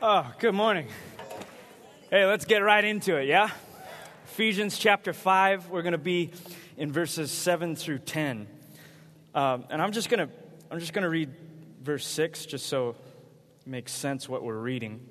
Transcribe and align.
Oh, 0.00 0.32
good 0.38 0.54
morning. 0.54 0.86
Hey, 2.08 2.24
let's 2.24 2.44
get 2.44 2.58
right 2.58 2.84
into 2.84 3.16
it, 3.16 3.26
yeah? 3.26 3.50
Ephesians 4.26 4.78
chapter 4.78 5.12
5, 5.12 5.70
we're 5.70 5.82
going 5.82 5.90
to 5.90 5.98
be 5.98 6.30
in 6.76 6.92
verses 6.92 7.32
7 7.32 7.74
through 7.74 7.98
10. 7.98 8.46
Um, 9.34 9.64
and 9.70 9.82
I'm 9.82 9.90
just 9.90 10.08
going 10.08 10.28
to 10.28 10.32
I'm 10.70 10.78
just 10.78 10.92
going 10.92 11.02
to 11.02 11.08
read 11.08 11.30
verse 11.82 12.06
6 12.06 12.46
just 12.46 12.66
so 12.66 12.90
it 12.90 13.66
makes 13.66 13.90
sense 13.90 14.28
what 14.28 14.44
we're 14.44 14.60
reading. 14.60 15.04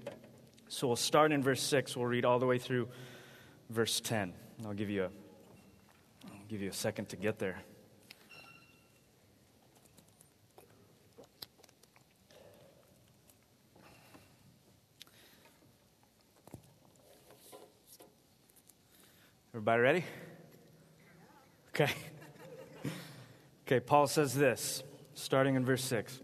So 0.70 0.88
we'll 0.88 0.96
start 0.96 1.34
in 1.34 1.44
verse 1.44 1.62
6, 1.64 1.98
we'll 1.98 2.06
read 2.06 2.24
all 2.24 2.40
the 2.40 2.46
way 2.46 2.58
through 2.58 2.88
verse 3.70 4.00
10. 4.00 4.32
I'll 4.66 4.74
give 4.74 4.90
you 4.90 5.04
a 5.04 5.10
I'll 6.28 6.48
give 6.48 6.62
you 6.62 6.70
a 6.70 6.74
second 6.74 7.10
to 7.10 7.18
get 7.18 7.40
there. 7.40 7.58
Everybody 19.58 19.82
ready? 19.82 20.06
Okay. 21.70 21.92
Okay, 23.66 23.80
Paul 23.80 24.06
says 24.06 24.36
this, 24.36 24.84
starting 25.16 25.56
in 25.56 25.66
verse 25.66 25.84
6. 25.84 26.22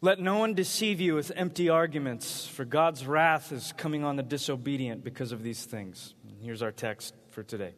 Let 0.00 0.20
no 0.20 0.38
one 0.38 0.54
deceive 0.54 1.00
you 1.00 1.16
with 1.16 1.32
empty 1.34 1.68
arguments, 1.68 2.46
for 2.46 2.64
God's 2.64 3.04
wrath 3.04 3.50
is 3.50 3.74
coming 3.76 4.04
on 4.04 4.14
the 4.14 4.22
disobedient 4.22 5.02
because 5.02 5.32
of 5.32 5.42
these 5.42 5.64
things. 5.64 6.14
And 6.28 6.40
here's 6.40 6.62
our 6.62 6.70
text 6.70 7.16
for 7.30 7.42
today. 7.42 7.74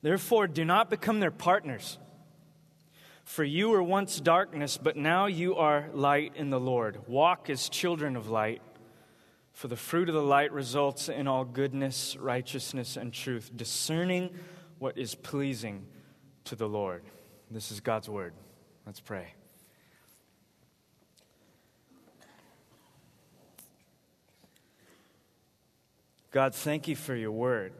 Therefore, 0.00 0.46
do 0.46 0.64
not 0.64 0.88
become 0.88 1.20
their 1.20 1.30
partners. 1.30 1.98
For 3.24 3.44
you 3.44 3.68
were 3.68 3.82
once 3.82 4.20
darkness, 4.20 4.78
but 4.82 4.96
now 4.96 5.26
you 5.26 5.56
are 5.56 5.90
light 5.92 6.32
in 6.34 6.48
the 6.48 6.58
Lord. 6.58 7.06
Walk 7.06 7.50
as 7.50 7.68
children 7.68 8.16
of 8.16 8.30
light. 8.30 8.62
For 9.58 9.66
the 9.66 9.74
fruit 9.74 10.08
of 10.08 10.14
the 10.14 10.22
light 10.22 10.52
results 10.52 11.08
in 11.08 11.26
all 11.26 11.44
goodness, 11.44 12.16
righteousness, 12.16 12.96
and 12.96 13.12
truth, 13.12 13.50
discerning 13.56 14.30
what 14.78 14.96
is 14.96 15.16
pleasing 15.16 15.84
to 16.44 16.54
the 16.54 16.68
Lord. 16.68 17.02
This 17.50 17.72
is 17.72 17.80
God's 17.80 18.08
word. 18.08 18.34
Let's 18.86 19.00
pray. 19.00 19.34
God, 26.30 26.54
thank 26.54 26.86
you 26.86 26.94
for 26.94 27.16
your 27.16 27.32
word. 27.32 27.72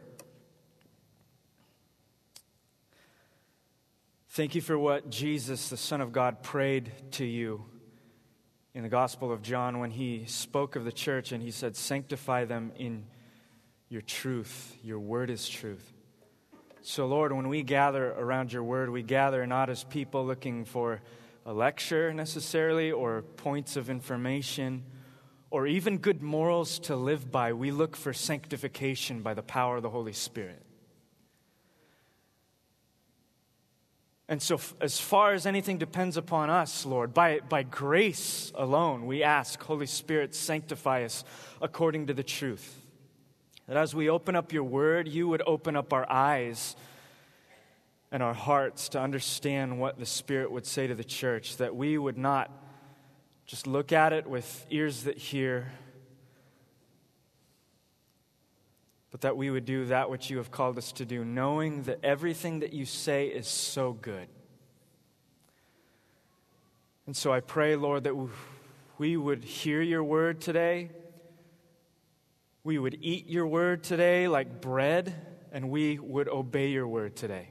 Thank 4.31 4.53
you 4.53 4.59
for 4.59 4.77
what 4.77 5.09
Jesus, 5.09 5.69
the 5.69 5.77
Son 5.77 6.01
of 6.01 6.11
God, 6.11 6.43
prayed 6.43 6.91
to 7.11 7.23
you 7.23 7.63
in 8.73 8.83
the 8.83 8.89
Gospel 8.89 9.31
of 9.31 9.41
John 9.41 9.79
when 9.79 9.91
he 9.91 10.25
spoke 10.25 10.75
of 10.75 10.85
the 10.85 10.91
church 10.91 11.31
and 11.31 11.41
he 11.41 11.51
said, 11.51 11.75
Sanctify 11.75 12.45
them 12.45 12.71
in 12.77 13.05
your 13.89 14.01
truth. 14.01 14.75
Your 14.83 14.99
word 14.99 15.29
is 15.29 15.49
truth. 15.49 15.93
So, 16.81 17.07
Lord, 17.07 17.33
when 17.33 17.49
we 17.49 17.63
gather 17.63 18.11
around 18.11 18.53
your 18.53 18.63
word, 18.63 18.89
we 18.89 19.03
gather 19.03 19.45
not 19.45 19.69
as 19.69 19.83
people 19.83 20.25
looking 20.25 20.65
for 20.65 21.01
a 21.45 21.53
lecture 21.53 22.13
necessarily 22.13 22.91
or 22.91 23.23
points 23.23 23.75
of 23.75 23.89
information 23.89 24.83
or 25.49 25.65
even 25.65 25.97
good 25.97 26.21
morals 26.21 26.79
to 26.79 26.95
live 26.95 27.31
by. 27.31 27.53
We 27.53 27.71
look 27.71 27.95
for 27.95 28.13
sanctification 28.13 29.21
by 29.21 29.33
the 29.33 29.41
power 29.41 29.77
of 29.77 29.83
the 29.83 29.89
Holy 29.89 30.13
Spirit. 30.13 30.63
And 34.29 34.39
so, 34.39 34.59
as 34.79 34.99
far 34.99 35.33
as 35.33 35.47
anything 35.47 35.79
depends 35.79 36.15
upon 36.15 36.51
us, 36.51 36.85
Lord, 36.85 37.15
by, 37.15 37.39
by 37.49 37.63
grace 37.63 38.51
alone, 38.53 39.07
we 39.07 39.23
ask, 39.23 39.59
Holy 39.63 39.87
Spirit, 39.87 40.35
sanctify 40.35 41.03
us 41.03 41.23
according 41.63 42.05
to 42.07 42.13
the 42.13 42.21
truth. 42.21 42.79
That 43.65 43.75
as 43.75 43.95
we 43.95 44.07
open 44.07 44.35
up 44.35 44.53
your 44.53 44.63
word, 44.63 45.07
you 45.07 45.27
would 45.27 45.41
open 45.47 45.75
up 45.75 45.93
our 45.93 46.07
eyes 46.07 46.75
and 48.11 48.21
our 48.21 48.35
hearts 48.35 48.89
to 48.89 49.01
understand 49.01 49.79
what 49.79 49.97
the 49.97 50.05
Spirit 50.05 50.51
would 50.51 50.67
say 50.67 50.85
to 50.85 50.93
the 50.93 51.03
church, 51.03 51.57
that 51.57 51.75
we 51.75 51.97
would 51.97 52.17
not 52.17 52.51
just 53.47 53.65
look 53.65 53.91
at 53.91 54.13
it 54.13 54.27
with 54.27 54.63
ears 54.69 55.05
that 55.05 55.17
hear 55.17 55.71
but 59.11 59.21
that 59.21 59.35
we 59.37 59.49
would 59.49 59.65
do 59.65 59.85
that 59.85 60.09
which 60.09 60.29
you 60.29 60.37
have 60.37 60.51
called 60.51 60.77
us 60.77 60.91
to 60.93 61.05
do, 61.05 61.25
knowing 61.25 61.83
that 61.83 61.99
everything 62.03 62.59
that 62.59 62.73
you 62.73 62.85
say 62.85 63.27
is 63.27 63.47
so 63.47 63.93
good. 63.93 64.27
And 67.05 67.15
so 67.15 67.33
I 67.33 67.39
pray, 67.39 67.75
Lord, 67.75 68.03
that 68.03 68.13
we 68.99 69.17
would 69.17 69.43
hear 69.43 69.81
your 69.81 70.03
word 70.03 70.41
today. 70.41 70.91
We 72.63 72.77
would 72.77 72.99
eat 73.01 73.27
your 73.27 73.47
word 73.47 73.83
today 73.83 74.27
like 74.27 74.61
bread, 74.61 75.15
and 75.51 75.71
we 75.71 75.97
would 75.97 76.27
obey 76.27 76.69
your 76.69 76.87
word 76.87 77.15
today. 77.15 77.49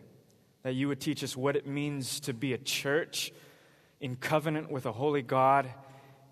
That 0.62 0.74
you 0.74 0.86
would 0.86 1.00
teach 1.00 1.24
us 1.24 1.36
what 1.36 1.56
it 1.56 1.66
means 1.66 2.20
to 2.20 2.32
be 2.32 2.52
a 2.52 2.58
church 2.58 3.32
in 4.00 4.14
covenant 4.14 4.70
with 4.70 4.86
a 4.86 4.92
holy 4.92 5.22
God 5.22 5.68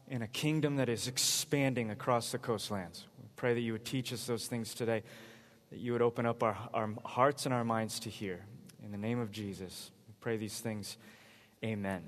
in 0.09 0.23
a 0.23 0.29
kingdom 0.29 0.77
that 0.77 0.89
is 0.89 1.09
expanding 1.09 1.91
across 1.91 2.31
the 2.31 2.39
coastlands. 2.39 3.07
Pray 3.37 3.53
that 3.53 3.61
you 3.61 3.73
would 3.73 3.85
teach 3.85 4.15
us 4.15 4.27
those 4.27 4.47
things 4.47 4.73
today, 4.73 5.03
that 5.71 5.79
you 5.79 5.93
would 5.93 6.01
open 6.01 6.25
up 6.25 6.43
our, 6.43 6.57
our 6.73 6.89
hearts 7.05 7.45
and 7.45 7.55
our 7.55 7.65
minds 7.65 8.01
to 8.01 8.09
hear. 8.09 8.41
In 8.83 8.93
the 8.93 8.99
name 8.99 9.21
of 9.21 9.31
Jesus, 9.31 9.91
we 10.09 10.15
pray 10.21 10.39
these 10.39 10.59
things. 10.59 10.97
Amen. 11.63 12.03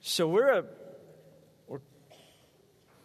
So 0.00 0.28
we're 0.28 0.50
a, 0.50 0.64
we're 1.66 1.80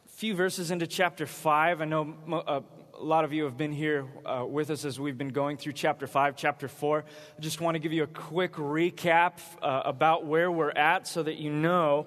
few 0.08 0.36
verses 0.36 0.70
into 0.70 0.86
chapter 0.86 1.26
5. 1.26 1.82
I 1.82 1.86
know 1.86 2.14
uh, 2.32 2.62
a 2.94 3.04
lot 3.04 3.26
of 3.26 3.34
you 3.34 3.46
have 3.46 3.58
been 3.58 3.72
here 3.72 4.06
uh, 4.24 4.46
with 4.48 4.70
us 4.70 4.86
as 4.86 5.00
we've 5.00 5.18
been 5.18 5.30
going 5.30 5.58
through 5.58 5.74
chapter 5.74 6.06
5, 6.06 6.36
chapter 6.36 6.68
4. 6.68 7.06
I 7.38 7.42
just 7.42 7.60
want 7.60 7.74
to 7.74 7.80
give 7.80 7.92
you 7.92 8.04
a 8.04 8.08
quick 8.08 8.54
recap 8.54 9.40
uh, 9.64 9.82
about 9.84 10.28
where 10.28 10.52
we're 10.52 10.70
at 10.70 11.08
so 11.08 11.24
that 11.24 11.38
you 11.38 11.50
know 11.50 12.06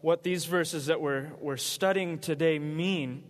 what 0.00 0.22
these 0.22 0.46
verses 0.46 0.86
that 0.86 1.02
we're, 1.02 1.30
we're 1.38 1.58
studying 1.58 2.18
today 2.18 2.58
mean 2.58 3.24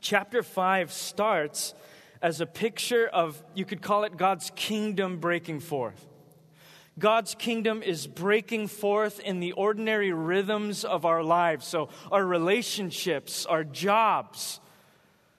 Chapter 0.00 0.42
5 0.42 0.92
starts 0.92 1.74
as 2.22 2.40
a 2.40 2.46
picture 2.46 3.06
of, 3.06 3.42
you 3.54 3.64
could 3.64 3.82
call 3.82 4.04
it 4.04 4.16
God's 4.16 4.50
kingdom 4.54 5.18
breaking 5.18 5.60
forth. 5.60 6.06
God's 6.98 7.34
kingdom 7.34 7.82
is 7.82 8.06
breaking 8.06 8.68
forth 8.68 9.20
in 9.20 9.40
the 9.40 9.52
ordinary 9.52 10.12
rhythms 10.12 10.84
of 10.84 11.04
our 11.04 11.22
lives. 11.22 11.66
So, 11.66 11.88
our 12.12 12.24
relationships, 12.24 13.46
our 13.46 13.64
jobs, 13.64 14.60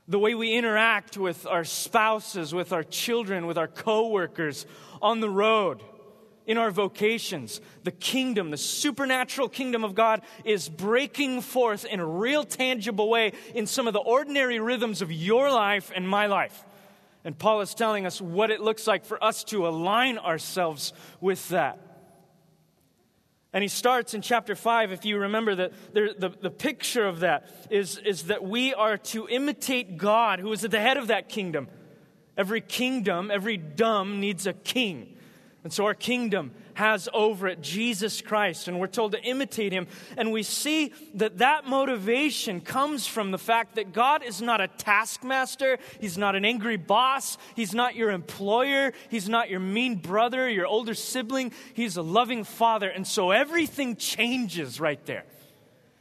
the 0.08 0.18
way 0.18 0.34
we 0.34 0.54
interact 0.54 1.18
with 1.18 1.46
our 1.46 1.64
spouses, 1.64 2.54
with 2.54 2.74
our 2.74 2.84
children, 2.84 3.46
with 3.46 3.58
our 3.58 3.68
coworkers, 3.68 4.66
on 5.02 5.20
the 5.20 5.30
road, 5.30 5.84
in 6.46 6.58
our 6.58 6.72
vocations. 6.72 7.62
The 7.84 7.92
kingdom, 7.92 8.52
the 8.52 8.58
supernatural 8.58 9.50
kingdom 9.50 9.84
of 9.84 9.96
God, 9.96 10.22
is 10.44 10.70
breaking 10.70 11.42
forth 11.42 11.86
in 11.86 12.00
a 12.00 12.06
real 12.06 12.44
tangible 12.44 13.10
way 13.10 13.34
in 13.54 13.68
some 13.68 13.88
of 13.88 13.94
the 13.94 14.00
ordinary 14.00 14.60
rhythms 14.60 15.02
of 15.02 15.12
your 15.12 15.52
life 15.52 15.92
and 15.96 16.08
my 16.08 16.28
life. 16.28 16.66
And 17.24 17.38
Paul 17.38 17.62
is 17.62 17.76
telling 17.76 18.06
us 18.06 18.20
what 18.20 18.50
it 18.50 18.62
looks 18.62 18.88
like 18.88 19.06
for 19.06 19.24
us 19.24 19.44
to 19.46 19.68
align 19.68 20.18
ourselves 20.18 20.94
with 21.20 21.50
that. 21.50 21.80
And 23.54 23.62
he 23.62 23.68
starts 23.68 24.14
in 24.14 24.22
chapter 24.22 24.56
5, 24.56 24.92
if 24.94 25.06
you 25.06 25.18
remember, 25.20 25.56
that 25.56 25.74
the, 25.94 26.16
the, 26.18 26.30
the 26.30 26.50
picture 26.50 27.06
of 27.06 27.20
that 27.20 27.50
is, 27.70 27.98
is 27.98 28.24
that 28.24 28.44
we 28.44 28.74
are 28.74 28.98
to 28.98 29.28
imitate 29.28 29.98
God, 29.98 30.40
who 30.40 30.52
is 30.54 30.64
at 30.64 30.72
the 30.72 30.80
head 30.80 30.98
of 30.98 31.08
that 31.08 31.28
kingdom. 31.28 31.68
Every 32.38 32.62
kingdom, 32.62 33.30
every 33.30 33.58
dumb 33.58 34.22
needs 34.22 34.48
a 34.48 34.54
king. 34.54 35.18
And 35.64 35.72
so 35.72 35.86
our 35.86 35.94
kingdom 35.94 36.52
has 36.74 37.08
over 37.14 37.48
it 37.48 37.62
Jesus 37.62 38.22
Christ, 38.22 38.68
and 38.68 38.80
we're 38.80 38.88
told 38.88 39.12
to 39.12 39.22
imitate 39.22 39.72
him. 39.72 39.86
And 40.18 40.32
we 40.32 40.42
see 40.42 40.94
that 41.16 41.38
that 41.38 41.68
motivation 41.68 42.62
comes 42.62 43.06
from 43.06 43.30
the 43.30 43.38
fact 43.38 43.76
that 43.76 43.94
God 43.94 44.24
is 44.24 44.42
not 44.42 44.60
a 44.60 44.68
taskmaster, 44.68 45.78
He's 46.00 46.18
not 46.18 46.36
an 46.36 46.46
angry 46.46 46.78
boss, 46.78 47.38
He's 47.56 47.76
not 47.76 47.96
your 47.96 48.10
employer, 48.10 48.94
He's 49.10 49.30
not 49.30 49.52
your 49.52 49.60
mean 49.60 49.96
brother, 49.96 50.50
your 50.50 50.66
older 50.66 50.96
sibling. 50.96 51.52
He's 51.76 51.96
a 51.96 52.02
loving 52.02 52.44
Father. 52.44 52.90
And 52.90 53.06
so 53.06 53.30
everything 53.30 53.98
changes 53.98 54.80
right 54.80 55.04
there. 55.06 55.26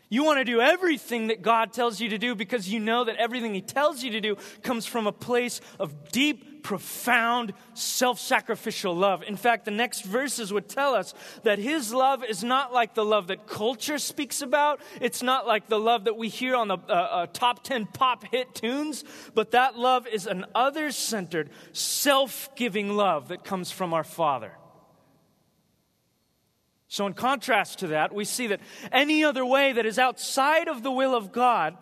You 0.09 0.25
want 0.25 0.39
to 0.39 0.45
do 0.45 0.61
everything 0.61 1.29
that 1.29 1.41
God 1.41 1.73
tells 1.73 2.01
you 2.01 2.09
to 2.09 2.19
do 2.19 2.35
because 2.35 2.69
you 2.69 2.81
know 2.81 3.05
that 3.05 3.17
everything 3.17 3.55
He 3.55 3.61
tells 3.61 4.03
you 4.03 4.11
to 4.13 4.21
do 4.21 4.37
comes 4.63 4.85
from 4.87 5.07
a 5.07 5.13
place 5.13 5.61
of 5.79 6.11
deep 6.11 6.50
profound, 6.63 7.53
self 7.75 8.21
sacrificial 8.21 8.95
love. 8.95 9.23
In 9.23 9.37
fact, 9.37 9.65
the 9.65 9.71
next 9.71 10.03
verses 10.03 10.53
would 10.53 10.69
tell 10.69 10.95
us 10.95 11.15
that 11.43 11.59
his 11.59 11.93
love 11.93 12.25
is 12.25 12.45
not 12.45 12.73
like 12.73 12.95
the 12.95 13.05
love 13.05 13.29
that 13.29 13.47
culture 13.47 13.99
speaks 13.99 14.43
about. 14.43 14.81
It's 15.01 15.23
not 15.23 15.47
like 15.47 15.69
the 15.69 15.79
love 15.79 16.05
that 16.05 16.17
we 16.17 16.29
hear 16.29 16.55
on 16.55 16.69
the 16.69 16.77
uh, 16.77 16.93
uh, 16.93 17.27
top 17.27 17.65
10 17.65 17.87
pop 17.87 18.25
hit 18.31 18.55
tunes, 18.55 19.05
but 19.35 19.53
that 19.53 19.77
love 19.77 20.07
is 20.07 20.27
an 20.27 20.47
other 20.55 20.91
centered, 20.91 21.51
self 21.73 22.55
giving 22.57 22.97
love 22.97 23.29
that 23.29 23.45
comes 23.45 23.71
from 23.71 23.95
our 23.95 24.05
Father. 24.05 24.53
So, 26.91 27.07
in 27.07 27.15
contrast 27.15 27.79
to 27.79 27.87
that, 27.89 28.13
we 28.13 28.25
see 28.25 28.49
that 28.49 28.61
any 28.91 29.23
other 29.23 29.47
way 29.47 29.73
that 29.73 29.87
is 29.87 29.97
outside 29.97 30.67
of 30.67 30.83
the 30.83 30.91
will 30.91 31.15
of 31.15 31.31
God, 31.31 31.77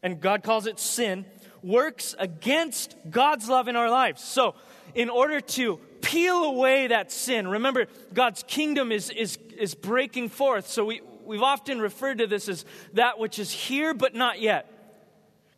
and 0.00 0.20
God 0.20 0.44
calls 0.44 0.68
it 0.68 0.78
sin, 0.78 1.24
works 1.66 2.14
against 2.18 2.96
God's 3.10 3.48
love 3.48 3.68
in 3.68 3.76
our 3.76 3.90
lives. 3.90 4.22
So, 4.22 4.54
in 4.94 5.10
order 5.10 5.40
to 5.40 5.78
peel 6.00 6.44
away 6.44 6.86
that 6.86 7.10
sin, 7.10 7.48
remember, 7.48 7.86
God's 8.14 8.44
kingdom 8.44 8.92
is, 8.92 9.10
is, 9.10 9.36
is 9.58 9.74
breaking 9.74 10.28
forth. 10.28 10.68
So, 10.68 10.84
we, 10.84 11.00
we've 11.24 11.42
often 11.42 11.80
referred 11.80 12.18
to 12.18 12.26
this 12.26 12.48
as 12.48 12.64
that 12.92 13.18
which 13.18 13.38
is 13.38 13.50
here 13.50 13.94
but 13.94 14.14
not 14.14 14.40
yet. 14.40 14.72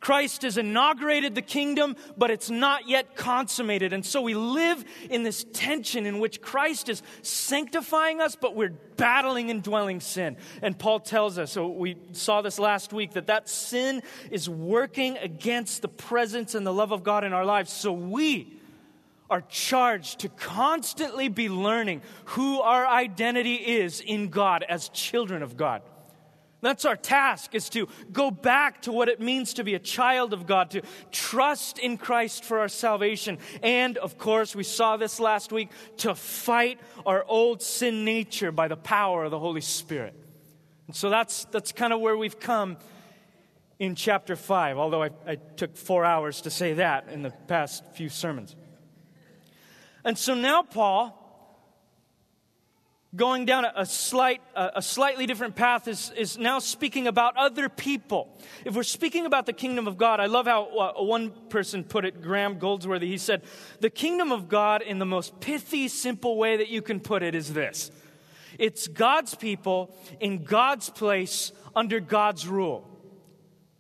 Christ 0.00 0.42
has 0.42 0.56
inaugurated 0.56 1.34
the 1.34 1.42
kingdom, 1.42 1.96
but 2.16 2.30
it's 2.30 2.50
not 2.50 2.88
yet 2.88 3.16
consummated. 3.16 3.92
And 3.92 4.06
so 4.06 4.22
we 4.22 4.34
live 4.34 4.84
in 5.10 5.24
this 5.24 5.44
tension 5.52 6.06
in 6.06 6.20
which 6.20 6.40
Christ 6.40 6.88
is 6.88 7.02
sanctifying 7.22 8.20
us, 8.20 8.36
but 8.36 8.54
we're 8.54 8.74
battling 8.96 9.50
indwelling 9.50 10.00
sin. 10.00 10.36
And 10.62 10.78
Paul 10.78 11.00
tells 11.00 11.36
us, 11.36 11.52
so 11.52 11.68
we 11.68 11.96
saw 12.12 12.42
this 12.42 12.58
last 12.58 12.92
week, 12.92 13.12
that 13.12 13.26
that 13.26 13.48
sin 13.48 14.02
is 14.30 14.48
working 14.48 15.18
against 15.18 15.82
the 15.82 15.88
presence 15.88 16.54
and 16.54 16.66
the 16.66 16.72
love 16.72 16.92
of 16.92 17.02
God 17.02 17.24
in 17.24 17.32
our 17.32 17.44
lives. 17.44 17.72
So 17.72 17.92
we 17.92 18.54
are 19.30 19.42
charged 19.42 20.20
to 20.20 20.28
constantly 20.28 21.28
be 21.28 21.48
learning 21.48 22.02
who 22.24 22.60
our 22.60 22.86
identity 22.86 23.56
is 23.56 24.00
in 24.00 24.28
God 24.28 24.64
as 24.68 24.88
children 24.90 25.42
of 25.42 25.56
God. 25.56 25.82
That's 26.60 26.84
our 26.84 26.96
task 26.96 27.55
is 27.55 27.69
to 27.70 27.88
go 28.12 28.31
back 28.31 28.82
to 28.82 28.93
what 28.93 29.08
it 29.08 29.20
means 29.20 29.55
to 29.55 29.64
be 29.64 29.75
a 29.75 29.78
child 29.78 30.32
of 30.32 30.46
God, 30.46 30.70
to 30.70 30.82
trust 31.12 31.78
in 31.78 31.99
Christ 31.99 32.44
for 32.44 32.58
our 32.58 32.69
salvation. 32.69 33.38
And 33.62 33.96
of 33.96 34.19
course, 34.19 34.56
we 34.56 34.64
saw 34.64 34.96
this 34.96 35.20
last 35.20 35.52
week, 35.52 35.70
to 35.99 36.14
fight 36.14 36.81
our 37.06 37.25
old 37.28 37.62
sin 37.62 38.05
nature 38.05 38.50
by 38.50 38.66
the 38.66 38.76
power 38.76 39.25
of 39.25 39.31
the 39.31 39.38
Holy 39.38 39.60
Spirit. 39.60 40.14
And 40.88 40.96
so 40.96 41.10
that's, 41.10 41.44
that's 41.46 41.70
kind 41.70 41.93
of 41.93 42.00
where 42.00 42.16
we've 42.16 42.40
come 42.40 42.76
in 43.78 43.94
chapter 43.94 44.34
5, 44.34 44.78
although 44.78 45.04
I, 45.04 45.11
I 45.26 45.37
took 45.37 45.76
four 45.76 46.04
hours 46.04 46.40
to 46.40 46.50
say 46.50 46.75
that 46.75 47.08
in 47.12 47.22
the 47.22 47.31
past 47.31 47.84
few 47.94 48.08
sermons. 48.08 48.56
And 50.04 50.19
so 50.19 50.34
now 50.34 50.62
Paul 50.62 51.17
going 53.16 53.46
down 53.46 53.64
a, 53.64 53.87
slight, 53.87 54.43
a 54.55 54.82
slightly 54.82 55.26
different 55.26 55.56
path 55.56 55.88
is, 55.88 56.12
is 56.16 56.37
now 56.37 56.58
speaking 56.58 57.06
about 57.06 57.37
other 57.37 57.69
people. 57.69 58.37
If 58.64 58.75
we're 58.75 58.82
speaking 58.82 59.25
about 59.25 59.46
the 59.46 59.52
kingdom 59.52 59.87
of 59.87 59.96
God, 59.96 60.20
I 60.20 60.26
love 60.26 60.46
how 60.46 60.64
uh, 60.64 61.02
one 61.02 61.31
person 61.49 61.84
put 61.84 62.05
it, 62.05 62.20
Graham 62.20 62.58
Goldsworthy. 62.58 63.08
He 63.08 63.19
said, 63.19 63.43
The 63.81 63.90
kingdom 63.90 64.31
of 64.31 64.49
God, 64.49 64.82
in 64.82 64.99
the 64.99 65.06
most 65.06 65.40
pithy, 65.40 65.88
simple 65.88 66.37
way 66.37 66.58
that 66.58 66.69
you 66.69 66.82
can 66.82 67.00
put 67.00 67.22
it, 67.22 67.34
is 67.34 67.52
this 67.52 67.90
it's 68.58 68.88
God's 68.88 69.34
people 69.34 69.94
in 70.20 70.44
God's 70.44 70.90
place 70.90 71.52
under 71.75 72.00
God's 72.00 72.46
rule. 72.46 72.84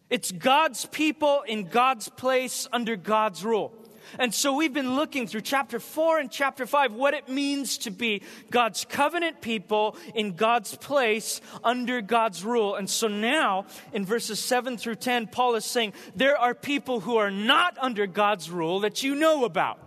It's 0.08 0.32
God's 0.32 0.86
people 0.86 1.42
in 1.46 1.64
God's 1.64 2.08
place 2.08 2.66
under 2.72 2.96
God's 2.96 3.44
rule. 3.44 3.74
And 4.18 4.34
so 4.34 4.54
we've 4.54 4.72
been 4.72 4.96
looking 4.96 5.26
through 5.26 5.42
chapter 5.42 5.80
4 5.80 6.18
and 6.18 6.30
chapter 6.30 6.66
5 6.66 6.92
what 6.92 7.14
it 7.14 7.28
means 7.28 7.78
to 7.78 7.90
be 7.90 8.22
God's 8.50 8.84
covenant 8.84 9.40
people 9.40 9.96
in 10.14 10.34
God's 10.34 10.76
place 10.76 11.40
under 11.64 12.00
God's 12.00 12.44
rule. 12.44 12.74
And 12.76 12.88
so 12.88 13.08
now 13.08 13.66
in 13.92 14.04
verses 14.04 14.38
7 14.38 14.78
through 14.78 14.96
10, 14.96 15.26
Paul 15.28 15.54
is 15.56 15.64
saying 15.64 15.92
there 16.14 16.36
are 16.36 16.54
people 16.54 17.00
who 17.00 17.16
are 17.16 17.30
not 17.30 17.76
under 17.78 18.06
God's 18.06 18.50
rule 18.50 18.80
that 18.80 19.02
you 19.02 19.14
know 19.14 19.44
about. 19.44 19.78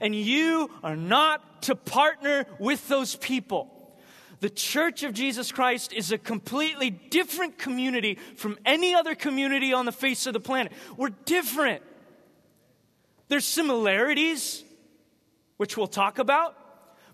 And 0.00 0.14
you 0.14 0.70
are 0.82 0.96
not 0.96 1.62
to 1.62 1.74
partner 1.74 2.46
with 2.58 2.88
those 2.88 3.16
people. 3.16 3.76
The 4.40 4.50
Church 4.50 5.02
of 5.02 5.12
Jesus 5.12 5.52
Christ 5.52 5.92
is 5.92 6.12
a 6.12 6.18
completely 6.18 6.88
different 6.88 7.58
community 7.58 8.18
from 8.36 8.58
any 8.64 8.94
other 8.94 9.14
community 9.14 9.74
on 9.74 9.84
the 9.84 9.92
face 9.92 10.26
of 10.26 10.32
the 10.32 10.40
planet. 10.40 10.72
We're 10.96 11.10
different. 11.10 11.82
There's 13.30 13.44
similarities, 13.44 14.64
which 15.56 15.76
we'll 15.76 15.86
talk 15.86 16.18
about, 16.18 16.56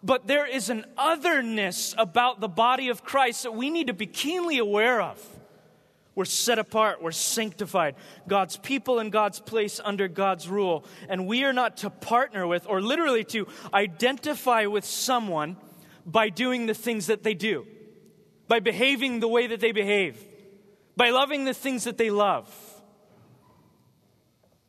but 0.02 0.26
there 0.26 0.46
is 0.46 0.70
an 0.70 0.86
otherness 0.96 1.94
about 1.98 2.40
the 2.40 2.48
body 2.48 2.88
of 2.88 3.04
Christ 3.04 3.42
that 3.42 3.52
we 3.52 3.68
need 3.68 3.88
to 3.88 3.92
be 3.92 4.06
keenly 4.06 4.56
aware 4.56 5.02
of. 5.02 5.22
We're 6.14 6.24
set 6.24 6.58
apart, 6.58 7.02
we're 7.02 7.12
sanctified, 7.12 7.96
God's 8.26 8.56
people 8.56 8.98
in 8.98 9.10
God's 9.10 9.40
place 9.40 9.78
under 9.84 10.08
God's 10.08 10.48
rule. 10.48 10.86
And 11.10 11.26
we 11.26 11.44
are 11.44 11.52
not 11.52 11.76
to 11.78 11.90
partner 11.90 12.46
with, 12.46 12.66
or 12.66 12.80
literally 12.80 13.24
to 13.24 13.46
identify 13.74 14.64
with 14.64 14.86
someone 14.86 15.58
by 16.06 16.30
doing 16.30 16.64
the 16.64 16.72
things 16.72 17.08
that 17.08 17.24
they 17.24 17.34
do, 17.34 17.66
by 18.48 18.60
behaving 18.60 19.20
the 19.20 19.28
way 19.28 19.48
that 19.48 19.60
they 19.60 19.72
behave, 19.72 20.24
by 20.96 21.10
loving 21.10 21.44
the 21.44 21.52
things 21.52 21.84
that 21.84 21.98
they 21.98 22.08
love. 22.08 22.48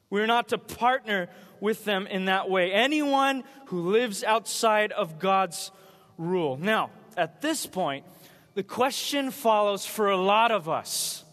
We're 0.09 0.27
not 0.27 0.49
to 0.49 0.57
partner 0.57 1.29
with 1.59 1.85
them 1.85 2.07
in 2.07 2.25
that 2.25 2.49
way. 2.49 2.71
Anyone 2.71 3.43
who 3.67 3.91
lives 3.91 4.23
outside 4.23 4.91
of 4.91 5.19
God's 5.19 5.71
rule. 6.17 6.57
Now, 6.57 6.91
at 7.15 7.41
this 7.41 7.65
point, 7.65 8.05
the 8.53 8.63
question 8.63 9.31
follows 9.31 9.85
for 9.85 10.09
a 10.09 10.17
lot 10.17 10.51
of 10.51 10.69
us. 10.69 11.23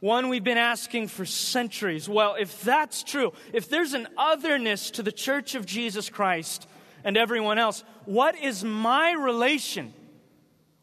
One 0.00 0.28
we've 0.28 0.44
been 0.44 0.58
asking 0.58 1.08
for 1.08 1.26
centuries. 1.26 2.08
Well, 2.08 2.36
if 2.38 2.62
that's 2.62 3.02
true, 3.02 3.32
if 3.52 3.68
there's 3.68 3.94
an 3.94 4.06
otherness 4.16 4.92
to 4.92 5.02
the 5.02 5.12
church 5.12 5.56
of 5.56 5.66
Jesus 5.66 6.08
Christ 6.08 6.68
and 7.02 7.16
everyone 7.16 7.58
else, 7.58 7.82
what 8.04 8.38
is 8.38 8.62
my 8.62 9.12
relation 9.12 9.92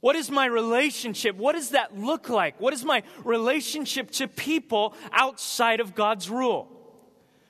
what 0.06 0.16
is 0.16 0.30
my 0.30 0.46
relationship? 0.46 1.36
What 1.36 1.54
does 1.54 1.72
that 1.72 1.98
look 1.98 2.30
like? 2.30 2.62
What 2.62 2.76
is 2.76 2.86
my 2.86 3.02
relationship 3.24 4.12
to 4.12 4.28
people 4.28 4.94
outside 5.12 5.80
of 5.80 5.96
God's 5.96 6.30
rule? 6.30 6.68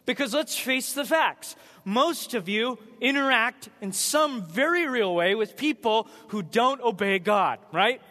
Because 0.06 0.34
let's 0.34 0.57
face 0.57 0.94
the 0.94 1.04
facts. 1.04 1.57
Most 1.84 2.34
of 2.34 2.48
you 2.48 2.80
interact 3.02 3.68
in 3.81 3.92
some 3.92 4.46
very 4.46 4.88
real 4.88 5.13
way 5.13 5.36
with 5.36 5.57
people 5.57 6.07
who 6.30 6.42
don't 6.42 6.80
obey 6.80 7.19
God, 7.19 7.60
right? 7.74 8.02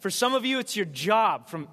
For 0.00 0.10
some 0.10 0.34
of 0.34 0.44
you, 0.44 0.58
it's 0.58 0.76
your 0.76 0.84
job 0.84 1.48
from 1.48 1.66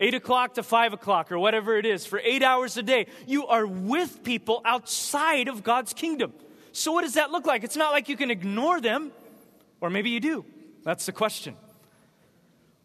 8 0.00 0.14
o'clock 0.14 0.54
to 0.54 0.64
5 0.64 0.92
o'clock 0.92 1.30
or 1.30 1.38
whatever 1.38 1.78
it 1.78 1.86
is, 1.86 2.04
for 2.04 2.18
eight 2.18 2.42
hours 2.42 2.76
a 2.76 2.82
day. 2.82 3.06
You 3.28 3.46
are 3.46 3.64
with 3.64 4.24
people 4.24 4.60
outside 4.64 5.46
of 5.46 5.62
God's 5.62 5.92
kingdom. 5.92 6.32
So, 6.72 6.90
what 6.90 7.02
does 7.02 7.14
that 7.14 7.30
look 7.30 7.46
like? 7.46 7.62
It's 7.62 7.76
not 7.76 7.92
like 7.92 8.08
you 8.08 8.16
can 8.16 8.32
ignore 8.32 8.80
them, 8.80 9.12
or 9.80 9.88
maybe 9.88 10.10
you 10.10 10.18
do. 10.18 10.44
That's 10.84 11.06
the 11.06 11.12
question. 11.12 11.56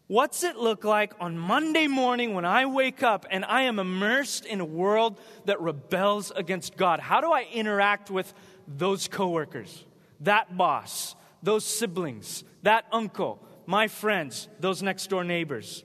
What's 0.06 0.44
it 0.44 0.56
look 0.56 0.84
like 0.84 1.14
on 1.18 1.38
Monday 1.38 1.86
morning 1.86 2.34
when 2.34 2.44
I 2.44 2.66
wake 2.66 3.02
up 3.02 3.24
and 3.30 3.42
I 3.44 3.62
am 3.62 3.78
immersed 3.78 4.44
in 4.44 4.60
a 4.60 4.64
world 4.64 5.18
that 5.46 5.60
rebels 5.60 6.30
against 6.36 6.76
God? 6.76 7.00
How 7.00 7.22
do 7.22 7.32
I 7.32 7.46
interact 7.52 8.10
with 8.10 8.34
those 8.68 9.08
coworkers, 9.08 9.84
that 10.20 10.56
boss, 10.58 11.16
those 11.42 11.64
siblings, 11.64 12.44
that 12.62 12.84
uncle, 12.92 13.42
my 13.64 13.88
friends, 13.88 14.48
those 14.60 14.82
next 14.82 15.08
door 15.08 15.24
neighbors? 15.24 15.84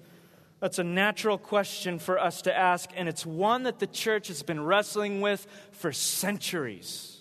That's 0.59 0.79
a 0.79 0.83
natural 0.83 1.37
question 1.37 1.97
for 1.97 2.19
us 2.19 2.41
to 2.41 2.53
ask, 2.55 2.89
and 2.97 3.07
it's 3.07 3.25
one 3.25 3.63
that 3.63 3.79
the 3.79 3.87
church 3.87 4.27
has 4.27 4.43
been 4.43 4.61
wrestling 4.61 5.21
with 5.21 5.47
for 5.71 5.93
centuries 5.93 7.18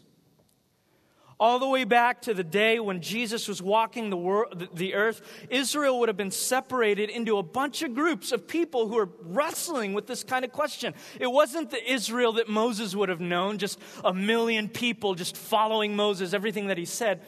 all 1.40 1.59
the 1.59 1.68
way 1.68 1.85
back 1.85 2.23
to 2.23 2.35
the 2.35 2.42
day 2.42 2.80
when 2.80 3.00
Jesus 3.00 3.47
was 3.47 3.62
walking 3.62 4.11
the, 4.11 4.16
world, 4.16 4.68
the 4.75 4.95
earth, 4.95 5.23
Israel 5.50 6.00
would 6.00 6.09
have 6.09 6.16
been 6.16 6.33
separated 6.33 7.11
into 7.11 7.38
a 7.38 7.42
bunch 7.42 7.83
of 7.83 7.95
groups 7.95 8.33
of 8.33 8.49
people 8.49 8.88
who 8.88 8.97
were 8.97 9.09
wrestling 9.23 9.92
with 9.92 10.07
this 10.07 10.25
kind 10.25 10.45
of 10.45 10.50
question. 10.50 10.95
It 11.21 11.28
wasn't 11.28 11.71
the 11.71 11.92
Israel 11.92 12.33
that 12.35 12.49
Moses 12.49 12.97
would 12.97 13.09
have 13.09 13.21
known, 13.21 13.59
just 13.59 13.78
a 14.04 14.12
million 14.12 14.68
people 14.68 15.14
just 15.14 15.37
following 15.37 15.95
Moses, 15.95 16.35
everything 16.35 16.68
that 16.68 16.78
he 16.78 16.85
said. 16.85 17.21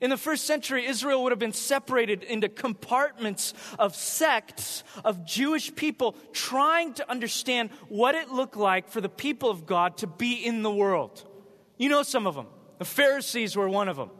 In 0.00 0.10
the 0.10 0.16
first 0.16 0.44
century, 0.44 0.86
Israel 0.86 1.22
would 1.24 1.32
have 1.32 1.40
been 1.40 1.52
separated 1.52 2.22
into 2.22 2.48
compartments 2.48 3.54
of 3.78 3.96
sects 3.96 4.84
of 5.04 5.24
Jewish 5.24 5.74
people 5.74 6.16
trying 6.32 6.94
to 6.94 7.10
understand 7.10 7.70
what 7.88 8.14
it 8.14 8.30
looked 8.30 8.56
like 8.56 8.88
for 8.88 9.00
the 9.00 9.08
people 9.08 9.50
of 9.50 9.66
God 9.66 9.96
to 9.98 10.06
be 10.06 10.34
in 10.34 10.62
the 10.62 10.70
world. 10.70 11.24
You 11.78 11.88
know 11.88 12.02
some 12.02 12.26
of 12.26 12.34
them. 12.34 12.46
The 12.78 12.84
Pharisees 12.84 13.56
were 13.56 13.68
one 13.68 13.88
of 13.88 13.96
them. 13.96 14.10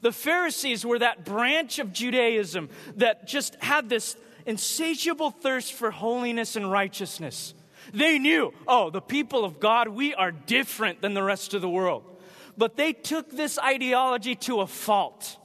The 0.00 0.12
Pharisees 0.12 0.84
were 0.84 0.98
that 0.98 1.24
branch 1.24 1.78
of 1.78 1.92
Judaism 1.92 2.68
that 2.96 3.26
just 3.26 3.54
had 3.56 3.88
this 3.88 4.16
insatiable 4.46 5.30
thirst 5.30 5.72
for 5.72 5.90
holiness 5.90 6.56
and 6.56 6.70
righteousness. 6.70 7.54
They 7.92 8.18
knew, 8.18 8.52
oh, 8.66 8.90
the 8.90 9.00
people 9.00 9.44
of 9.44 9.60
God, 9.60 9.88
we 9.88 10.14
are 10.14 10.32
different 10.32 11.00
than 11.00 11.14
the 11.14 11.22
rest 11.22 11.54
of 11.54 11.60
the 11.60 11.68
world. 11.68 12.04
But 12.56 12.76
they 12.76 12.92
took 12.92 13.30
this 13.30 13.58
ideology 13.58 14.34
to 14.36 14.60
a 14.60 14.66
fault. 14.66 15.38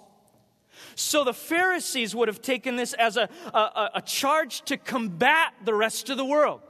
So 0.95 1.23
the 1.23 1.33
Pharisees 1.33 2.15
would 2.15 2.27
have 2.27 2.41
taken 2.41 2.75
this 2.75 2.93
as 2.93 3.17
a, 3.17 3.29
a, 3.53 3.89
a 3.95 4.01
charge 4.01 4.61
to 4.63 4.77
combat 4.77 5.53
the 5.65 5.73
rest 5.73 6.09
of 6.09 6.17
the 6.17 6.25
world. 6.25 6.61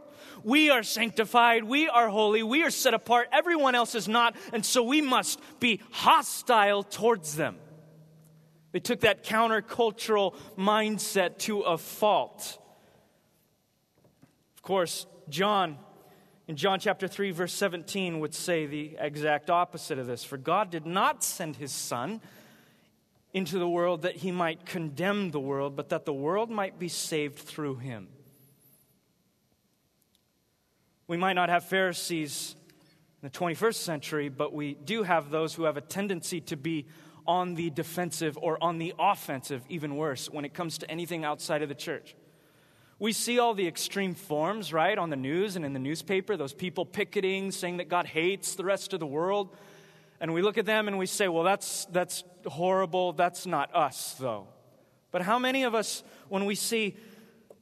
We 0.44 0.70
are 0.70 0.84
sanctified, 0.84 1.64
we 1.64 1.90
are 1.90 2.10
holy, 2.10 2.44
we 2.44 2.64
are 2.64 2.70
set 2.70 2.94
apart, 2.94 3.30
everyone 3.32 3.76
else 3.76 3.96
is 3.96 4.08
not, 4.08 4.36
and 4.54 4.66
so 4.66 4.84
we 4.84 5.02
must 5.02 5.40
be 5.60 5.82
hostile 5.92 6.84
towards 6.84 7.36
them. 7.36 7.58
They 8.72 8.80
took 8.80 9.02
that 9.02 9.24
countercultural 9.24 10.36
mindset 10.58 11.40
to 11.40 11.62
a 11.62 11.78
fault. 11.78 12.58
Of 14.56 14.62
course, 14.62 15.08
John, 15.30 15.78
in 16.48 16.56
John 16.56 16.80
chapter 16.80 17.08
3, 17.08 17.32
verse 17.32 17.54
17, 17.54 18.20
would 18.20 18.34
say 18.34 18.66
the 18.66 18.98
exact 19.00 19.50
opposite 19.50 19.98
of 19.98 20.08
this. 20.08 20.24
For 20.24 20.38
God 20.38 20.70
did 20.70 20.86
not 20.86 21.24
send 21.24 21.56
his 21.56 21.72
Son 21.72 22.22
into 23.34 23.60
the 23.60 23.70
world 23.70 24.04
that 24.04 24.18
he 24.18 24.32
might 24.32 24.66
condemn 24.66 25.32
the 25.32 25.40
world, 25.40 25.76
but 25.76 25.90
that 25.90 26.06
the 26.06 26.14
world 26.14 26.50
might 26.50 26.80
be 26.80 26.88
saved 26.88 27.40
through 27.40 27.78
him. 27.78 28.08
We 31.10 31.18
might 31.18 31.34
not 31.34 31.50
have 31.50 31.64
Pharisees 31.64 32.56
in 33.24 33.30
the 33.30 33.32
21st 33.32 33.74
century, 33.74 34.30
but 34.30 34.54
we 34.54 34.76
do 34.76 35.02
have 35.02 35.32
those 35.32 35.56
who 35.56 35.64
have 35.64 35.76
a 35.76 35.82
tendency 35.82 36.40
to 36.42 36.56
be 36.56 36.86
on 37.26 37.56
the 37.56 37.72
defensive 37.72 38.38
or 38.40 38.64
on 38.64 38.78
the 38.78 38.94
offensive, 39.00 39.64
even 39.70 39.96
worse, 39.96 40.30
when 40.30 40.46
it 40.46 40.54
comes 40.54 40.78
to 40.78 40.92
anything 40.92 41.26
outside 41.26 41.64
of 41.64 41.68
the 41.68 41.74
church. 41.74 42.16
We 43.00 43.12
see 43.12 43.40
all 43.40 43.56
the 43.56 43.68
extreme 43.68 44.14
forms, 44.14 44.72
right, 44.72 44.96
on 44.96 45.10
the 45.10 45.16
news 45.16 45.56
and 45.56 45.66
in 45.66 45.74
the 45.74 45.80
newspaper, 45.80 46.38
those 46.38 46.54
people 46.54 46.86
picketing, 46.86 47.50
saying 47.50 47.78
that 47.78 47.90
God 47.90 48.06
hates 48.06 48.54
the 48.54 48.64
rest 48.64 48.94
of 48.94 49.00
the 49.00 49.08
world. 49.08 49.58
And 50.22 50.32
we 50.32 50.44
look 50.44 50.60
at 50.60 50.68
them 50.68 50.88
and 50.88 51.00
we 51.00 51.08
say, 51.08 51.28
well, 51.28 51.44
that's, 51.44 51.86
that's 51.86 52.24
horrible. 52.46 53.14
That's 53.14 53.48
not 53.48 53.76
us, 53.76 54.14
though. 54.20 54.46
But 55.10 55.24
how 55.24 55.40
many 55.40 55.64
of 55.64 55.74
us, 55.74 56.04
when 56.28 56.46
we 56.46 56.54
see 56.54 56.98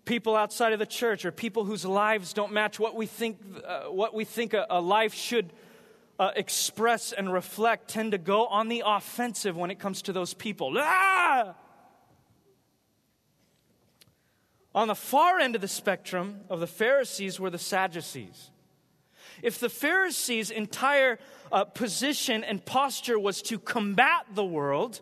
people 0.07 0.35
outside 0.35 0.73
of 0.73 0.79
the 0.79 0.85
church 0.85 1.25
or 1.25 1.31
people 1.31 1.65
whose 1.65 1.85
lives 1.85 2.33
don't 2.33 2.51
match 2.51 2.79
what 2.79 2.95
we 2.95 3.05
think, 3.05 3.37
uh, 3.63 3.83
what 3.83 4.15
we 4.15 4.25
think 4.25 4.53
a, 4.53 4.65
a 4.69 4.81
life 4.81 5.13
should 5.13 5.53
uh, 6.17 6.31
express 6.35 7.11
and 7.11 7.31
reflect, 7.31 7.89
tend 7.89 8.13
to 8.13 8.17
go 8.17 8.47
on 8.47 8.69
the 8.69 8.81
offensive 8.85 9.55
when 9.55 9.69
it 9.69 9.77
comes 9.77 10.01
to 10.01 10.13
those 10.13 10.33
people? 10.33 10.73
Ah! 10.77 11.53
On 14.73 14.87
the 14.87 14.95
far 14.95 15.39
end 15.39 15.55
of 15.55 15.61
the 15.61 15.67
spectrum 15.67 16.41
of 16.49 16.59
the 16.59 16.67
Pharisees 16.67 17.39
were 17.39 17.49
the 17.49 17.59
Sadducees. 17.59 18.51
If 19.43 19.59
the 19.59 19.69
Pharisees' 19.69 20.49
entire 20.49 21.19
uh, 21.51 21.65
position 21.65 22.43
and 22.43 22.63
posture 22.63 23.19
was 23.19 23.41
to 23.43 23.59
combat 23.59 24.25
the 24.33 24.45
world, 24.45 25.01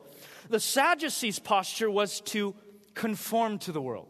the 0.50 0.60
Sadducees' 0.60 1.40
posture 1.40 1.92
was 1.92 2.22
to 2.22 2.56
conform 2.94 3.60
to 3.60 3.72
the 3.72 3.82
world. 3.82 4.08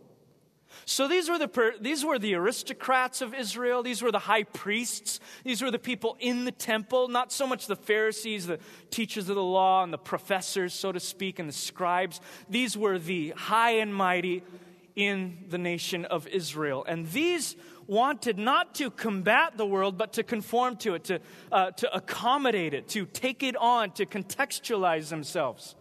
So 0.86 1.08
these 1.08 1.30
were, 1.30 1.40
the, 1.40 1.74
these 1.82 2.06
were 2.06 2.20
the 2.20 2.36
aristocrats 2.36 3.22
of 3.22 3.34
Israel. 3.34 3.82
These 3.82 4.04
were 4.04 4.12
the 4.12 4.20
high 4.20 4.44
priests. 4.44 5.20
These 5.44 5.64
were 5.64 5.72
the 5.72 5.80
people 5.80 6.16
in 6.20 6.46
the 6.46 6.52
temple, 6.52 7.08
not 7.08 7.32
so 7.32 7.48
much 7.48 7.66
the 7.66 7.76
Pharisees, 7.76 8.46
the 8.46 8.60
teachers 8.92 9.28
of 9.28 9.36
the 9.36 9.44
law, 9.44 9.84
and 9.84 9.92
the 9.92 9.98
professors, 9.98 10.76
so 10.76 10.92
to 10.92 11.00
speak, 11.00 11.40
and 11.40 11.50
the 11.50 11.54
scribes. 11.54 12.22
These 12.50 12.78
were 12.78 13.00
the 13.00 13.32
high 13.32 13.78
and 13.78 13.94
mighty 13.94 14.44
in 14.96 15.46
the 15.50 15.58
nation 15.58 16.06
of 16.06 16.28
Israel. 16.28 16.86
And 16.88 17.08
these 17.08 17.56
wanted 17.88 18.38
not 18.38 18.76
to 18.76 18.92
combat 18.92 19.58
the 19.58 19.66
world, 19.66 19.98
but 19.98 20.14
to 20.14 20.24
conform 20.24 20.78
to 20.78 20.96
it, 20.96 21.04
to, 21.06 21.20
uh, 21.52 21.72
to 21.72 21.96
accommodate 21.96 22.76
it, 22.76 22.88
to 22.90 23.06
take 23.08 23.42
it 23.42 23.56
on, 23.58 23.92
to 23.92 24.06
contextualize 24.06 25.10
themselves. 25.10 25.76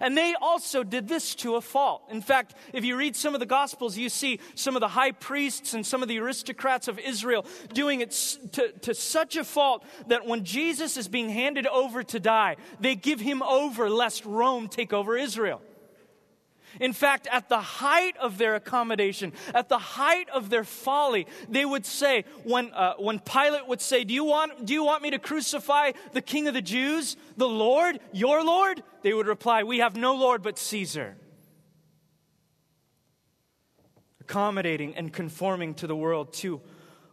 And 0.00 0.16
they 0.16 0.34
also 0.40 0.82
did 0.82 1.08
this 1.08 1.34
to 1.36 1.56
a 1.56 1.60
fault. 1.60 2.02
In 2.10 2.20
fact, 2.20 2.54
if 2.72 2.84
you 2.84 2.96
read 2.96 3.16
some 3.16 3.34
of 3.34 3.40
the 3.40 3.46
Gospels, 3.46 3.96
you 3.96 4.08
see 4.08 4.40
some 4.54 4.76
of 4.76 4.80
the 4.80 4.88
high 4.88 5.12
priests 5.12 5.74
and 5.74 5.86
some 5.86 6.02
of 6.02 6.08
the 6.08 6.18
aristocrats 6.18 6.88
of 6.88 6.98
Israel 6.98 7.44
doing 7.72 8.00
it 8.00 8.10
to, 8.52 8.72
to 8.82 8.94
such 8.94 9.36
a 9.36 9.44
fault 9.44 9.84
that 10.06 10.26
when 10.26 10.44
Jesus 10.44 10.96
is 10.96 11.08
being 11.08 11.30
handed 11.30 11.66
over 11.66 12.02
to 12.02 12.20
die, 12.20 12.56
they 12.78 12.94
give 12.94 13.20
him 13.20 13.42
over 13.42 13.88
lest 13.90 14.24
Rome 14.24 14.68
take 14.68 14.92
over 14.92 15.16
Israel. 15.16 15.62
In 16.78 16.92
fact, 16.92 17.26
at 17.32 17.48
the 17.48 17.60
height 17.60 18.16
of 18.18 18.38
their 18.38 18.54
accommodation, 18.54 19.32
at 19.54 19.68
the 19.68 19.78
height 19.78 20.28
of 20.28 20.50
their 20.50 20.64
folly, 20.64 21.26
they 21.48 21.64
would 21.64 21.84
say, 21.84 22.24
when, 22.44 22.72
uh, 22.72 22.94
when 22.98 23.18
Pilate 23.18 23.66
would 23.66 23.80
say, 23.80 24.04
do 24.04 24.14
you, 24.14 24.24
want, 24.24 24.66
do 24.66 24.72
you 24.72 24.84
want 24.84 25.02
me 25.02 25.10
to 25.10 25.18
crucify 25.18 25.92
the 26.12 26.22
king 26.22 26.46
of 26.46 26.54
the 26.54 26.62
Jews, 26.62 27.16
the 27.36 27.48
Lord, 27.48 27.98
your 28.12 28.44
Lord? 28.44 28.82
They 29.02 29.12
would 29.12 29.26
reply, 29.26 29.64
We 29.64 29.78
have 29.78 29.96
no 29.96 30.14
Lord 30.14 30.42
but 30.42 30.58
Caesar. 30.58 31.16
Accommodating 34.20 34.94
and 34.94 35.12
conforming 35.12 35.74
to 35.74 35.86
the 35.86 35.96
world 35.96 36.32
to 36.34 36.60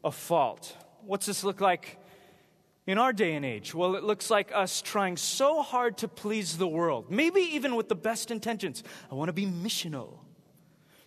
a 0.03 0.11
fault. 0.11 0.75
What's 1.01 1.25
this 1.25 1.43
look 1.43 1.61
like 1.61 1.97
in 2.87 2.97
our 2.97 3.13
day 3.13 3.35
and 3.35 3.45
age? 3.45 3.75
Well, 3.75 3.95
it 3.95 4.03
looks 4.03 4.31
like 4.31 4.51
us 4.55 4.81
trying 4.81 5.17
so 5.17 5.61
hard 5.61 5.97
to 5.99 6.07
please 6.07 6.57
the 6.57 6.67
world, 6.67 7.11
maybe 7.11 7.41
even 7.41 7.75
with 7.75 7.89
the 7.89 7.95
best 7.95 8.31
intentions. 8.31 8.83
I 9.11 9.15
want 9.15 9.29
to 9.29 9.33
be 9.33 9.45
missional. 9.45 10.19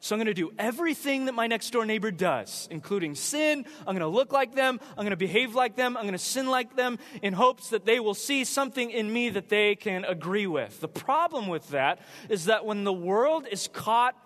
So 0.02 0.14
I'm 0.14 0.18
going 0.18 0.28
to 0.28 0.34
do 0.34 0.50
everything 0.58 1.26
that 1.26 1.34
my 1.34 1.46
next 1.46 1.70
door 1.70 1.84
neighbor 1.84 2.10
does, 2.10 2.66
including 2.70 3.14
sin. 3.14 3.66
I'm 3.80 3.94
going 3.94 3.99
to 3.99 4.06
look 4.06 4.32
like 4.32 4.54
them. 4.54 4.80
I'm 4.90 5.04
going 5.04 5.10
to 5.10 5.16
behave 5.16 5.54
like 5.54 5.76
them. 5.76 5.94
I'm 5.94 6.04
going 6.04 6.12
to 6.12 6.18
sin 6.18 6.49
like 6.49 6.75
them 6.75 6.99
in 7.20 7.34
hopes 7.34 7.68
that 7.70 7.84
they 7.84 8.00
will 8.00 8.14
see 8.14 8.44
something 8.44 8.90
in 8.90 9.12
me 9.12 9.28
that 9.30 9.50
they 9.50 9.75
can 9.75 10.06
agree 10.06 10.46
with. 10.46 10.80
The 10.80 10.88
problem 10.88 11.49
with 11.49 11.68
that 11.70 12.00
is 12.30 12.46
that 12.46 12.64
when 12.64 12.84
the 12.84 12.94
world 12.94 13.46
is 13.50 13.68
caught 13.68 14.16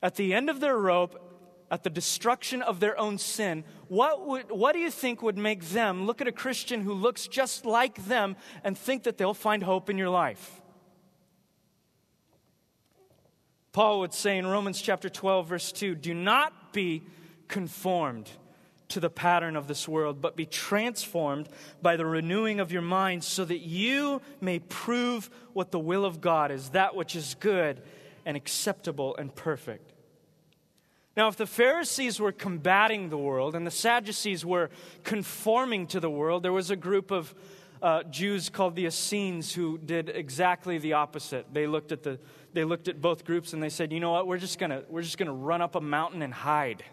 at 0.00 0.14
the 0.14 0.32
end 0.32 0.48
of 0.48 0.60
their 0.60 0.78
rope 0.78 1.20
at 1.70 1.82
the 1.82 1.90
destruction 1.90 2.62
of 2.62 2.80
their 2.80 2.98
own 2.98 3.18
sin, 3.18 3.64
what, 3.88 4.26
would, 4.26 4.50
what 4.50 4.72
do 4.72 4.78
you 4.78 4.90
think 4.90 5.22
would 5.22 5.38
make 5.38 5.64
them 5.70 6.06
look 6.06 6.20
at 6.20 6.28
a 6.28 6.32
Christian 6.32 6.80
who 6.80 6.92
looks 6.92 7.26
just 7.26 7.64
like 7.64 8.06
them 8.06 8.36
and 8.62 8.76
think 8.76 9.04
that 9.04 9.18
they'll 9.18 9.34
find 9.34 9.62
hope 9.62 9.90
in 9.90 9.98
your 9.98 10.10
life? 10.10 10.60
Paul 13.72 14.00
would 14.00 14.14
say 14.14 14.38
in 14.38 14.46
Romans 14.46 14.80
chapter 14.80 15.08
12, 15.08 15.48
verse 15.48 15.72
2 15.72 15.94
do 15.96 16.14
not 16.14 16.72
be 16.72 17.02
conformed 17.48 18.30
to 18.88 19.00
the 19.00 19.10
pattern 19.10 19.56
of 19.56 19.66
this 19.66 19.88
world, 19.88 20.20
but 20.20 20.36
be 20.36 20.46
transformed 20.46 21.48
by 21.82 21.96
the 21.96 22.06
renewing 22.06 22.60
of 22.60 22.72
your 22.72 22.82
mind 22.82 23.24
so 23.24 23.44
that 23.44 23.58
you 23.58 24.22
may 24.40 24.60
prove 24.60 25.28
what 25.52 25.72
the 25.72 25.78
will 25.78 26.04
of 26.04 26.20
God 26.20 26.50
is, 26.50 26.70
that 26.70 26.94
which 26.94 27.16
is 27.16 27.34
good 27.40 27.82
and 28.24 28.36
acceptable 28.36 29.16
and 29.16 29.34
perfect. 29.34 29.92
Now, 31.16 31.28
if 31.28 31.36
the 31.36 31.46
Pharisees 31.46 32.20
were 32.20 32.32
combating 32.32 33.08
the 33.08 33.16
world 33.16 33.54
and 33.54 33.66
the 33.66 33.70
Sadducees 33.70 34.44
were 34.44 34.68
conforming 35.02 35.86
to 35.88 36.00
the 36.00 36.10
world, 36.10 36.42
there 36.42 36.52
was 36.52 36.70
a 36.70 36.76
group 36.76 37.10
of 37.10 37.34
uh, 37.80 38.02
Jews 38.04 38.50
called 38.50 38.76
the 38.76 38.84
Essenes 38.86 39.54
who 39.54 39.78
did 39.78 40.10
exactly 40.10 40.76
the 40.76 40.92
opposite. 40.92 41.46
They 41.52 41.66
looked 41.66 41.92
at 41.92 42.02
the 42.02 42.18
they 42.52 42.64
looked 42.64 42.88
at 42.88 43.02
both 43.02 43.24
groups 43.24 43.52
and 43.52 43.62
they 43.62 43.68
said, 43.68 43.92
"You 43.92 44.00
know 44.00 44.12
what? 44.12 44.26
We're 44.26 44.38
just 44.38 44.58
just 44.58 45.18
gonna 45.18 45.32
run 45.32 45.62
up 45.62 45.74
a 45.74 45.80
mountain 45.80 46.22
and 46.22 46.32
hide." 46.32 46.84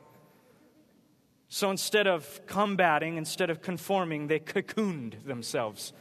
So 1.48 1.70
instead 1.70 2.08
of 2.08 2.42
combating, 2.48 3.18
instead 3.18 3.50
of 3.50 3.62
conforming, 3.62 4.28
they 4.28 4.40
cocooned 4.40 5.24
themselves, 5.26 5.94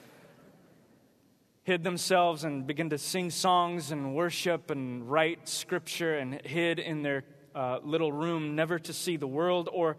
hid 1.63 1.85
themselves, 1.85 2.43
and 2.43 2.67
began 2.67 2.89
to 2.91 2.99
sing 2.99 3.31
songs 3.31 3.93
and 3.93 4.15
worship 4.15 4.71
and 4.71 5.11
write 5.11 5.49
scripture 5.49 6.17
and 6.17 6.41
hid 6.41 6.79
in 6.79 7.03
their 7.03 7.25
uh, 7.55 7.79
little 7.83 8.13
room, 8.13 8.55
never 8.55 8.79
to 8.79 8.93
see 8.93 9.17
the 9.17 9.27
world 9.27 9.69
or 9.73 9.97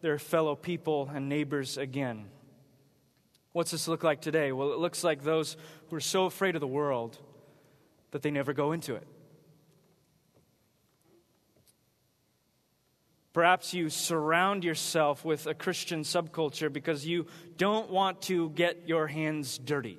their 0.00 0.18
fellow 0.18 0.54
people 0.54 1.10
and 1.12 1.28
neighbors 1.28 1.76
again. 1.76 2.26
What's 3.52 3.70
this 3.70 3.88
look 3.88 4.04
like 4.04 4.20
today? 4.20 4.52
Well, 4.52 4.72
it 4.72 4.78
looks 4.78 5.02
like 5.02 5.22
those 5.22 5.56
who 5.88 5.96
are 5.96 6.00
so 6.00 6.26
afraid 6.26 6.54
of 6.54 6.60
the 6.60 6.66
world 6.66 7.18
that 8.12 8.22
they 8.22 8.30
never 8.30 8.52
go 8.52 8.72
into 8.72 8.94
it. 8.94 9.06
Perhaps 13.32 13.74
you 13.74 13.90
surround 13.90 14.64
yourself 14.64 15.24
with 15.24 15.46
a 15.46 15.54
Christian 15.54 16.02
subculture 16.02 16.72
because 16.72 17.06
you 17.06 17.26
don't 17.56 17.90
want 17.90 18.22
to 18.22 18.50
get 18.50 18.88
your 18.88 19.06
hands 19.06 19.58
dirty 19.58 19.98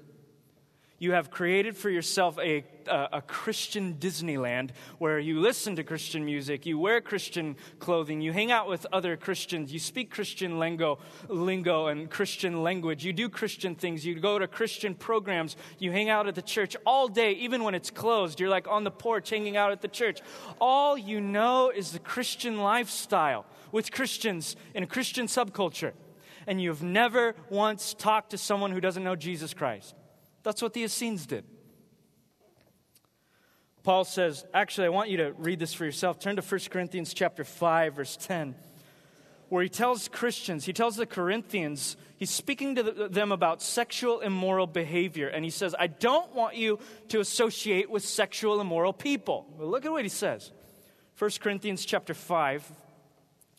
you 1.01 1.13
have 1.13 1.31
created 1.31 1.75
for 1.75 1.89
yourself 1.89 2.37
a, 2.37 2.63
a, 2.85 3.09
a, 3.13 3.21
Christian 3.23 3.95
Disneyland 3.95 4.69
where 4.99 5.17
you 5.17 5.39
listen 5.39 5.75
to 5.77 5.83
Christian 5.83 6.23
music, 6.23 6.67
you 6.67 6.77
wear 6.77 7.01
Christian 7.01 7.55
clothing, 7.79 8.21
you 8.21 8.31
hang 8.31 8.51
out 8.51 8.67
with 8.67 8.85
other 8.93 9.17
Christians, 9.17 9.73
you 9.73 9.79
speak 9.79 10.11
Christian 10.11 10.59
lingo, 10.59 10.99
lingo 11.27 11.87
and 11.87 12.07
Christian 12.07 12.61
language, 12.61 13.03
you 13.03 13.13
do 13.13 13.29
Christian 13.29 13.73
things, 13.73 14.05
you 14.05 14.19
go 14.19 14.37
to 14.37 14.45
Christian 14.47 14.93
programs, 14.93 15.57
you 15.79 15.91
hang 15.91 16.07
out 16.07 16.27
at 16.27 16.35
the 16.35 16.41
church 16.43 16.77
all 16.85 17.07
day, 17.07 17.31
even 17.31 17.63
when 17.63 17.73
it's 17.73 17.89
closed. 17.89 18.39
You're 18.39 18.49
like 18.49 18.67
on 18.67 18.83
the 18.83 18.91
porch 18.91 19.31
hanging 19.31 19.57
out 19.57 19.71
at 19.71 19.81
the 19.81 19.87
church. 19.87 20.21
All 20.59 20.95
you 20.95 21.19
know 21.19 21.71
is 21.71 21.93
the 21.93 21.99
Christian 21.99 22.59
lifestyle 22.59 23.47
with 23.71 23.91
Christians 23.91 24.55
in 24.75 24.83
a 24.83 24.87
Christian 24.87 25.25
subculture. 25.25 25.93
And 26.45 26.61
you've 26.61 26.83
never 26.83 27.33
once 27.49 27.95
talked 27.95 28.29
to 28.31 28.37
someone 28.37 28.71
who 28.71 28.79
doesn't 28.79 29.03
know 29.03 29.15
Jesus 29.15 29.55
Christ. 29.55 29.95
That's 30.43 30.61
what 30.61 30.73
the 30.73 30.83
Essenes 30.83 31.25
did. 31.25 31.45
Paul 33.83 34.03
says, 34.03 34.45
actually, 34.53 34.87
I 34.87 34.89
want 34.89 35.09
you 35.09 35.17
to 35.17 35.33
read 35.33 35.59
this 35.59 35.73
for 35.73 35.85
yourself. 35.85 36.19
Turn 36.19 36.35
to 36.35 36.41
1 36.41 36.61
Corinthians 36.69 37.13
chapter 37.13 37.43
5, 37.43 37.95
verse 37.95 38.17
10. 38.17 38.55
where 39.51 39.63
he 39.63 39.67
tells 39.67 40.07
Christians, 40.07 40.63
he 40.63 40.71
tells 40.71 40.95
the 40.95 41.05
Corinthians, 41.05 41.97
he's 42.15 42.29
speaking 42.29 42.75
to 42.75 42.83
them 42.83 43.33
about 43.33 43.61
sexual 43.61 44.21
immoral 44.21 44.65
behavior. 44.65 45.27
And 45.27 45.43
he 45.43 45.51
says, 45.51 45.75
I 45.77 45.87
don't 45.87 46.33
want 46.33 46.55
you 46.55 46.79
to 47.09 47.19
associate 47.19 47.89
with 47.89 48.01
sexual 48.01 48.61
immoral 48.61 48.93
people. 48.93 49.45
But 49.59 49.67
look 49.67 49.85
at 49.85 49.91
what 49.91 50.03
he 50.03 50.09
says 50.09 50.53
1 51.19 51.31
Corinthians 51.41 51.83
chapter 51.83 52.13
5, 52.13 52.65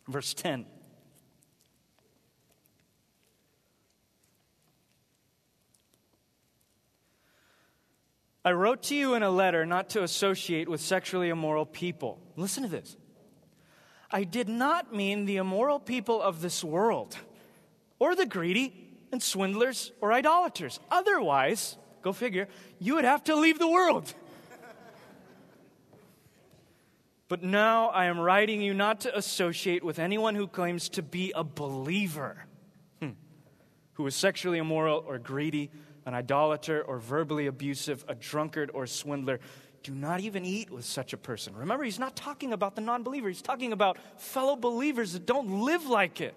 verse 0.09 0.33
10. 0.33 0.65
I 8.45 8.53
wrote 8.53 8.83
to 8.85 8.97
you 8.97 9.15
in 9.15 9.23
a 9.23 9.31
letter 9.31 9.65
not 9.65 9.91
to 9.91 10.03
associate 10.03 10.69
with 10.69 10.81
sexually 10.81 11.29
immoral 11.29 11.65
people. 11.65 12.19
Listen 12.37 12.65
to 12.65 12.69
this. 12.69 12.97
I 14.11 14.25
did 14.25 14.49
not 14.49 14.95
mean 14.95 15.25
the 15.25 15.37
immoral 15.37 15.79
people 15.79 16.21
of 16.21 16.43
this 16.43 16.63
world, 16.63 17.17
or 17.99 18.15
the 18.15 18.27
greedy 18.27 18.75
and 19.13 19.23
swindlers 19.23 19.93
or 20.01 20.13
idolaters. 20.13 20.81
Otherwise, 20.91 21.77
go 22.03 22.13
figure, 22.13 22.49
you 22.79 22.97
would 22.97 23.05
have 23.05 23.25
to 23.25 23.37
leave 23.37 23.59
the 23.59 23.69
world. 23.69 24.13
But 27.29 27.43
now 27.43 27.89
I 27.89 28.07
am 28.07 28.21
writing 28.21 28.61
you 28.61 28.75
not 28.75 29.01
to 29.01 29.17
associate 29.17 29.83
with 29.83 29.99
anyone 29.99 30.35
who 30.35 30.47
claims 30.47 30.91
to 30.91 31.03
be 31.03 31.33
a 31.35 31.43
believer, 31.43 32.45
hmm. 33.01 33.13
who 33.95 34.07
is 34.07 34.15
sexually 34.15 34.59
immoral 34.59 35.03
or 35.07 35.19
greedy 35.19 35.71
an 36.07 36.15
idolater 36.15 36.83
or 36.83 36.99
verbally 36.99 37.47
abusive, 37.47 38.05
a 38.09 38.15
drunkard 38.15 38.71
or 38.75 38.87
swindler. 38.87 39.41
Do 39.83 39.95
not 39.95 40.21
even 40.21 40.45
eat 40.45 40.71
with 40.71 40.85
such 40.85 41.13
a 41.13 41.17
person. 41.17 41.55
Remember, 41.57 41.85
he's 41.85 41.99
not 41.99 42.15
talking 42.15 42.53
about 42.53 42.77
the 42.77 42.81
non 42.81 43.03
believer, 43.03 43.29
he's 43.29 43.43
talking 43.43 43.73
about 43.73 43.99
fellow 44.21 44.57
believers 44.57 45.13
that 45.13 45.27
don't 45.27 45.65
live 45.65 45.87
like 45.87 46.21
it. 46.21 46.35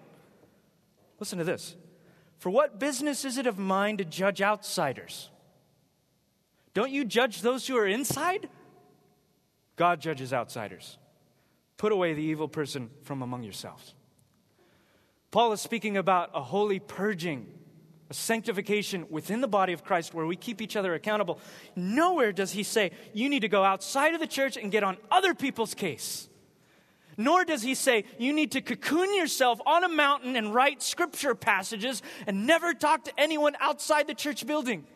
Listen 1.18 1.38
to 1.38 1.44
this. 1.44 1.76
For 2.38 2.50
what 2.50 2.78
business 2.78 3.24
is 3.24 3.38
it 3.38 3.46
of 3.46 3.58
mine 3.58 3.96
to 3.96 4.04
judge 4.04 4.42
outsiders? 4.42 5.30
Don't 6.74 6.90
you 6.90 7.04
judge 7.04 7.40
those 7.40 7.66
who 7.66 7.76
are 7.76 7.86
inside? 7.86 8.48
God 9.76 10.00
judges 10.00 10.32
outsiders. 10.32 10.98
Put 11.76 11.92
away 11.92 12.14
the 12.14 12.22
evil 12.22 12.48
person 12.48 12.90
from 13.02 13.22
among 13.22 13.42
yourselves. 13.42 13.94
Paul 15.30 15.52
is 15.52 15.60
speaking 15.60 15.96
about 15.96 16.30
a 16.34 16.42
holy 16.42 16.78
purging 16.78 17.46
a 18.08 18.14
sanctification 18.14 19.06
within 19.10 19.40
the 19.40 19.48
body 19.48 19.72
of 19.72 19.84
Christ 19.84 20.14
where 20.14 20.26
we 20.26 20.36
keep 20.36 20.62
each 20.62 20.76
other 20.76 20.94
accountable. 20.94 21.40
Nowhere 21.74 22.32
does 22.32 22.52
he 22.52 22.62
say, 22.62 22.92
you 23.12 23.28
need 23.28 23.40
to 23.40 23.48
go 23.48 23.64
outside 23.64 24.14
of 24.14 24.20
the 24.20 24.26
church 24.26 24.56
and 24.56 24.70
get 24.70 24.84
on 24.84 24.96
other 25.10 25.34
people's 25.34 25.74
case. 25.74 26.28
Nor 27.16 27.44
does 27.44 27.62
he 27.62 27.74
say, 27.74 28.04
you 28.18 28.32
need 28.32 28.52
to 28.52 28.60
cocoon 28.60 29.14
yourself 29.14 29.58
on 29.66 29.84
a 29.84 29.88
mountain 29.88 30.36
and 30.36 30.54
write 30.54 30.82
scripture 30.82 31.34
passages 31.34 32.02
and 32.26 32.46
never 32.46 32.74
talk 32.74 33.04
to 33.04 33.12
anyone 33.18 33.56
outside 33.58 34.06
the 34.06 34.14
church 34.14 34.46
building. 34.46 34.86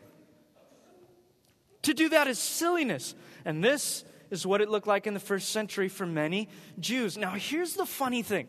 To 1.83 1.95
do 1.95 2.11
that 2.11 2.29
is 2.29 2.39
silliness. 2.39 3.15
And 3.45 3.65
this 3.65 4.05
is 4.31 4.47
what 4.47 4.61
it 4.61 4.69
looked 4.69 4.87
like 4.87 5.07
in 5.07 5.15
the 5.15 5.21
first 5.21 5.49
century 5.51 5.89
for 5.89 6.07
many 6.07 6.49
Jews. 6.79 7.17
Now, 7.17 7.33
here's 7.33 7.75
the 7.75 7.87
funny 7.87 8.23
thing 8.23 8.49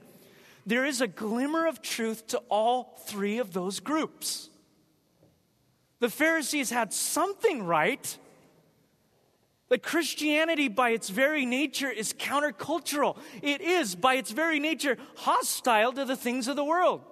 there 0.65 0.85
is 0.85 1.01
a 1.01 1.07
glimmer 1.07 1.65
of 1.65 1.81
truth 1.81 2.27
to 2.27 2.37
all 2.49 2.99
three 3.05 3.39
of 3.39 3.53
those 3.53 3.79
groups. 3.79 4.50
The 6.01 6.09
Pharisees 6.09 6.71
had 6.71 6.91
something 6.91 7.63
right. 7.63 8.17
That 9.69 9.83
Christianity, 9.83 10.67
by 10.67 10.89
its 10.89 11.09
very 11.09 11.45
nature, 11.45 11.89
is 11.89 12.11
countercultural. 12.11 13.17
It 13.41 13.61
is, 13.61 13.95
by 13.95 14.15
its 14.15 14.31
very 14.31 14.59
nature, 14.59 14.97
hostile 15.15 15.93
to 15.93 16.03
the 16.03 16.17
things 16.17 16.49
of 16.49 16.57
the 16.57 16.65
world. 16.65 17.03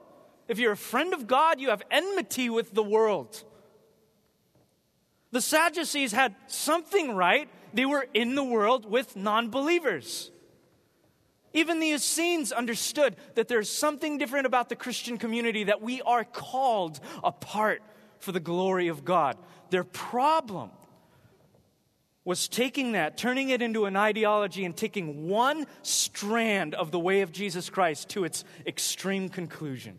If 0.49 0.59
you're 0.59 0.73
a 0.73 0.77
friend 0.77 1.13
of 1.13 1.27
God, 1.27 1.61
you 1.61 1.69
have 1.69 1.83
enmity 1.89 2.49
with 2.49 2.73
the 2.73 2.83
world. 2.83 3.43
The 5.31 5.39
Sadducees 5.39 6.11
had 6.11 6.35
something 6.47 7.15
right. 7.15 7.47
They 7.73 7.85
were 7.85 8.07
in 8.13 8.35
the 8.35 8.43
world 8.43 8.89
with 8.89 9.15
non 9.15 9.49
believers. 9.51 10.31
Even 11.53 11.79
the 11.79 11.91
Essenes 11.91 12.51
understood 12.51 13.15
that 13.35 13.47
there's 13.47 13.69
something 13.69 14.17
different 14.17 14.47
about 14.47 14.67
the 14.67 14.75
Christian 14.75 15.17
community, 15.17 15.65
that 15.65 15.81
we 15.81 16.01
are 16.01 16.23
called 16.23 16.99
apart 17.23 17.81
for 18.19 18.31
the 18.31 18.39
glory 18.39 18.87
of 18.87 19.03
God. 19.03 19.37
Their 19.69 19.83
problem 19.83 20.71
was 22.25 22.47
taking 22.47 22.91
that, 22.91 23.17
turning 23.17 23.49
it 23.49 23.61
into 23.61 23.85
an 23.85 23.95
ideology, 23.95 24.65
and 24.65 24.75
taking 24.75 25.27
one 25.27 25.65
strand 25.81 26.75
of 26.75 26.91
the 26.91 26.99
way 26.99 27.21
of 27.21 27.31
Jesus 27.31 27.69
Christ 27.69 28.09
to 28.09 28.23
its 28.23 28.43
extreme 28.67 29.29
conclusion. 29.29 29.97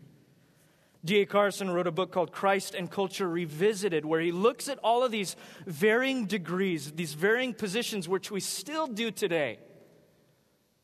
D.A. 1.03 1.25
Carson 1.25 1.71
wrote 1.71 1.87
a 1.87 1.91
book 1.91 2.11
called 2.11 2.31
Christ 2.31 2.75
and 2.75 2.89
Culture 2.89 3.27
Revisited, 3.27 4.05
where 4.05 4.21
he 4.21 4.31
looks 4.31 4.69
at 4.69 4.77
all 4.83 5.03
of 5.03 5.11
these 5.11 5.35
varying 5.65 6.25
degrees, 6.25 6.91
these 6.91 7.15
varying 7.15 7.55
positions, 7.55 8.07
which 8.07 8.29
we 8.29 8.39
still 8.39 8.85
do 8.85 9.09
today 9.09 9.57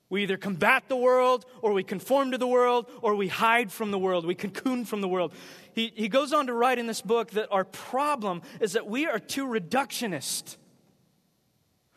we 0.10 0.24
either 0.24 0.38
combat 0.38 0.84
the 0.88 0.96
world, 0.96 1.46
or 1.62 1.74
we 1.74 1.84
conform 1.84 2.32
to 2.32 2.38
the 2.38 2.48
world, 2.48 2.90
or 3.02 3.16
we 3.16 3.28
hide 3.28 3.72
from 3.72 3.92
the 3.92 4.00
world. 4.00 4.26
We 4.26 4.36
cocoon 4.36 4.86
from 4.86 5.02
the 5.02 5.08
world. 5.08 5.34
He, 5.74 5.92
he 5.96 6.08
goes 6.08 6.32
on 6.32 6.48
to 6.48 6.54
write 6.54 6.80
in 6.80 6.88
this 6.88 7.02
book 7.02 7.32
that 7.32 7.50
our 7.52 7.66
problem 7.66 8.42
is 8.62 8.74
that 8.74 8.88
we 8.88 9.06
are 9.06 9.20
too 9.20 9.46
reductionist. 9.46 10.56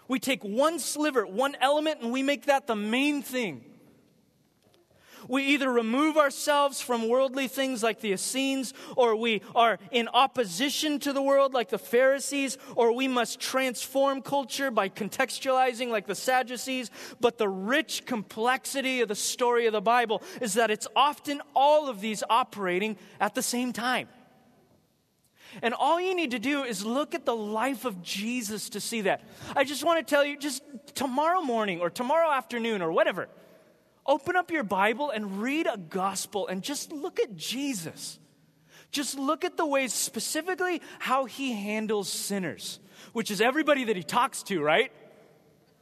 We 0.08 0.18
take 0.18 0.42
one 0.42 0.80
sliver, 0.80 1.24
one 1.24 1.56
element, 1.60 2.00
and 2.02 2.10
we 2.10 2.24
make 2.24 2.46
that 2.46 2.66
the 2.66 2.74
main 2.74 3.22
thing. 3.22 3.64
We 5.30 5.44
either 5.44 5.70
remove 5.70 6.16
ourselves 6.16 6.80
from 6.80 7.08
worldly 7.08 7.46
things 7.46 7.84
like 7.84 8.00
the 8.00 8.10
Essenes, 8.10 8.74
or 8.96 9.14
we 9.14 9.42
are 9.54 9.78
in 9.92 10.08
opposition 10.08 10.98
to 10.98 11.12
the 11.12 11.22
world 11.22 11.54
like 11.54 11.68
the 11.68 11.78
Pharisees, 11.78 12.58
or 12.74 12.92
we 12.92 13.06
must 13.06 13.38
transform 13.38 14.22
culture 14.22 14.72
by 14.72 14.88
contextualizing 14.88 15.88
like 15.88 16.08
the 16.08 16.16
Sadducees. 16.16 16.90
But 17.20 17.38
the 17.38 17.48
rich 17.48 18.06
complexity 18.06 19.02
of 19.02 19.08
the 19.08 19.14
story 19.14 19.66
of 19.68 19.72
the 19.72 19.80
Bible 19.80 20.20
is 20.40 20.54
that 20.54 20.68
it's 20.68 20.88
often 20.96 21.40
all 21.54 21.88
of 21.88 22.00
these 22.00 22.24
operating 22.28 22.96
at 23.20 23.36
the 23.36 23.42
same 23.42 23.72
time. 23.72 24.08
And 25.62 25.74
all 25.74 26.00
you 26.00 26.16
need 26.16 26.32
to 26.32 26.40
do 26.40 26.64
is 26.64 26.84
look 26.84 27.14
at 27.14 27.24
the 27.24 27.36
life 27.36 27.84
of 27.84 28.02
Jesus 28.02 28.70
to 28.70 28.80
see 28.80 29.02
that. 29.02 29.22
I 29.54 29.62
just 29.62 29.84
want 29.84 30.04
to 30.04 30.14
tell 30.14 30.24
you, 30.24 30.36
just 30.36 30.64
tomorrow 30.96 31.40
morning 31.40 31.80
or 31.80 31.88
tomorrow 31.88 32.32
afternoon 32.32 32.82
or 32.82 32.90
whatever, 32.90 33.28
Open 34.06 34.36
up 34.36 34.50
your 34.50 34.64
Bible 34.64 35.10
and 35.10 35.40
read 35.42 35.66
a 35.66 35.76
gospel 35.76 36.46
and 36.48 36.62
just 36.62 36.92
look 36.92 37.20
at 37.20 37.36
Jesus. 37.36 38.18
Just 38.90 39.18
look 39.18 39.44
at 39.44 39.56
the 39.56 39.66
ways, 39.66 39.92
specifically, 39.92 40.82
how 40.98 41.24
he 41.24 41.52
handles 41.52 42.08
sinners, 42.08 42.80
which 43.12 43.30
is 43.30 43.40
everybody 43.40 43.84
that 43.84 43.96
he 43.96 44.02
talks 44.02 44.42
to, 44.44 44.60
right? 44.60 44.90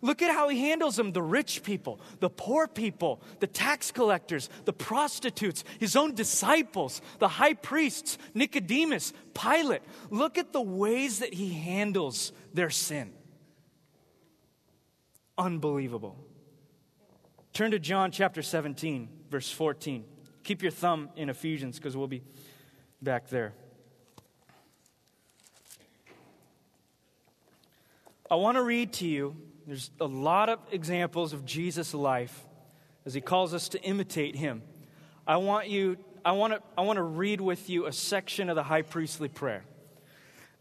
Look 0.01 0.23
at 0.23 0.31
how 0.31 0.49
he 0.49 0.69
handles 0.69 0.95
them 0.95 1.13
the 1.13 1.23
rich 1.23 1.65
people, 1.65 2.01
the 2.21 2.31
poor 2.31 2.69
people, 2.69 3.21
the 3.41 3.49
tax 3.49 3.91
collectors, 3.91 4.49
the 4.65 4.73
prostitutes, 4.73 5.65
his 5.81 5.97
own 5.97 6.15
disciples, 6.15 7.03
the 7.19 7.27
high 7.27 7.55
priests, 7.55 8.17
Nicodemus, 8.33 9.13
Pilate. 9.35 9.83
Look 10.11 10.39
at 10.39 10.53
the 10.53 10.61
ways 10.61 11.19
that 11.19 11.35
he 11.35 11.53
handles 11.53 12.33
their 12.55 12.71
sin. 12.71 13.13
Unbelievable. 15.37 16.17
Turn 17.59 17.73
to 17.73 17.81
John 17.81 18.13
chapter 18.13 18.41
17, 18.41 19.09
verse 19.31 19.51
14. 19.51 20.05
Keep 20.45 20.63
your 20.63 20.71
thumb 20.71 21.09
in 21.17 21.29
Ephesians 21.29 21.77
because 21.77 21.97
we'll 21.97 22.07
be 22.07 22.23
back 23.03 23.31
there. 23.31 23.53
I 28.31 28.37
want 28.37 28.59
to 28.59 28.63
read 28.63 28.93
to 28.93 29.09
you, 29.09 29.35
there's 29.67 29.91
a 30.01 30.07
lot 30.07 30.49
of 30.49 30.61
examples 30.71 31.33
of 31.33 31.45
Jesus' 31.45 31.95
life 31.95 32.47
as 33.05 33.13
he 33.13 33.21
calls 33.21 33.53
us 33.53 33.71
to 33.71 33.83
imitate 33.83 34.37
him. 34.37 34.63
I 35.27 35.39
want 35.39 35.67
you 35.67 35.97
I 36.25 36.31
want 36.31 36.53
to 36.53 36.63
I 36.79 36.83
want 36.83 36.99
to 36.99 37.03
read 37.03 37.41
with 37.41 37.69
you 37.69 37.87
a 37.87 37.93
section 37.93 38.51
of 38.51 38.55
the 38.55 38.63
high 38.63 38.83
priestly 38.83 39.29
prayer. 39.29 39.65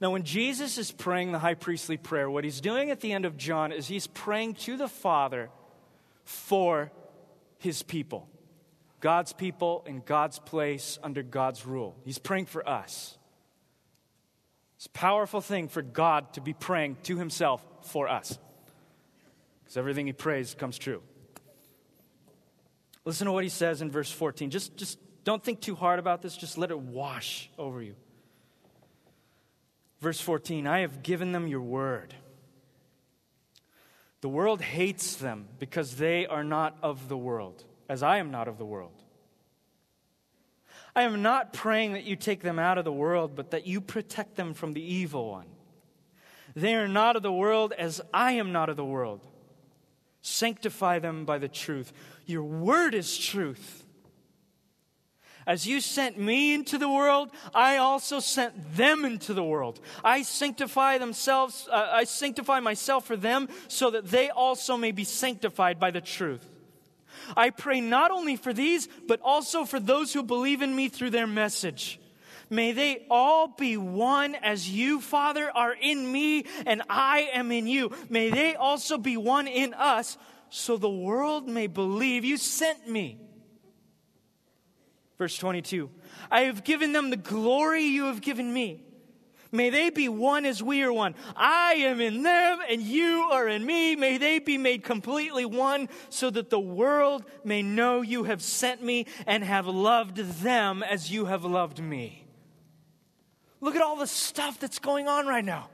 Now, 0.02 0.10
when 0.10 0.24
Jesus 0.24 0.80
is 0.80 0.92
praying 0.92 1.32
the 1.32 1.38
high 1.38 1.54
priestly 1.54 1.98
prayer, 1.98 2.28
what 2.28 2.44
he's 2.44 2.60
doing 2.60 2.90
at 2.90 3.02
the 3.02 3.14
end 3.14 3.26
of 3.26 3.38
John 3.38 3.72
is 3.72 3.88
he's 3.88 4.08
praying 4.08 4.56
to 4.56 4.78
the 4.78 4.88
Father 4.88 5.52
for 6.28 6.92
his 7.58 7.84
people. 7.84 8.28
God's 9.00 9.32
people 9.32 9.84
in 9.88 10.02
God's 10.06 10.40
place 10.40 11.00
under 11.02 11.24
God's 11.24 11.66
rule. 11.66 11.96
He's 12.04 12.20
praying 12.20 12.48
for 12.48 12.68
us. 12.68 13.18
It's 14.76 14.88
a 14.88 14.90
powerful 14.90 15.40
thing 15.40 15.70
for 15.70 15.82
God 15.82 16.34
to 16.34 16.42
be 16.42 16.52
praying 16.52 16.98
to 17.04 17.18
himself 17.18 17.66
for 17.84 18.10
us. 18.10 18.38
Because 19.64 19.78
everything 19.78 20.06
he 20.06 20.14
prays 20.14 20.54
comes 20.54 20.78
true. 20.78 21.02
Listen 23.06 23.26
to 23.26 23.32
what 23.32 23.46
he 23.46 23.50
says 23.50 23.82
in 23.82 23.90
verse 23.90 24.12
14. 24.12 24.50
Just, 24.50 24.76
just 24.76 25.00
don't 25.24 25.42
think 25.42 25.62
too 25.62 25.76
hard 25.76 25.98
about 25.98 26.22
this, 26.22 26.36
just 26.36 26.58
let 26.58 26.72
it 26.72 26.80
wash 26.80 27.50
over 27.58 27.82
you. 27.82 27.96
Verse 30.02 30.20
14 30.20 30.68
I 30.68 30.80
have 30.80 31.04
given 31.04 31.32
them 31.32 31.48
your 31.48 31.62
word 31.62 32.14
the 34.22 34.30
world 34.30 34.62
hates 34.62 35.16
them 35.16 35.48
because 35.60 35.96
they 35.96 36.26
are 36.26 36.44
not 36.44 36.78
of 36.82 37.08
the 37.08 37.18
world, 37.18 37.64
as 37.88 38.02
I 38.02 38.18
am 38.18 38.32
not 38.32 38.48
of 38.48 38.58
the 38.58 38.66
world. 38.66 39.04
I 40.96 41.04
am 41.04 41.22
not 41.22 41.54
praying 41.54 41.94
that 41.94 42.06
you 42.06 42.16
take 42.16 42.42
them 42.42 42.58
out 42.58 42.80
of 42.80 42.86
the 42.86 42.92
world, 42.92 43.36
but 43.36 43.52
that 43.52 43.68
you 43.68 43.80
protect 43.80 44.36
them 44.36 44.56
from 44.56 44.74
the 44.74 44.82
evil 44.82 45.30
one. 45.30 45.46
They 46.56 46.74
are 46.74 46.88
not 46.88 47.16
of 47.16 47.22
the 47.22 47.32
world 47.32 47.74
as 47.78 48.02
I 48.12 48.32
am 48.34 48.52
not 48.52 48.70
of 48.70 48.78
the 48.78 48.86
world. 48.86 49.28
Sanctify 50.24 50.98
them 51.00 51.24
by 51.24 51.38
the 51.38 51.48
truth. 51.48 51.94
Your 52.26 52.44
word 52.44 52.96
is 52.96 53.16
truth. 53.16 53.86
As 55.48 55.66
you 55.66 55.80
sent 55.80 56.20
me 56.20 56.54
into 56.54 56.78
the 56.78 56.90
world, 56.90 57.32
I 57.56 57.78
also 57.78 58.20
sent 58.20 58.76
them 58.76 59.06
into 59.06 59.34
the 59.34 59.44
world. 59.44 59.80
I 60.04 60.24
sanctify 60.24 60.98
themselves, 60.98 61.70
uh, 61.72 61.90
I 61.94 62.04
sanctify 62.04 62.60
myself 62.60 63.06
for 63.06 63.16
them 63.16 63.48
so 63.70 63.92
that 63.92 64.08
they 64.08 64.30
also 64.30 64.76
may 64.76 64.92
be 64.92 65.06
sanctified 65.06 65.80
by 65.80 65.92
the 65.92 66.02
truth. 66.02 66.46
I 67.36 67.50
pray 67.52 67.80
not 67.80 68.12
only 68.12 68.36
for 68.36 68.52
these, 68.52 68.90
but 69.08 69.22
also 69.22 69.64
for 69.64 69.80
those 69.80 70.14
who 70.14 70.22
believe 70.22 70.62
in 70.62 70.76
me 70.76 70.90
through 70.90 71.12
their 71.12 71.28
message. 71.28 71.98
May 72.50 72.74
they 72.74 73.06
all 73.10 73.48
be 73.48 73.78
one 73.78 74.36
as 74.36 74.70
you, 74.70 75.00
Father, 75.00 75.50
are 75.50 75.74
in 75.74 76.12
me 76.12 76.46
and 76.66 76.82
I 76.90 77.30
am 77.34 77.54
in 77.54 77.68
you. 77.68 77.92
May 78.10 78.30
they 78.30 78.56
also 78.56 78.98
be 78.98 79.16
one 79.16 79.48
in 79.48 79.74
us 79.74 80.18
so 80.50 80.76
the 80.76 80.90
world 80.90 81.48
may 81.48 81.68
believe 81.68 82.26
you 82.26 82.36
sent 82.36 82.88
me. 82.88 83.20
Verse 85.18 85.38
22 85.38 85.90
I 86.30 86.42
have 86.42 86.64
given 86.64 86.94
them 86.94 87.10
the 87.10 87.18
glory 87.18 87.84
you 87.84 88.06
have 88.06 88.22
given 88.22 88.54
me 88.54 88.84
May 89.52 89.70
they 89.70 89.90
be 89.90 90.10
one 90.10 90.46
as 90.46 90.62
we 90.62 90.84
are 90.84 90.92
one. 90.92 91.16
I 91.36 91.74
am 91.76 92.02
in 92.02 92.24
them 92.24 92.60
and 92.70 92.82
you 92.82 93.30
are 93.32 93.48
in 93.48 93.66
me. 93.66 93.96
May 93.96 94.18
they 94.18 94.40
be 94.40 94.58
made 94.58 94.84
completely 94.84 95.46
one 95.46 95.90
so 96.10 96.30
that 96.30 96.50
the 96.50 96.60
world 96.60 97.24
may 97.44 97.62
know 97.62 98.02
you 98.02 98.26
have 98.26 98.42
sent 98.42 98.84
me 98.84 99.06
and 99.26 99.44
have 99.44 99.68
loved 99.68 100.18
them 100.18 100.84
as 100.84 101.12
you 101.12 101.26
have 101.26 101.46
loved 101.46 101.82
me. 101.82 102.26
Look 103.62 103.76
at 103.76 103.82
all 103.82 103.96
the 103.96 104.08
stuff 104.08 104.60
that's 104.60 104.80
going 104.80 105.08
on 105.08 105.26
right 105.28 105.46
now. 105.46 105.70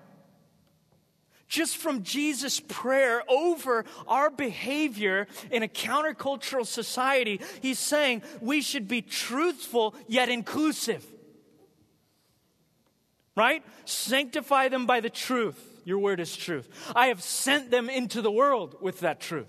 Just 1.54 1.78
from 1.78 2.02
Jesus' 2.02 2.60
prayer 2.60 3.22
over 3.30 3.86
our 4.08 4.32
behavior 4.32 5.28
in 5.52 5.62
a 5.62 5.68
countercultural 5.68 6.66
society, 6.66 7.40
he's 7.62 7.78
saying 7.78 8.24
we 8.42 8.60
should 8.60 8.88
be 8.88 9.04
truthful 9.04 9.94
yet 10.08 10.30
inclusive 10.30 11.06
right? 13.36 13.64
Sanctify 13.86 14.70
them 14.70 14.86
by 14.86 15.00
the 15.00 15.10
truth. 15.10 15.82
Your 15.86 15.98
word 15.98 16.20
is 16.20 16.36
truth. 16.36 16.70
I 16.96 17.08
have 17.08 17.22
sent 17.22 17.72
them 17.72 17.90
into 17.90 18.22
the 18.22 18.32
world 18.32 18.76
with 18.80 19.00
that 19.00 19.20
truth. 19.20 19.48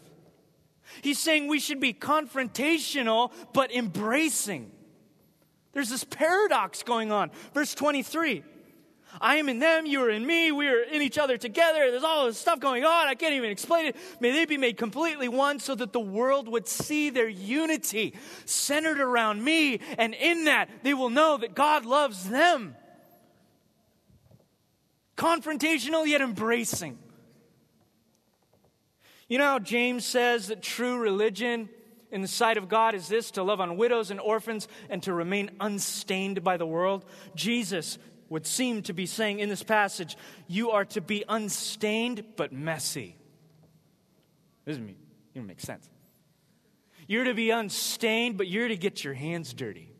He's 1.02 1.18
saying 1.18 1.48
we 1.48 1.60
should 1.60 1.80
be 1.80 1.92
confrontational 1.92 3.30
but 3.52 3.70
embracing. 3.74 4.70
There's 5.72 5.90
this 5.90 6.04
paradox 6.04 6.82
going 6.82 7.12
on. 7.12 7.30
Verse 7.52 7.74
23 7.74 8.42
I 9.20 9.36
am 9.36 9.48
in 9.48 9.58
them, 9.58 9.86
you 9.86 10.02
are 10.02 10.10
in 10.10 10.26
me, 10.26 10.52
we 10.52 10.68
are 10.68 10.82
in 10.82 11.02
each 11.02 11.18
other 11.18 11.36
together. 11.36 11.90
There's 11.90 12.04
all 12.04 12.26
this 12.26 12.38
stuff 12.38 12.60
going 12.60 12.84
on. 12.84 13.08
I 13.08 13.14
can't 13.14 13.34
even 13.34 13.50
explain 13.50 13.86
it. 13.86 13.96
May 14.20 14.32
they 14.32 14.44
be 14.44 14.56
made 14.56 14.76
completely 14.76 15.28
one 15.28 15.58
so 15.58 15.74
that 15.74 15.92
the 15.92 16.00
world 16.00 16.48
would 16.48 16.68
see 16.68 17.10
their 17.10 17.28
unity 17.28 18.14
centered 18.44 19.00
around 19.00 19.42
me. 19.42 19.80
And 19.98 20.14
in 20.14 20.44
that, 20.44 20.68
they 20.82 20.94
will 20.94 21.10
know 21.10 21.36
that 21.38 21.54
God 21.54 21.84
loves 21.84 22.28
them 22.28 22.76
confrontational 25.16 26.06
yet 26.06 26.20
embracing. 26.20 26.98
You 29.28 29.38
know 29.38 29.44
how 29.44 29.58
James 29.58 30.04
says 30.04 30.48
that 30.48 30.62
true 30.62 30.98
religion 30.98 31.68
in 32.10 32.20
the 32.20 32.28
sight 32.28 32.56
of 32.56 32.68
God 32.68 32.94
is 32.94 33.08
this 33.08 33.32
to 33.32 33.42
love 33.42 33.60
on 33.60 33.76
widows 33.76 34.10
and 34.10 34.20
orphans 34.20 34.68
and 34.90 35.02
to 35.04 35.12
remain 35.12 35.50
unstained 35.60 36.44
by 36.44 36.56
the 36.56 36.66
world? 36.66 37.04
Jesus 37.34 37.98
would 38.28 38.46
seem 38.46 38.82
to 38.82 38.92
be 38.92 39.06
saying 39.06 39.38
in 39.38 39.48
this 39.48 39.62
passage, 39.62 40.16
you 40.48 40.70
are 40.70 40.84
to 40.86 41.00
be 41.00 41.24
unstained 41.28 42.24
but 42.36 42.52
messy. 42.52 43.16
This 44.64 44.76
doesn't 44.76 44.96
even 45.34 45.46
make 45.46 45.60
sense. 45.60 45.88
You're 47.06 47.24
to 47.24 47.34
be 47.34 47.50
unstained, 47.50 48.38
but 48.38 48.48
you're 48.48 48.68
to 48.68 48.76
get 48.76 49.04
your 49.04 49.14
hands 49.14 49.52
dirty. 49.52 49.90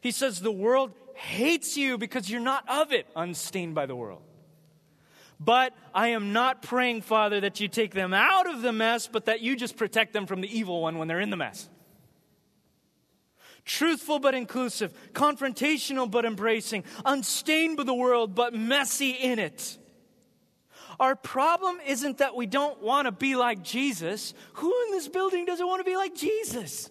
He 0.00 0.10
says 0.10 0.40
the 0.40 0.52
world 0.52 0.92
hates 1.14 1.76
you 1.76 1.98
because 1.98 2.30
you're 2.30 2.40
not 2.40 2.68
of 2.68 2.92
it, 2.92 3.06
unstained 3.16 3.74
by 3.74 3.86
the 3.86 3.96
world. 3.96 4.22
But 5.38 5.72
I 5.94 6.08
am 6.08 6.34
not 6.34 6.60
praying, 6.60 7.02
Father, 7.02 7.40
that 7.40 7.60
you 7.60 7.68
take 7.68 7.94
them 7.94 8.12
out 8.12 8.46
of 8.46 8.60
the 8.60 8.72
mess, 8.72 9.06
but 9.06 9.24
that 9.24 9.40
you 9.40 9.56
just 9.56 9.76
protect 9.76 10.12
them 10.12 10.26
from 10.26 10.42
the 10.42 10.58
evil 10.58 10.82
one 10.82 10.98
when 10.98 11.08
they're 11.08 11.20
in 11.20 11.30
the 11.30 11.36
mess. 11.36 11.68
Truthful 13.70 14.18
but 14.18 14.34
inclusive, 14.34 14.92
confrontational 15.12 16.10
but 16.10 16.24
embracing, 16.24 16.82
unstained 17.04 17.76
by 17.76 17.84
the 17.84 17.94
world 17.94 18.34
but 18.34 18.52
messy 18.52 19.10
in 19.10 19.38
it. 19.38 19.78
Our 20.98 21.14
problem 21.14 21.78
isn't 21.86 22.18
that 22.18 22.34
we 22.34 22.46
don't 22.46 22.82
want 22.82 23.06
to 23.06 23.12
be 23.12 23.36
like 23.36 23.62
Jesus. 23.62 24.34
Who 24.54 24.74
in 24.86 24.90
this 24.90 25.06
building 25.06 25.44
doesn't 25.44 25.64
want 25.64 25.78
to 25.78 25.88
be 25.88 25.96
like 25.96 26.16
Jesus? 26.16 26.90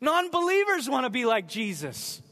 Non 0.00 0.30
believers 0.30 0.88
want 0.88 1.04
to 1.04 1.10
be 1.10 1.26
like 1.26 1.46
Jesus. 1.46 2.22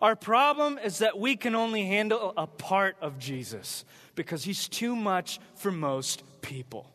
Our 0.00 0.14
problem 0.14 0.78
is 0.78 0.98
that 0.98 1.18
we 1.18 1.34
can 1.34 1.56
only 1.56 1.86
handle 1.86 2.34
a 2.36 2.46
part 2.46 2.96
of 3.00 3.18
Jesus 3.18 3.84
because 4.14 4.44
he's 4.44 4.68
too 4.68 4.94
much 4.94 5.40
for 5.56 5.72
most 5.72 6.22
people. 6.40 6.88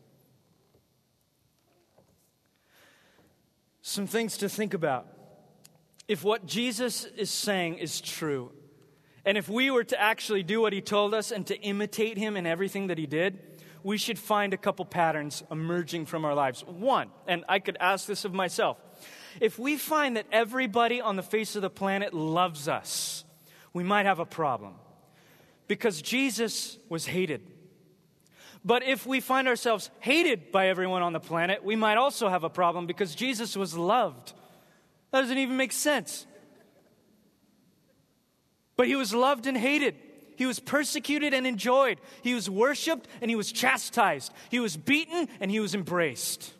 Some 3.81 4.07
things 4.07 4.37
to 4.37 4.47
think 4.47 4.73
about. 4.73 5.12
If 6.07 6.23
what 6.23 6.45
Jesus 6.45 7.05
is 7.05 7.29
saying 7.29 7.77
is 7.77 8.01
true, 8.01 8.51
and 9.25 9.37
if 9.37 9.47
we 9.47 9.71
were 9.71 9.85
to 9.85 9.99
actually 9.99 10.43
do 10.43 10.59
what 10.61 10.73
he 10.73 10.81
told 10.81 11.13
us 11.13 11.31
and 11.31 11.47
to 11.47 11.59
imitate 11.61 12.17
him 12.17 12.35
in 12.35 12.45
everything 12.45 12.87
that 12.87 12.97
he 12.97 13.05
did, 13.05 13.39
we 13.83 13.97
should 13.97 14.19
find 14.19 14.53
a 14.53 14.57
couple 14.57 14.85
patterns 14.85 15.43
emerging 15.51 16.05
from 16.05 16.25
our 16.25 16.33
lives. 16.33 16.63
One, 16.65 17.09
and 17.27 17.43
I 17.47 17.59
could 17.59 17.77
ask 17.79 18.05
this 18.05 18.25
of 18.25 18.33
myself 18.33 18.77
if 19.39 19.57
we 19.57 19.77
find 19.77 20.17
that 20.17 20.27
everybody 20.31 21.01
on 21.01 21.15
the 21.15 21.23
face 21.23 21.55
of 21.55 21.61
the 21.61 21.69
planet 21.69 22.13
loves 22.13 22.67
us, 22.67 23.23
we 23.73 23.83
might 23.83 24.05
have 24.05 24.19
a 24.19 24.25
problem 24.25 24.75
because 25.67 26.01
Jesus 26.01 26.77
was 26.89 27.07
hated. 27.07 27.41
But 28.65 28.83
if 28.83 29.05
we 29.05 29.19
find 29.19 29.47
ourselves 29.47 29.89
hated 29.99 30.51
by 30.51 30.67
everyone 30.67 31.01
on 31.01 31.13
the 31.13 31.19
planet, 31.19 31.63
we 31.63 31.75
might 31.75 31.97
also 31.97 32.29
have 32.29 32.43
a 32.43 32.49
problem 32.49 32.85
because 32.85 33.15
Jesus 33.15 33.57
was 33.57 33.75
loved. 33.75 34.33
That 35.13 35.21
doesn't 35.21 35.37
even 35.37 35.57
make 35.57 35.71
sense. 35.71 36.25
But 38.75 38.87
he 38.87 38.95
was 38.95 39.13
loved 39.13 39.45
and 39.45 39.55
hated. 39.55 39.93
He 40.37 40.47
was 40.47 40.59
persecuted 40.59 41.35
and 41.35 41.45
enjoyed. 41.45 41.99
He 42.23 42.33
was 42.33 42.49
worshiped 42.49 43.07
and 43.21 43.29
he 43.29 43.35
was 43.35 43.51
chastised. 43.51 44.33
He 44.49 44.59
was 44.59 44.75
beaten 44.75 45.29
and 45.39 45.51
he 45.51 45.59
was 45.59 45.75
embraced. 45.75 46.51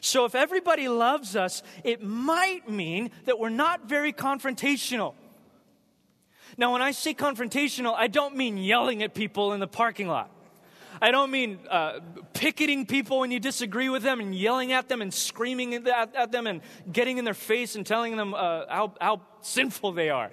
So 0.00 0.24
if 0.24 0.34
everybody 0.34 0.88
loves 0.88 1.36
us, 1.36 1.62
it 1.84 2.02
might 2.02 2.68
mean 2.68 3.12
that 3.26 3.38
we're 3.38 3.48
not 3.48 3.88
very 3.88 4.12
confrontational. 4.12 5.14
Now, 6.58 6.72
when 6.72 6.82
I 6.82 6.90
say 6.90 7.14
confrontational, 7.14 7.94
I 7.96 8.08
don't 8.08 8.34
mean 8.34 8.56
yelling 8.56 9.04
at 9.04 9.14
people 9.14 9.52
in 9.52 9.60
the 9.60 9.68
parking 9.68 10.08
lot. 10.08 10.32
I 11.02 11.10
don't 11.10 11.32
mean 11.32 11.58
uh, 11.68 11.98
picketing 12.32 12.86
people 12.86 13.18
when 13.18 13.32
you 13.32 13.40
disagree 13.40 13.88
with 13.88 14.04
them 14.04 14.20
and 14.20 14.32
yelling 14.32 14.70
at 14.70 14.88
them 14.88 15.02
and 15.02 15.12
screaming 15.12 15.74
at, 15.74 16.14
at 16.14 16.30
them 16.30 16.46
and 16.46 16.60
getting 16.92 17.18
in 17.18 17.24
their 17.24 17.34
face 17.34 17.74
and 17.74 17.84
telling 17.84 18.16
them 18.16 18.34
uh, 18.34 18.66
how, 18.68 18.94
how 19.00 19.22
sinful 19.40 19.92
they 19.92 20.10
are. 20.10 20.30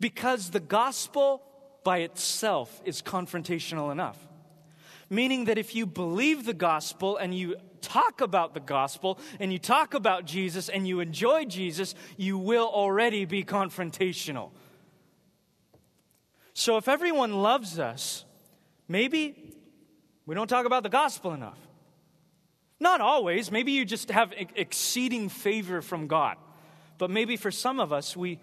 Because 0.00 0.50
the 0.50 0.58
gospel 0.58 1.42
by 1.84 1.98
itself 1.98 2.82
is 2.84 3.02
confrontational 3.02 3.92
enough. 3.92 4.18
Meaning 5.08 5.44
that 5.44 5.58
if 5.58 5.76
you 5.76 5.86
believe 5.86 6.44
the 6.44 6.52
gospel 6.52 7.16
and 7.16 7.32
you 7.32 7.54
talk 7.82 8.20
about 8.20 8.52
the 8.52 8.60
gospel 8.60 9.20
and 9.38 9.52
you 9.52 9.60
talk 9.60 9.94
about 9.94 10.24
Jesus 10.24 10.68
and 10.68 10.88
you 10.88 10.98
enjoy 10.98 11.44
Jesus, 11.44 11.94
you 12.16 12.36
will 12.36 12.66
already 12.66 13.26
be 13.26 13.44
confrontational. 13.44 14.50
So 16.52 16.78
if 16.78 16.88
everyone 16.88 17.42
loves 17.42 17.78
us, 17.78 18.24
maybe 18.90 19.54
we 20.26 20.34
don't 20.34 20.48
talk 20.48 20.66
about 20.66 20.82
the 20.82 20.90
gospel 20.90 21.32
enough. 21.32 21.58
Not 22.80 23.00
always. 23.00 23.50
Maybe 23.50 23.72
you 23.72 23.84
just 23.84 24.10
have 24.10 24.32
exceeding 24.36 25.28
favor 25.28 25.80
from 25.80 26.06
God. 26.06 26.36
But 26.98 27.10
maybe 27.10 27.36
for 27.36 27.50
some 27.50 27.78
of 27.78 27.92
us, 27.92 28.16
we 28.16 28.40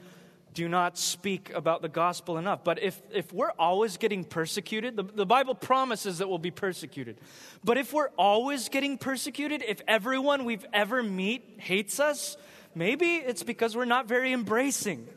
do 0.53 0.67
not 0.67 0.97
speak 0.97 1.51
about 1.53 1.81
the 1.83 1.89
gospel 1.89 2.37
enough. 2.37 2.63
But 2.63 2.81
if, 2.81 2.99
if 3.13 3.31
we're 3.31 3.51
always 3.59 3.97
getting 3.97 4.23
persecuted, 4.23 4.95
the, 4.95 5.03
the 5.03 5.25
Bible 5.25 5.53
promises 5.53 6.19
that 6.19 6.27
we'll 6.27 6.39
be 6.39 6.51
persecuted. 6.51 7.19
But 7.63 7.77
if 7.77 7.93
we're 7.93 8.09
always 8.17 8.69
getting 8.69 8.97
persecuted, 8.97 9.63
if 9.67 9.81
everyone 9.87 10.45
we've 10.45 10.65
ever 10.73 11.03
meet 11.03 11.57
hates 11.57 11.99
us, 11.99 12.37
maybe 12.73 13.17
it's 13.17 13.43
because 13.43 13.75
we're 13.75 13.85
not 13.85 14.07
very 14.07 14.33
embracing. 14.33 15.07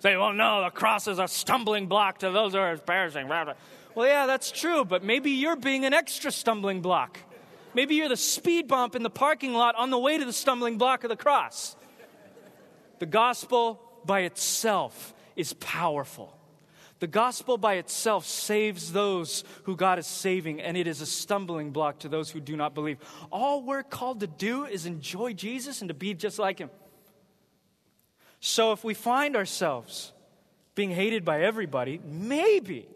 Say, 0.00 0.16
well, 0.16 0.32
no, 0.32 0.64
the 0.64 0.70
cross 0.70 1.08
is 1.08 1.18
a 1.18 1.28
stumbling 1.28 1.86
block 1.86 2.18
to 2.18 2.30
those 2.30 2.52
who 2.52 2.58
are 2.58 2.76
perishing. 2.76 3.28
Well, 3.94 4.06
yeah, 4.08 4.26
that's 4.26 4.50
true, 4.50 4.84
but 4.84 5.04
maybe 5.04 5.30
you're 5.30 5.56
being 5.56 5.84
an 5.84 5.94
extra 5.94 6.32
stumbling 6.32 6.80
block 6.80 7.18
Maybe 7.74 7.96
you're 7.96 8.08
the 8.08 8.16
speed 8.16 8.68
bump 8.68 8.94
in 8.94 9.02
the 9.02 9.10
parking 9.10 9.52
lot 9.52 9.74
on 9.74 9.90
the 9.90 9.98
way 9.98 10.16
to 10.16 10.24
the 10.24 10.32
stumbling 10.32 10.78
block 10.78 11.02
of 11.02 11.10
the 11.10 11.16
cross. 11.16 11.76
The 13.00 13.06
gospel 13.06 13.80
by 14.04 14.20
itself 14.20 15.12
is 15.34 15.52
powerful. 15.54 16.38
The 17.00 17.08
gospel 17.08 17.58
by 17.58 17.74
itself 17.74 18.24
saves 18.24 18.92
those 18.92 19.42
who 19.64 19.74
God 19.74 19.98
is 19.98 20.06
saving, 20.06 20.60
and 20.60 20.76
it 20.76 20.86
is 20.86 21.00
a 21.00 21.06
stumbling 21.06 21.72
block 21.72 21.98
to 21.98 22.08
those 22.08 22.30
who 22.30 22.40
do 22.40 22.56
not 22.56 22.74
believe. 22.74 22.98
All 23.32 23.62
we're 23.62 23.82
called 23.82 24.20
to 24.20 24.28
do 24.28 24.64
is 24.64 24.86
enjoy 24.86 25.32
Jesus 25.32 25.82
and 25.82 25.88
to 25.88 25.94
be 25.94 26.14
just 26.14 26.38
like 26.38 26.60
him. 26.60 26.70
So 28.38 28.72
if 28.72 28.84
we 28.84 28.94
find 28.94 29.34
ourselves 29.34 30.12
being 30.76 30.90
hated 30.90 31.24
by 31.24 31.42
everybody, 31.42 32.00
maybe 32.04 32.86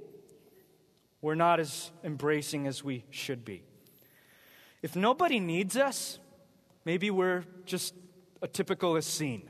we're 1.21 1.35
not 1.35 1.61
as 1.61 1.91
embracing 2.05 2.67
as 2.67 2.85
we 2.85 3.05
should 3.11 3.45
be. 3.45 3.63
If 4.83 4.95
nobody 4.95 5.41
needs 5.41 5.77
us, 5.77 6.19
maybe 6.85 7.11
we're 7.11 7.45
just 7.65 7.95
a 8.41 8.47
typical 8.47 8.97
Essene. 8.97 9.49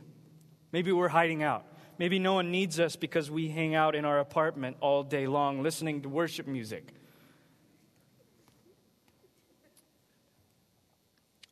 Maybe 0.72 0.92
we're 0.92 1.08
hiding 1.08 1.42
out. 1.42 1.64
Maybe 1.98 2.18
no 2.18 2.34
one 2.34 2.50
needs 2.50 2.78
us 2.78 2.96
because 2.96 3.30
we 3.30 3.48
hang 3.48 3.74
out 3.74 3.94
in 3.94 4.04
our 4.04 4.20
apartment 4.20 4.76
all 4.80 5.02
day 5.02 5.26
long 5.26 5.62
listening 5.62 6.02
to 6.02 6.08
worship 6.08 6.46
music. 6.46 6.94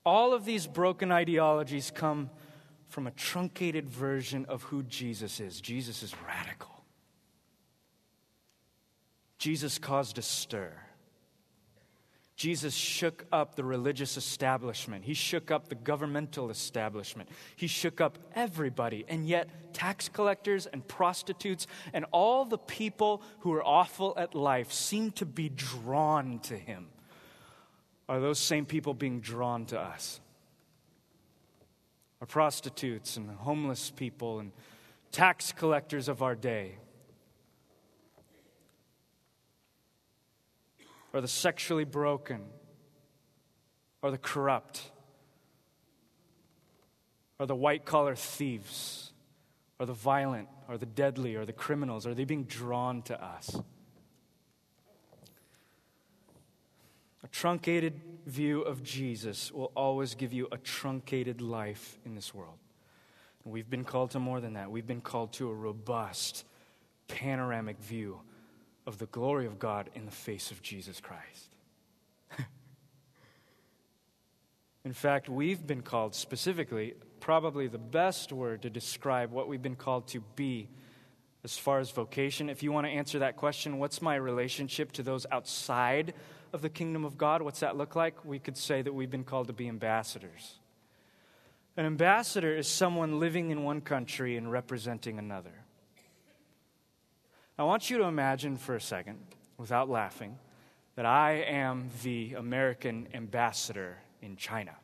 All 0.05 0.33
of 0.33 0.44
these 0.44 0.68
broken 0.68 1.11
ideologies 1.11 1.90
come 1.90 2.31
from 2.88 3.09
a 3.09 3.11
truncated 3.11 3.88
version 3.88 4.46
of 4.46 4.62
who 4.62 4.85
Jesus 4.85 5.40
is. 5.40 5.61
Jesus 5.61 6.05
is 6.05 6.14
radical. 6.26 6.76
Jesus 9.47 9.79
caused 9.79 10.19
a 10.19 10.23
stir. 10.23 10.73
Jesus 12.35 12.75
shook 12.75 13.25
up 13.31 13.55
the 13.55 13.63
religious 13.63 14.17
establishment. 14.17 15.05
He 15.05 15.15
shook 15.15 15.53
up 15.53 15.69
the 15.69 15.77
governmental 15.77 16.51
establishment. 16.51 17.29
He 17.55 17.69
shook 17.69 18.01
up 18.01 18.19
everybody. 18.35 19.05
And 19.07 19.25
yet, 19.25 19.73
tax 19.73 20.09
collectors 20.09 20.67
and 20.67 20.85
prostitutes 20.89 21.69
and 21.93 22.07
all 22.11 22.45
the 22.45 22.59
people 22.59 23.23
who 23.39 23.53
are 23.53 23.65
awful 23.65 24.15
at 24.17 24.35
life 24.35 24.73
seem 24.73 25.13
to 25.13 25.25
be 25.25 25.49
drawn 25.49 26.41
to 26.41 26.59
him. 26.59 26.89
Are 28.09 28.19
those 28.19 28.41
same 28.41 28.67
people 28.67 28.95
being 28.95 29.21
drawn 29.21 29.65
to 29.67 29.79
us? 29.79 30.19
Are 32.21 32.27
prostitutes 32.27 33.17
and 33.17 33.31
homeless 33.31 33.93
people 33.93 34.41
and 34.41 34.51
tax 35.13 35.53
collectors 35.53 36.09
of 36.09 36.21
our 36.21 36.35
day 36.35 36.79
or 41.16 41.22
the 41.22 41.29
sexually 41.29 41.85
broken 41.85 42.42
or 44.02 44.11
the 44.11 44.18
corrupt 44.18 44.90
or 47.38 47.46
the 47.46 47.55
white 47.55 47.87
collar 47.87 48.14
thieves 48.14 49.14
or 49.79 49.87
the 49.87 49.94
violent 49.94 50.46
or 50.68 50.76
the 50.76 50.85
deadly 50.85 51.35
or 51.35 51.46
the 51.46 51.55
criminals? 51.55 52.07
Are 52.07 52.12
they 52.12 52.26
being 52.26 52.44
drawn 52.44 53.00
to 53.05 53.24
us? 53.24 53.59
A 57.24 57.29
truncated 57.29 57.98
view 58.26 58.61
of 58.61 58.83
Jesus 58.83 59.50
will 59.50 59.72
always 59.74 60.14
give 60.14 60.35
you 60.35 60.48
a 60.52 60.59
truncated 60.59 61.40
life 61.40 61.98
in 62.05 62.14
this 62.14 62.35
world. 62.35 62.59
We've 63.42 63.70
been 63.70 63.85
called 63.85 64.11
to 64.11 64.20
more 64.20 64.42
than 64.42 64.52
that. 64.52 64.70
We've 64.70 64.87
been 64.87 65.00
called 65.00 65.33
to 65.35 65.48
a 65.48 65.55
robust, 65.55 66.44
panoramic 67.09 67.79
view 67.79 68.20
of 68.87 68.99
the 68.99 69.07
glory 69.07 69.46
of 69.46 69.59
God 69.59 69.90
in 69.94 70.05
the 70.05 70.12
face 70.12 70.51
of 70.51 70.62
Jesus 70.62 71.01
Christ. 71.01 71.55
in 74.85 74.92
fact, 74.92 75.29
we've 75.29 75.66
been 75.66 75.83
called 75.83 76.14
specifically, 76.14 76.94
probably 77.20 77.66
the 77.66 77.79
best 77.79 78.33
word 78.33 78.62
to 78.62 78.70
describe 78.70 79.33
what 79.33 79.49
we've 79.49 79.62
been 79.62 79.77
called 79.77 80.07
to 80.09 80.20
be 80.37 80.68
as 81.42 81.59
far 81.59 81.81
as 81.81 81.90
vocation. 81.90 82.49
If 82.49 82.62
you 82.62 82.72
want 82.72 82.87
to 82.87 82.92
answer 82.92 83.20
that 83.20 83.37
question, 83.37 83.79
what's 83.79 84.01
my 84.01 84.14
relationship 84.16 84.92
to 84.92 85.03
those 85.03 85.27
outside 85.31 86.14
of 86.53 86.62
the 86.62 86.68
kingdom 86.68 87.05
of 87.05 87.18
God? 87.18 87.42
What's 87.42 87.61
that 87.61 87.77
look 87.77 87.96
like? 87.96 88.25
We 88.25 88.38
could 88.38 88.57
say 88.57 88.83
that 88.83 88.92
we've 88.92 89.11
been 89.11 89.25
called 89.25 89.49
to 89.49 89.53
be 89.53 89.68
ambassadors. 89.68 90.59
An 91.77 91.85
ambassador 91.85 92.57
is 92.57 92.66
someone 92.66 93.20
living 93.20 93.51
in 93.51 93.62
one 93.62 93.81
country 93.81 94.37
and 94.37 94.51
representing 94.51 95.18
another. 95.18 95.65
I 97.59 97.64
want 97.64 97.88
you 97.88 97.97
to 97.99 98.05
imagine 98.05 98.57
for 98.59 98.75
a 98.75 98.81
second, 98.81 99.19
without 99.57 99.88
laughing, 99.88 100.38
that 100.95 101.07
I 101.07 101.45
am 101.49 101.88
the 102.03 102.35
American 102.35 103.09
ambassador 103.14 103.97
in 104.21 104.37
China. 104.37 104.77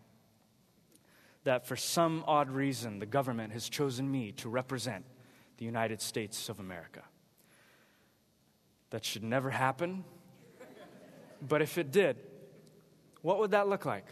That 1.44 1.66
for 1.66 1.76
some 1.76 2.24
odd 2.26 2.50
reason, 2.50 2.98
the 2.98 3.06
government 3.06 3.52
has 3.52 3.68
chosen 3.68 4.10
me 4.10 4.32
to 4.32 4.48
represent 4.48 5.04
the 5.58 5.66
United 5.66 6.00
States 6.00 6.48
of 6.48 6.60
America. 6.60 7.02
That 8.88 9.04
should 9.04 9.22
never 9.22 9.50
happen. 9.50 10.04
But 11.46 11.60
if 11.60 11.76
it 11.76 11.90
did, 11.90 12.16
what 13.20 13.38
would 13.38 13.50
that 13.50 13.68
look 13.68 13.84
like? 13.84 14.06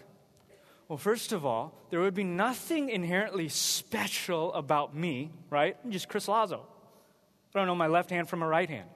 Well, 0.88 0.98
first 0.98 1.32
of 1.32 1.46
all, 1.46 1.86
there 1.88 2.00
would 2.00 2.14
be 2.14 2.24
nothing 2.24 2.90
inherently 2.90 3.48
special 3.48 4.52
about 4.52 4.94
me, 4.94 5.30
right? 5.48 5.76
I'm 5.82 5.92
just 5.92 6.08
Chris 6.08 6.28
Lazo. 6.28 6.66
I 7.54 7.58
don't 7.58 7.66
know 7.66 7.74
my 7.74 7.88
left 7.88 8.10
hand 8.10 8.28
from 8.28 8.40
my 8.40 8.46
right 8.46 8.68
hand. 8.68 8.88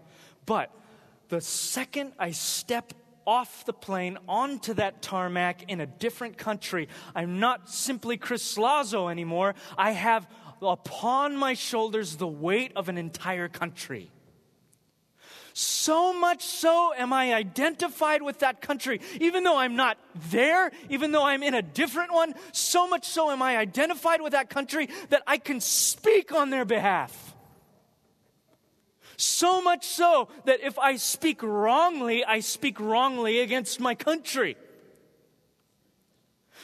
But 0.47 0.71
the 1.29 1.41
second 1.41 2.13
I 2.19 2.31
step 2.31 2.93
off 3.27 3.65
the 3.65 3.73
plane 3.73 4.19
onto 4.29 4.75
that 4.75 5.03
tarmac 5.03 5.71
in 5.71 5.81
a 5.81 5.87
different 5.87 6.37
country, 6.37 6.89
I'm 7.15 7.41
not 7.41 7.71
simply 7.71 8.17
Chris 8.17 8.57
Lazo 8.59 9.09
anymore. 9.09 9.55
I 9.77 9.93
have 9.93 10.27
upon 10.63 11.37
my 11.37 11.55
shoulders 11.55 12.17
the 12.17 12.29
weight 12.29 12.73
of 12.77 12.89
an 12.89 12.99
entire 12.99 13.49
country. 13.49 14.11
So 15.57 16.13
much 16.13 16.45
so 16.45 16.93
am 16.95 17.13
I 17.13 17.33
identified 17.33 18.23
with 18.23 18.41
that 18.41 18.61
country. 18.61 19.01
Even 19.21 19.45
though 19.45 19.57
I'm 19.57 19.77
not 19.77 19.99
there, 20.31 20.73
even 20.91 21.13
though 21.13 21.23
I'm 21.23 21.45
in 21.45 21.55
a 21.55 21.63
different 21.63 22.13
one, 22.13 22.35
so 22.51 22.89
much 22.89 23.07
so 23.07 23.31
am 23.31 23.41
I 23.41 23.57
identified 23.57 24.21
with 24.21 24.33
that 24.33 24.51
country 24.51 24.89
that 25.11 25.23
I 25.29 25.39
can 25.39 25.61
speak 25.61 26.33
on 26.33 26.51
their 26.51 26.65
behalf. 26.65 27.34
So 29.17 29.63
much 29.63 29.87
so 29.87 30.29
that 30.45 30.61
if 30.61 30.79
I 30.79 30.97
speak 30.97 31.43
wrongly, 31.43 32.25
I 32.25 32.41
speak 32.41 32.81
wrongly 32.81 33.41
against 33.41 33.81
my 33.81 33.95
country. 33.95 34.57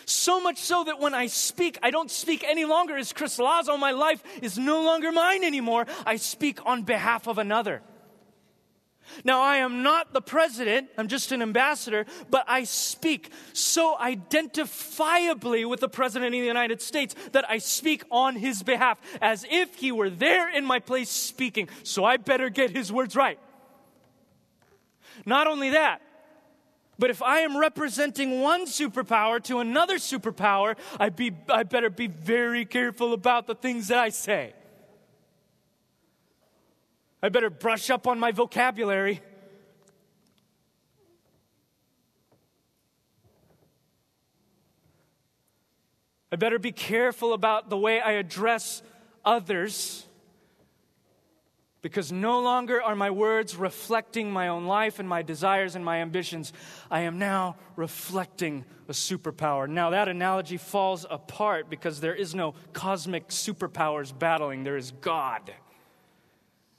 So 0.06 0.40
much 0.40 0.58
so 0.58 0.84
that 0.84 0.98
when 0.98 1.14
I 1.14 1.26
speak, 1.26 1.78
I 1.82 1.90
don't 1.90 2.10
speak 2.10 2.44
any 2.44 2.64
longer 2.64 2.96
as 2.96 3.12
Chris 3.12 3.38
Lazo. 3.38 3.76
My 3.76 3.92
life 3.92 4.22
is 4.42 4.58
no 4.58 4.82
longer 4.82 5.12
mine 5.12 5.44
anymore. 5.44 5.86
I 6.04 6.16
speak 6.16 6.64
on 6.66 6.82
behalf 6.82 7.26
of 7.28 7.38
another. 7.38 7.82
Now, 9.24 9.40
I 9.40 9.56
am 9.56 9.82
not 9.82 10.12
the 10.12 10.20
president, 10.20 10.88
I'm 10.96 11.08
just 11.08 11.32
an 11.32 11.42
ambassador, 11.42 12.06
but 12.30 12.44
I 12.48 12.64
speak 12.64 13.30
so 13.52 13.96
identifiably 14.00 15.68
with 15.68 15.80
the 15.80 15.88
president 15.88 16.34
of 16.34 16.40
the 16.40 16.46
United 16.46 16.80
States 16.80 17.14
that 17.32 17.48
I 17.48 17.58
speak 17.58 18.04
on 18.10 18.36
his 18.36 18.62
behalf 18.62 19.00
as 19.20 19.44
if 19.50 19.74
he 19.74 19.92
were 19.92 20.10
there 20.10 20.48
in 20.48 20.64
my 20.64 20.78
place 20.78 21.10
speaking. 21.10 21.68
So 21.82 22.04
I 22.04 22.16
better 22.16 22.50
get 22.50 22.70
his 22.70 22.92
words 22.92 23.16
right. 23.16 23.38
Not 25.26 25.46
only 25.46 25.70
that, 25.70 26.00
but 26.98 27.10
if 27.10 27.22
I 27.22 27.40
am 27.40 27.56
representing 27.56 28.40
one 28.40 28.66
superpower 28.66 29.42
to 29.44 29.60
another 29.60 29.96
superpower, 29.96 30.76
I, 30.98 31.08
be, 31.08 31.32
I 31.48 31.62
better 31.62 31.90
be 31.90 32.06
very 32.06 32.64
careful 32.64 33.12
about 33.12 33.46
the 33.46 33.54
things 33.54 33.88
that 33.88 33.98
I 33.98 34.10
say. 34.10 34.52
I 37.22 37.28
better 37.28 37.50
brush 37.50 37.90
up 37.90 38.06
on 38.06 38.18
my 38.18 38.32
vocabulary. 38.32 39.20
I 46.32 46.36
better 46.36 46.58
be 46.58 46.72
careful 46.72 47.32
about 47.32 47.68
the 47.68 47.76
way 47.76 48.00
I 48.00 48.12
address 48.12 48.82
others 49.24 50.06
because 51.82 52.12
no 52.12 52.40
longer 52.40 52.80
are 52.82 52.94
my 52.94 53.10
words 53.10 53.56
reflecting 53.56 54.30
my 54.30 54.48
own 54.48 54.66
life 54.66 54.98
and 54.98 55.08
my 55.08 55.22
desires 55.22 55.74
and 55.74 55.84
my 55.84 55.98
ambitions. 55.98 56.52
I 56.90 57.00
am 57.00 57.18
now 57.18 57.56
reflecting 57.74 58.64
a 58.88 58.92
superpower. 58.92 59.68
Now, 59.68 59.90
that 59.90 60.08
analogy 60.08 60.56
falls 60.56 61.04
apart 61.08 61.68
because 61.68 62.00
there 62.00 62.14
is 62.14 62.34
no 62.34 62.54
cosmic 62.72 63.28
superpowers 63.28 64.16
battling, 64.16 64.62
there 64.62 64.76
is 64.76 64.92
God 65.00 65.52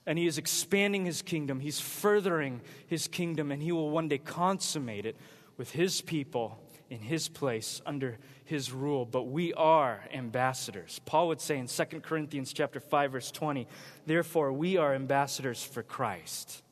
and 0.06 0.18
he 0.18 0.26
is 0.26 0.38
expanding 0.38 1.04
his 1.04 1.22
kingdom. 1.22 1.60
He's 1.60 1.80
furthering 1.80 2.60
his 2.86 3.08
kingdom, 3.08 3.52
and 3.52 3.62
he 3.62 3.72
will 3.72 3.90
one 3.90 4.08
day 4.08 4.18
consummate 4.18 5.06
it 5.06 5.16
with 5.56 5.72
his 5.72 6.00
people 6.00 6.58
in 6.90 7.00
his 7.00 7.28
place 7.28 7.80
under 7.86 8.18
his 8.44 8.72
rule. 8.72 9.06
But 9.06 9.22
we 9.22 9.54
are 9.54 10.04
ambassadors. 10.12 11.00
Paul 11.06 11.28
would 11.28 11.40
say 11.40 11.56
in 11.56 11.66
2 11.66 12.02
Corinthians 12.02 12.52
chapter 12.52 12.80
5 12.80 13.12
verse 13.12 13.30
20, 13.30 13.66
"Therefore 14.04 14.52
we 14.52 14.76
are 14.76 14.94
ambassadors 14.94 15.64
for 15.64 15.82
Christ, 15.82 16.62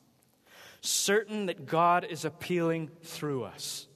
certain 0.81 1.47
that 1.47 1.65
God 1.65 2.03
is 2.03 2.23
appealing 2.23 2.89
through 3.01 3.45
us." 3.45 3.87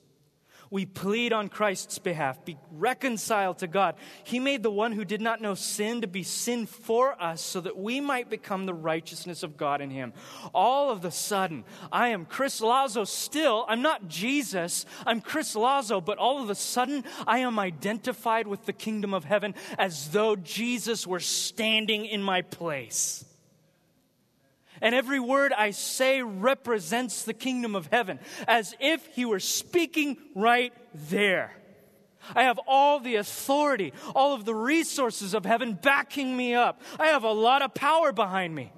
We 0.76 0.86
plead 0.86 1.32
on 1.32 1.48
Christ's 1.48 2.00
behalf, 2.00 2.44
be 2.44 2.58
reconciled 2.70 3.60
to 3.60 3.68
God. 3.68 3.96
He 4.26 4.42
made 4.42 4.62
the 4.62 4.70
one 4.70 4.92
who 4.92 5.06
did 5.06 5.22
not 5.22 5.40
know 5.40 5.54
sin 5.54 6.02
to 6.02 6.08
be 6.08 6.22
sin 6.22 6.66
for 6.66 7.16
us 7.24 7.40
so 7.40 7.62
that 7.62 7.78
we 7.78 8.02
might 8.02 8.30
become 8.30 8.66
the 8.66 8.74
righteousness 8.74 9.42
of 9.42 9.56
God 9.56 9.80
in 9.80 9.90
him. 9.90 10.12
All 10.54 10.92
of 10.92 11.02
the 11.02 11.12
sudden, 11.12 11.64
I 11.94 12.10
am 12.10 12.26
Chris 12.26 12.60
Lazo 12.60 13.06
still. 13.06 13.64
I'm 13.70 13.82
not 13.82 14.10
Jesus. 14.10 14.86
I'm 15.06 15.22
Chris 15.22 15.56
Lazo, 15.56 16.02
but 16.02 16.18
all 16.18 16.44
of 16.44 16.50
a 16.50 16.56
sudden, 16.56 17.06
I 17.26 17.40
am 17.40 17.58
identified 17.58 18.46
with 18.46 18.66
the 18.66 18.74
kingdom 18.74 19.14
of 19.14 19.24
heaven 19.24 19.56
as 19.78 20.10
though 20.10 20.36
Jesus 20.36 21.08
were 21.08 21.22
standing 21.22 22.06
in 22.06 22.22
my 22.22 22.42
place. 22.42 23.24
And 24.82 24.94
every 24.94 25.20
word 25.20 25.54
I 25.54 25.72
say 25.72 26.22
represents 26.22 27.24
the 27.24 27.34
kingdom 27.34 27.76
of 27.76 27.88
heaven, 27.88 28.20
as 28.48 28.76
if 28.80 29.06
he 29.08 29.26
were 29.26 29.40
speaking 29.40 30.18
right 30.36 30.74
there. 30.94 31.56
I 32.34 32.44
have 32.44 32.60
all 32.68 33.00
the 33.00 33.16
authority, 33.16 33.94
all 34.16 34.34
of 34.34 34.46
the 34.46 34.56
resources 34.56 35.34
of 35.34 35.46
heaven 35.46 35.74
backing 35.74 36.36
me 36.36 36.56
up. 36.56 36.82
I 37.00 37.08
have 37.08 37.24
a 37.24 37.32
lot 37.32 37.62
of 37.62 37.74
power 37.74 38.12
behind 38.12 38.56
me. 38.56 38.72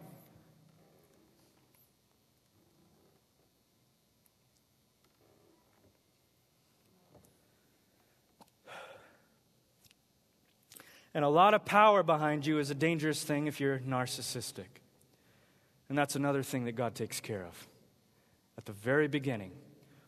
And 11.13 11.25
a 11.25 11.29
lot 11.29 11.55
of 11.55 11.65
power 11.65 12.03
behind 12.03 12.45
you 12.45 12.59
is 12.59 12.69
a 12.69 12.75
dangerous 12.75 13.23
thing 13.23 13.47
if 13.47 13.59
you're 13.59 13.79
narcissistic. 13.79 14.65
And 15.89 15.97
that's 15.97 16.15
another 16.15 16.43
thing 16.43 16.65
that 16.65 16.73
God 16.73 16.95
takes 16.95 17.19
care 17.19 17.43
of 17.43 17.67
at 18.57 18.65
the 18.65 18.73
very 18.73 19.07
beginning 19.07 19.51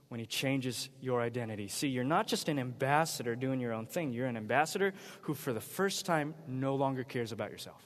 when 0.10 0.20
He 0.20 0.26
changes 0.26 0.90
your 1.00 1.22
identity. 1.22 1.68
See, 1.68 1.88
you're 1.88 2.04
not 2.04 2.28
just 2.28 2.50
an 2.50 2.60
ambassador 2.60 3.36
doing 3.36 3.60
your 3.60 3.74
own 3.74 3.86
thing, 3.86 4.12
you're 4.12 4.28
an 4.28 4.38
ambassador 4.38 4.94
who, 5.22 5.34
for 5.34 5.54
the 5.54 5.62
first 5.62 6.06
time, 6.06 6.34
no 6.48 6.76
longer 6.76 7.04
cares 7.04 7.32
about 7.32 7.52
yourself. 7.52 7.82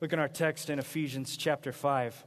Look 0.00 0.12
in 0.12 0.18
our 0.18 0.28
text 0.28 0.70
in 0.70 0.78
Ephesians 0.78 1.36
chapter 1.36 1.72
5. 1.72 2.24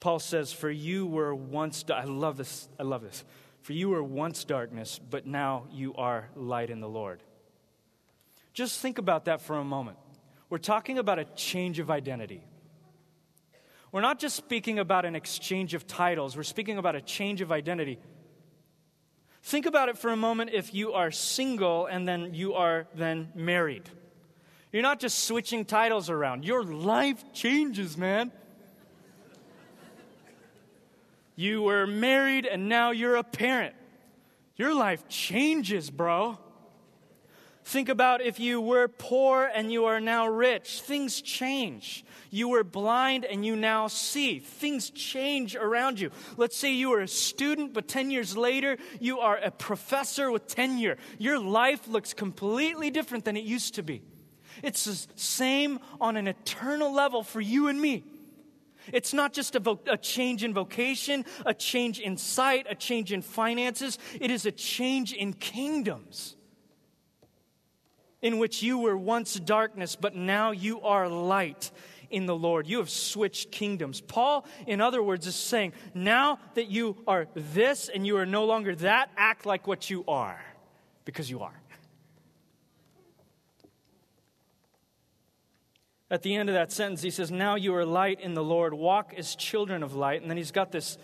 Paul 0.00 0.18
says, 0.18 0.52
For 0.52 0.70
you 0.70 1.06
were 1.06 1.34
once, 1.34 1.82
I 1.88 2.04
love 2.04 2.36
this, 2.36 2.68
I 2.78 2.82
love 2.82 3.02
this. 3.02 3.24
For 3.62 3.72
you 3.72 3.88
were 3.88 4.02
once 4.02 4.44
darkness, 4.44 4.98
but 4.98 5.26
now 5.26 5.64
you 5.72 5.94
are 5.94 6.28
light 6.36 6.68
in 6.68 6.80
the 6.80 6.88
Lord. 6.88 7.22
Just 8.54 8.80
think 8.80 8.98
about 8.98 9.24
that 9.24 9.42
for 9.42 9.56
a 9.56 9.64
moment. 9.64 9.98
We're 10.48 10.58
talking 10.58 10.98
about 10.98 11.18
a 11.18 11.24
change 11.24 11.80
of 11.80 11.90
identity. 11.90 12.44
We're 13.90 14.00
not 14.00 14.18
just 14.18 14.36
speaking 14.36 14.78
about 14.78 15.04
an 15.04 15.14
exchange 15.14 15.74
of 15.74 15.86
titles, 15.86 16.36
we're 16.36 16.44
speaking 16.44 16.78
about 16.78 16.96
a 16.96 17.00
change 17.00 17.40
of 17.40 17.52
identity. 17.52 17.98
Think 19.42 19.66
about 19.66 19.88
it 19.88 19.98
for 19.98 20.10
a 20.10 20.16
moment 20.16 20.50
if 20.54 20.72
you 20.72 20.94
are 20.94 21.10
single 21.10 21.86
and 21.86 22.08
then 22.08 22.32
you 22.32 22.54
are 22.54 22.86
then 22.94 23.30
married. 23.34 23.90
You're 24.72 24.82
not 24.82 25.00
just 25.00 25.24
switching 25.24 25.64
titles 25.64 26.08
around, 26.08 26.44
your 26.44 26.64
life 26.64 27.32
changes, 27.32 27.98
man. 27.98 28.32
You 31.36 31.62
were 31.62 31.86
married 31.86 32.46
and 32.46 32.68
now 32.68 32.92
you're 32.92 33.16
a 33.16 33.24
parent. 33.24 33.74
Your 34.56 34.74
life 34.74 35.08
changes, 35.08 35.90
bro. 35.90 36.38
Think 37.64 37.88
about 37.88 38.20
if 38.20 38.38
you 38.38 38.60
were 38.60 38.88
poor 38.88 39.50
and 39.52 39.72
you 39.72 39.86
are 39.86 39.98
now 39.98 40.28
rich. 40.28 40.82
Things 40.82 41.22
change. 41.22 42.04
You 42.30 42.48
were 42.48 42.62
blind 42.62 43.24
and 43.24 43.44
you 43.44 43.56
now 43.56 43.86
see. 43.86 44.38
Things 44.38 44.90
change 44.90 45.56
around 45.56 45.98
you. 45.98 46.10
Let's 46.36 46.58
say 46.58 46.74
you 46.74 46.90
were 46.90 47.00
a 47.00 47.08
student, 47.08 47.72
but 47.72 47.88
10 47.88 48.10
years 48.10 48.36
later, 48.36 48.76
you 49.00 49.20
are 49.20 49.38
a 49.38 49.50
professor 49.50 50.30
with 50.30 50.46
tenure. 50.46 50.98
Your 51.18 51.38
life 51.38 51.88
looks 51.88 52.12
completely 52.12 52.90
different 52.90 53.24
than 53.24 53.36
it 53.36 53.44
used 53.44 53.76
to 53.76 53.82
be. 53.82 54.02
It's 54.62 54.84
the 54.84 55.06
same 55.16 55.80
on 56.02 56.18
an 56.18 56.28
eternal 56.28 56.92
level 56.92 57.22
for 57.22 57.40
you 57.40 57.68
and 57.68 57.80
me. 57.80 58.04
It's 58.92 59.14
not 59.14 59.32
just 59.32 59.56
a, 59.56 59.60
vo- 59.60 59.80
a, 59.86 59.96
change 59.96 60.44
in 60.44 60.52
vocation, 60.52 61.24
a 61.46 61.54
change 61.54 61.98
in 61.98 62.18
sight, 62.18 62.66
a 62.68 62.74
change 62.74 63.10
in 63.10 63.22
finances. 63.22 63.98
It 64.20 64.30
is 64.30 64.44
a 64.44 64.52
change 64.52 65.14
in 65.14 65.32
kingdoms 65.32 66.36
in 68.24 68.38
which 68.38 68.62
you 68.62 68.78
were 68.78 68.96
once 68.96 69.34
darkness, 69.34 69.96
but 69.96 70.16
now 70.16 70.50
you 70.50 70.80
are 70.80 71.10
light 71.10 71.70
in 72.08 72.24
the 72.24 72.34
Lord. 72.34 72.66
You 72.66 72.78
have 72.78 72.88
switched 72.88 73.52
kingdoms. 73.52 74.00
Paul, 74.00 74.46
in 74.66 74.80
other 74.80 75.02
words, 75.02 75.26
is 75.26 75.36
saying, 75.36 75.74
now 75.92 76.38
that 76.54 76.68
you 76.68 76.96
are 77.06 77.26
this 77.34 77.90
and 77.90 78.06
you 78.06 78.16
are 78.16 78.24
no 78.24 78.46
longer 78.46 78.74
that, 78.76 79.10
act 79.18 79.44
like 79.44 79.66
what 79.66 79.90
you 79.90 80.06
are, 80.08 80.42
because 81.04 81.28
you 81.28 81.40
are. 81.40 81.60
At 86.10 86.22
the 86.22 86.34
end 86.34 86.48
of 86.48 86.54
that 86.54 86.72
sentence, 86.72 87.02
he 87.02 87.10
says, 87.10 87.30
Now 87.30 87.56
you 87.56 87.74
are 87.74 87.84
light 87.84 88.20
in 88.20 88.32
the 88.32 88.42
Lord, 88.42 88.72
walk 88.72 89.12
as 89.14 89.36
children 89.36 89.82
of 89.82 89.94
light. 89.94 90.22
And 90.22 90.30
then 90.30 90.38
he's 90.38 90.52
got 90.52 90.72
this 90.72 90.96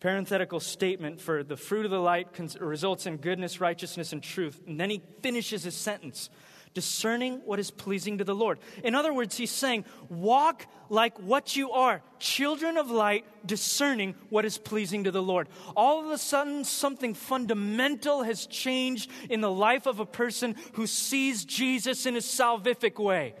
parenthetical 0.00 0.60
statement 0.60 1.20
for 1.20 1.42
the 1.42 1.56
fruit 1.56 1.84
of 1.84 1.90
the 1.90 2.00
light 2.00 2.28
results 2.60 3.06
in 3.06 3.16
goodness, 3.16 3.60
righteousness, 3.60 4.12
and 4.12 4.22
truth. 4.22 4.60
And 4.66 4.78
then 4.78 4.90
he 4.90 5.02
finishes 5.22 5.64
his 5.64 5.74
sentence 5.74 6.30
discerning 6.76 7.40
what 7.46 7.58
is 7.58 7.70
pleasing 7.70 8.18
to 8.18 8.24
the 8.24 8.34
Lord. 8.34 8.58
In 8.84 8.94
other 8.94 9.14
words, 9.14 9.34
he's 9.34 9.50
saying, 9.50 9.86
walk 10.10 10.66
like 10.90 11.18
what 11.18 11.56
you 11.56 11.70
are, 11.70 12.02
children 12.18 12.76
of 12.76 12.90
light, 12.90 13.24
discerning 13.46 14.14
what 14.28 14.44
is 14.44 14.58
pleasing 14.58 15.04
to 15.04 15.10
the 15.10 15.22
Lord. 15.22 15.48
All 15.74 16.04
of 16.04 16.10
a 16.10 16.18
sudden, 16.18 16.64
something 16.64 17.14
fundamental 17.14 18.24
has 18.24 18.46
changed 18.46 19.10
in 19.30 19.40
the 19.40 19.50
life 19.50 19.86
of 19.86 20.00
a 20.00 20.06
person 20.06 20.54
who 20.74 20.86
sees 20.86 21.46
Jesus 21.46 22.04
in 22.04 22.14
a 22.14 22.20
salvific 22.20 23.02
way. 23.02 23.34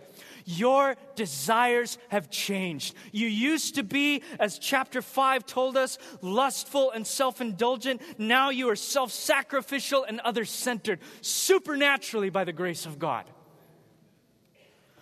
Your 0.48 0.94
desires 1.16 1.98
have 2.08 2.30
changed. 2.30 2.94
You 3.10 3.26
used 3.26 3.74
to 3.74 3.82
be, 3.82 4.22
as 4.38 4.60
chapter 4.60 5.02
5 5.02 5.44
told 5.44 5.76
us, 5.76 5.98
lustful 6.22 6.92
and 6.92 7.04
self 7.04 7.40
indulgent. 7.40 8.00
Now 8.16 8.50
you 8.50 8.70
are 8.70 8.76
self 8.76 9.10
sacrificial 9.10 10.04
and 10.04 10.20
other 10.20 10.44
centered, 10.44 11.00
supernaturally 11.20 12.30
by 12.30 12.44
the 12.44 12.52
grace 12.52 12.86
of 12.86 13.00
God. 13.00 13.24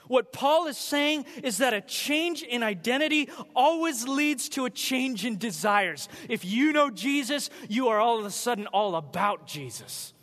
What 0.09 0.33
Paul 0.33 0.67
is 0.67 0.79
saying 0.79 1.27
is 1.43 1.59
that 1.59 1.75
a 1.75 1.83
change 1.83 2.43
in 2.43 2.63
identity 2.63 3.29
always 3.55 4.09
leads 4.09 4.49
to 4.51 4.65
a 4.65 4.71
change 4.71 5.27
in 5.27 5.37
desires. 5.37 6.09
If 6.31 6.45
you 6.47 6.73
know 6.73 6.89
Jesus, 6.89 7.51
you 7.69 7.89
are 7.89 8.01
all 8.01 8.19
of 8.19 8.25
a 8.25 8.31
sudden 8.31 8.67
all 8.69 8.97
about 8.97 9.47
Jesus. 9.47 10.14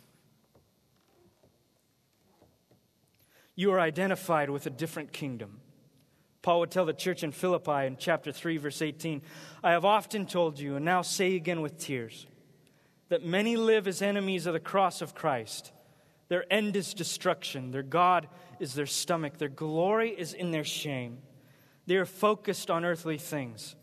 You 3.54 3.72
are 3.72 3.80
identified 3.80 4.50
with 4.50 4.66
a 4.66 4.70
different 4.70 5.12
kingdom. 5.12 5.60
Paul 6.42 6.60
would 6.60 6.70
tell 6.70 6.86
the 6.86 6.92
church 6.92 7.22
in 7.22 7.32
Philippi 7.32 7.86
in 7.86 7.96
chapter 7.96 8.32
3, 8.32 8.56
verse 8.56 8.82
18 8.82 9.22
I 9.62 9.72
have 9.72 9.84
often 9.84 10.26
told 10.26 10.58
you, 10.58 10.76
and 10.76 10.84
now 10.84 11.02
say 11.02 11.36
again 11.36 11.60
with 11.60 11.78
tears, 11.78 12.26
that 13.08 13.24
many 13.24 13.56
live 13.56 13.86
as 13.86 14.02
enemies 14.02 14.46
of 14.46 14.54
the 14.54 14.60
cross 14.60 15.02
of 15.02 15.14
Christ. 15.14 15.72
Their 16.28 16.50
end 16.50 16.76
is 16.76 16.94
destruction, 16.94 17.70
their 17.70 17.82
God 17.82 18.26
is 18.58 18.74
their 18.74 18.86
stomach, 18.86 19.38
their 19.38 19.48
glory 19.48 20.10
is 20.10 20.32
in 20.32 20.50
their 20.50 20.64
shame. 20.64 21.18
They 21.86 21.96
are 21.96 22.06
focused 22.06 22.70
on 22.70 22.84
earthly 22.84 23.18
things, 23.18 23.76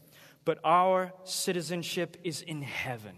but 0.45 0.59
our 0.63 1.13
citizenship 1.25 2.17
is 2.23 2.41
in 2.41 2.63
heaven 2.63 3.15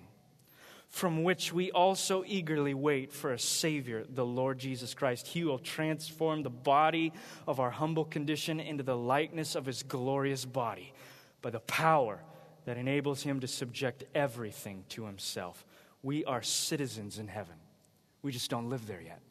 from 0.91 1.23
which 1.23 1.53
we 1.53 1.71
also 1.71 2.21
eagerly 2.27 2.73
wait 2.73 3.13
for 3.13 3.31
a 3.31 3.39
Savior, 3.39 4.03
the 4.09 4.25
Lord 4.25 4.59
Jesus 4.59 4.93
Christ. 4.93 5.25
He 5.25 5.45
will 5.45 5.57
transform 5.57 6.43
the 6.43 6.49
body 6.49 7.13
of 7.47 7.61
our 7.61 7.71
humble 7.71 8.03
condition 8.03 8.59
into 8.59 8.83
the 8.83 8.97
likeness 8.97 9.55
of 9.55 9.65
His 9.65 9.83
glorious 9.83 10.43
body 10.43 10.93
by 11.41 11.49
the 11.49 11.61
power 11.61 12.19
that 12.65 12.75
enables 12.77 13.23
Him 13.23 13.39
to 13.39 13.47
subject 13.47 14.03
everything 14.13 14.83
to 14.89 15.05
Himself. 15.05 15.65
We 16.03 16.25
are 16.25 16.41
citizens 16.41 17.19
in 17.19 17.29
heaven, 17.29 17.55
we 18.21 18.33
just 18.33 18.51
don't 18.51 18.69
live 18.69 18.85
there 18.85 19.01
yet. 19.01 19.21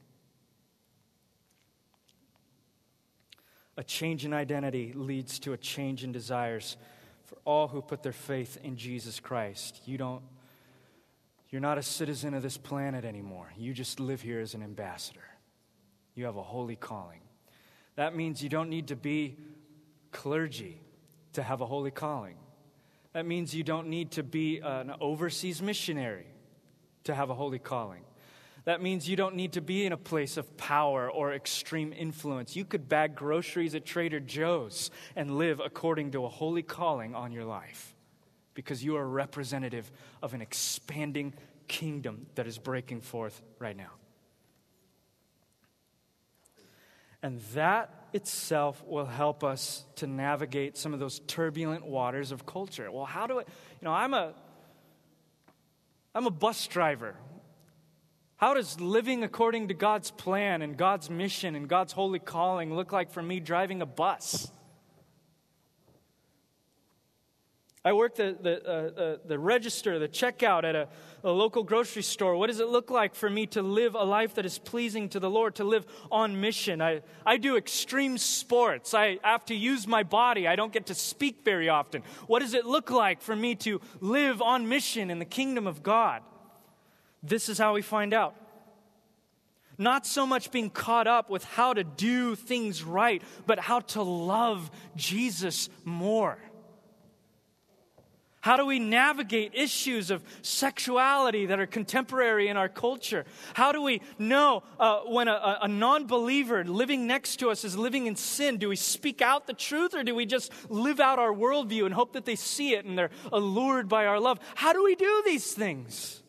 A 3.76 3.84
change 3.84 4.24
in 4.24 4.32
identity 4.32 4.94
leads 4.94 5.38
to 5.40 5.52
a 5.52 5.58
change 5.58 6.04
in 6.04 6.12
desires 6.12 6.78
for 7.24 7.36
all 7.44 7.68
who 7.68 7.82
put 7.82 8.02
their 8.02 8.12
faith 8.12 8.58
in 8.64 8.76
Jesus 8.76 9.20
Christ. 9.20 9.82
You 9.84 9.98
don't 9.98 10.22
you're 11.51 11.61
not 11.61 11.78
a 11.78 11.82
citizen 11.82 12.34
of 12.34 12.42
this 12.42 12.57
planet 12.57 13.05
anymore. 13.05 13.53
You 13.57 13.72
just 13.72 13.98
live 14.01 14.22
here 14.22 14.40
as 14.40 14.55
an 14.55 14.62
ambassador. 14.62 15.20
You 16.14 16.26
have 16.26 16.36
a 16.36 16.42
holy 16.42 16.76
calling. 16.76 17.20
That 17.96 18.14
means 18.14 18.42
you 18.42 18.48
don't 18.48 18.70
need 18.70 18.88
to 18.88 18.96
be 18.96 19.36
clergy 20.12 20.80
to 21.32 21.42
have 21.42 21.61
a 21.61 21.66
holy 21.66 21.90
calling. 21.90 22.36
That 23.12 23.26
means 23.26 23.55
you 23.55 23.64
don't 23.64 23.88
need 23.88 24.12
to 24.12 24.22
be 24.22 24.61
an 24.61 24.92
overseas 25.01 25.61
missionary 25.61 26.26
to 27.05 27.14
have 27.14 27.30
a 27.30 27.34
holy 27.34 27.59
calling. 27.59 28.05
That 28.64 28.82
means 28.82 29.09
you 29.09 29.16
don't 29.16 29.34
need 29.34 29.55
to 29.55 29.61
be 29.61 29.86
in 29.86 29.92
a 29.92 29.96
place 29.96 30.36
of 30.36 30.57
power 30.57 31.11
or 31.11 31.32
extreme 31.32 31.92
influence. 31.92 32.55
You 32.55 32.64
could 32.64 32.88
bag 32.88 33.14
groceries 33.14 33.74
at 33.74 33.84
Trader 33.84 34.20
Joe's 34.20 34.90
and 35.16 35.38
live 35.38 35.61
according 35.61 36.12
to 36.12 36.24
a 36.24 36.28
holy 36.28 36.62
calling 36.62 37.14
on 37.14 37.32
your 37.32 37.44
life. 37.44 37.96
Because 38.55 38.82
you 38.84 38.96
are 38.96 39.07
representative 39.07 39.90
of 40.22 40.34
an 40.34 40.40
expanding 40.40 41.34
kingdom 41.68 42.26
that 42.34 42.46
is 42.46 42.59
breaking 42.59 43.01
forth 43.01 43.40
right 43.59 43.76
now. 43.76 43.90
And 47.22 47.40
that 47.55 48.09
itself 48.12 48.82
will 48.86 49.05
help 49.07 49.44
us 49.44 49.84
to 49.96 50.07
navigate 50.07 50.76
some 50.76 50.94
of 50.94 51.01
those 51.01 51.20
turbulent 51.20 51.84
waters 51.86 52.32
of 52.32 52.46
culture. 52.46 52.90
Well, 52.90 53.05
how 53.05 53.26
do 53.26 53.40
I, 53.40 53.42
you 53.42 53.46
know, 53.82 53.92
I'm 53.92 54.14
a 54.14 54.34
I'm 56.14 56.26
a 56.26 56.30
bus 56.30 56.66
driver. 56.66 57.14
How 58.36 58.55
does 58.55 58.80
living 58.80 59.22
according 59.22 59.68
to 59.68 59.74
God's 59.74 60.11
plan 60.11 60.62
and 60.62 60.76
God's 60.76 61.11
mission 61.11 61.55
and 61.55 61.68
God's 61.68 61.92
holy 61.92 62.18
calling 62.18 62.74
look 62.74 62.90
like 62.90 63.12
for 63.12 63.22
me 63.22 63.38
driving 63.38 63.82
a 63.82 63.86
bus? 63.86 64.51
I 67.82 67.94
work 67.94 68.14
the, 68.14 68.36
the, 68.38 68.68
uh, 68.68 69.00
uh, 69.00 69.16
the 69.24 69.38
register, 69.38 69.98
the 69.98 70.08
checkout 70.08 70.64
at 70.64 70.76
a, 70.76 70.88
a 71.24 71.30
local 71.30 71.62
grocery 71.62 72.02
store. 72.02 72.36
What 72.36 72.48
does 72.48 72.60
it 72.60 72.68
look 72.68 72.90
like 72.90 73.14
for 73.14 73.30
me 73.30 73.46
to 73.48 73.62
live 73.62 73.94
a 73.94 74.04
life 74.04 74.34
that 74.34 74.44
is 74.44 74.58
pleasing 74.58 75.08
to 75.10 75.20
the 75.20 75.30
Lord, 75.30 75.54
to 75.54 75.64
live 75.64 75.86
on 76.12 76.42
mission? 76.42 76.82
I, 76.82 77.00
I 77.24 77.38
do 77.38 77.56
extreme 77.56 78.18
sports. 78.18 78.92
I 78.92 79.18
have 79.24 79.46
to 79.46 79.54
use 79.54 79.86
my 79.86 80.02
body. 80.02 80.46
I 80.46 80.56
don't 80.56 80.74
get 80.74 80.86
to 80.86 80.94
speak 80.94 81.42
very 81.42 81.70
often. 81.70 82.02
What 82.26 82.40
does 82.40 82.52
it 82.52 82.66
look 82.66 82.90
like 82.90 83.22
for 83.22 83.34
me 83.34 83.54
to 83.56 83.80
live 84.00 84.42
on 84.42 84.68
mission 84.68 85.10
in 85.10 85.18
the 85.18 85.24
kingdom 85.24 85.66
of 85.66 85.82
God? 85.82 86.20
This 87.22 87.48
is 87.48 87.56
how 87.56 87.72
we 87.72 87.80
find 87.80 88.12
out. 88.12 88.34
Not 89.78 90.06
so 90.06 90.26
much 90.26 90.50
being 90.50 90.68
caught 90.68 91.06
up 91.06 91.30
with 91.30 91.44
how 91.44 91.72
to 91.72 91.82
do 91.82 92.34
things 92.34 92.82
right, 92.84 93.22
but 93.46 93.58
how 93.58 93.80
to 93.80 94.02
love 94.02 94.70
Jesus 94.96 95.70
more. 95.86 96.36
How 98.43 98.57
do 98.57 98.64
we 98.64 98.78
navigate 98.78 99.53
issues 99.55 100.11
of 100.11 100.24
sexuality 100.41 101.47
that 101.47 101.61
are 101.61 101.66
contemporary 101.66 102.49
in 102.49 102.57
our 102.57 102.70
culture? 102.70 103.26
How 103.53 103.70
do 103.70 103.82
we 103.82 104.01
know 104.18 104.62
uh, 104.78 105.01
when 105.01 105.28
a, 105.28 105.59
a 105.62 105.68
non 105.68 106.07
believer 106.07 106.64
living 106.64 107.07
next 107.07 107.36
to 107.36 107.51
us 107.51 107.64
is 107.64 107.76
living 107.76 108.07
in 108.07 108.16
sin? 108.16 108.57
Do 108.57 108.70
we 108.70 108.76
speak 108.76 109.20
out 109.20 109.47
the 109.47 109.53
truth 109.53 109.95
or 109.95 110.03
do 110.03 110.14
we 110.14 110.24
just 110.24 110.53
live 110.70 111.01
out 111.01 111.18
our 111.18 111.32
worldview 111.32 111.84
and 111.84 111.95
hope 111.95 112.14
that 112.14 112.24
they 112.24 112.36
see 112.36 112.74
it 112.74 112.86
and 112.86 112.97
they're 112.97 113.11
allured 113.30 113.91
by 113.91 114.07
our 114.07 114.18
love? 114.18 114.38
How 114.55 114.72
do 114.72 114.82
we 114.82 114.95
do 114.95 115.22
these 115.26 115.53
things? 115.53 116.22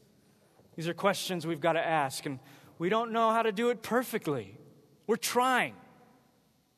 These 0.75 0.89
are 0.89 0.93
questions 0.93 1.47
we've 1.47 1.61
got 1.61 1.73
to 1.73 1.85
ask, 1.85 2.25
and 2.25 2.39
we 2.77 2.89
don't 2.89 3.11
know 3.11 3.31
how 3.31 3.43
to 3.43 3.51
do 3.51 3.69
it 3.69 3.81
perfectly. 3.81 4.57
We're 5.07 5.15
trying. 5.15 5.75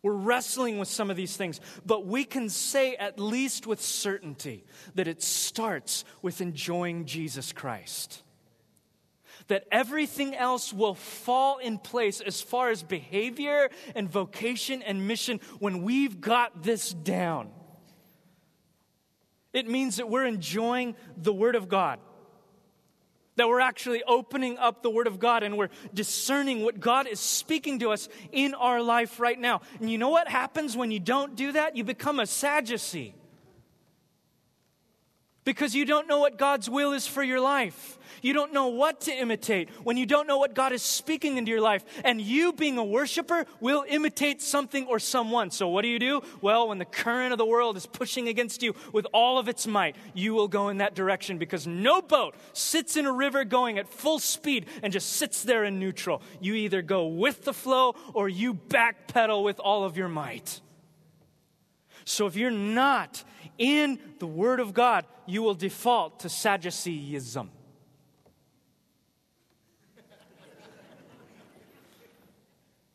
We're 0.04 0.12
wrestling 0.12 0.80
with 0.80 0.90
some 0.90 1.10
of 1.10 1.16
these 1.16 1.38
things, 1.38 1.62
but 1.86 2.06
we 2.06 2.26
can 2.26 2.50
say 2.50 2.96
at 2.96 3.20
least 3.20 3.66
with 3.66 3.82
certainty 3.82 4.66
that 4.96 5.08
it 5.08 5.24
starts 5.24 6.04
with 6.22 6.42
enjoying 6.42 7.06
Jesus 7.06 7.54
Christ. 7.54 8.22
That 9.48 9.66
everything 9.72 10.36
else 10.36 10.74
will 10.74 10.94
fall 10.94 11.58
in 11.58 11.78
place 11.78 12.20
as 12.20 12.42
far 12.42 12.70
as 12.70 12.84
behavior 12.84 13.70
and 13.96 14.10
vocation 14.10 14.82
and 14.82 15.08
mission 15.08 15.40
when 15.60 15.84
we've 15.84 16.20
got 16.20 16.64
this 16.64 16.92
down. 16.92 17.50
It 19.54 19.70
means 19.70 19.98
that 19.98 20.10
we're 20.10 20.26
enjoying 20.26 20.96
the 21.16 21.34
Word 21.34 21.56
of 21.56 21.70
God 21.70 22.00
that 23.36 23.48
we're 23.48 23.60
actually 23.60 24.04
opening 24.04 24.58
up 24.58 24.84
the 24.84 24.90
Word 24.90 25.08
of 25.08 25.20
God 25.20 25.44
and 25.44 25.58
we're 25.58 25.70
discerning 25.94 26.64
what 26.64 26.80
God 26.80 27.08
is 27.08 27.20
speaking 27.20 27.80
to 27.80 27.92
us 27.92 28.10
in 28.32 28.54
our 28.54 28.82
life 28.82 29.20
right 29.20 29.40
now. 29.40 29.62
And 29.80 29.90
you 29.90 29.98
know 29.98 30.10
what 30.10 30.28
happens 30.28 30.78
when 30.78 30.92
you 30.92 31.00
don't 31.00 31.36
do 31.36 31.52
that? 31.54 31.76
You 31.76 31.84
become 31.84 32.20
a 32.20 32.28
Sadducee 32.28 33.16
because 35.46 35.76
you 35.76 35.86
don't 35.86 36.08
know 36.08 36.20
what 36.20 36.38
God's 36.38 36.70
will 36.70 36.94
is 36.94 37.08
for 37.08 37.24
your 37.24 37.40
life. 37.40 37.98
You 38.24 38.32
don't 38.32 38.54
know 38.54 38.68
what 38.68 39.02
to 39.02 39.12
imitate 39.12 39.70
when 39.84 39.98
you 39.98 40.06
don't 40.06 40.28
know 40.28 40.38
what 40.38 40.56
God 40.56 40.72
is 40.72 40.82
speaking 40.82 41.38
into 41.38 41.52
your 41.52 41.60
life. 41.60 41.84
And 42.06 42.22
you, 42.22 42.54
being 42.54 42.78
a 42.78 42.84
worshiper, 42.84 43.46
will 43.60 43.84
imitate 43.88 44.42
something 44.42 44.88
or 44.88 44.98
someone. 44.98 45.52
So, 45.52 45.68
what 45.68 45.82
do 45.82 45.90
you 45.90 46.00
do? 46.00 46.22
Well, 46.40 46.70
when 46.70 46.78
the 46.78 46.86
current 46.86 47.34
of 47.34 47.38
the 47.38 47.46
world 47.46 47.76
is 47.76 47.86
pushing 47.86 48.30
against 48.30 48.64
you 48.64 48.76
with 48.94 49.06
all 49.14 49.40
of 49.40 49.50
its 49.50 49.68
might, 49.68 49.98
you 50.14 50.34
will 50.34 50.48
go 50.48 50.70
in 50.70 50.78
that 50.78 50.96
direction 50.96 51.38
because 51.38 51.68
no 51.68 52.02
boat 52.02 52.36
sits 52.54 52.96
in 52.96 53.06
a 53.06 53.12
river 53.12 53.44
going 53.44 53.78
at 53.78 53.90
full 53.90 54.20
speed 54.20 54.68
and 54.82 54.94
just 54.94 55.10
sits 55.10 55.44
there 55.44 55.66
in 55.66 55.78
neutral. 55.78 56.22
You 56.40 56.54
either 56.54 56.82
go 56.82 57.08
with 57.08 57.44
the 57.44 57.54
flow 57.54 57.94
or 58.14 58.30
you 58.30 58.54
backpedal 58.54 59.44
with 59.44 59.60
all 59.60 59.84
of 59.84 59.98
your 59.98 60.08
might. 60.08 60.62
So, 62.06 62.26
if 62.26 62.38
you're 62.38 62.52
not 62.52 63.22
in 63.58 64.00
the 64.20 64.28
Word 64.28 64.62
of 64.62 64.74
God, 64.74 65.06
you 65.26 65.44
will 65.44 65.56
default 65.56 66.22
to 66.22 66.30
Sadduceeism. 66.30 67.50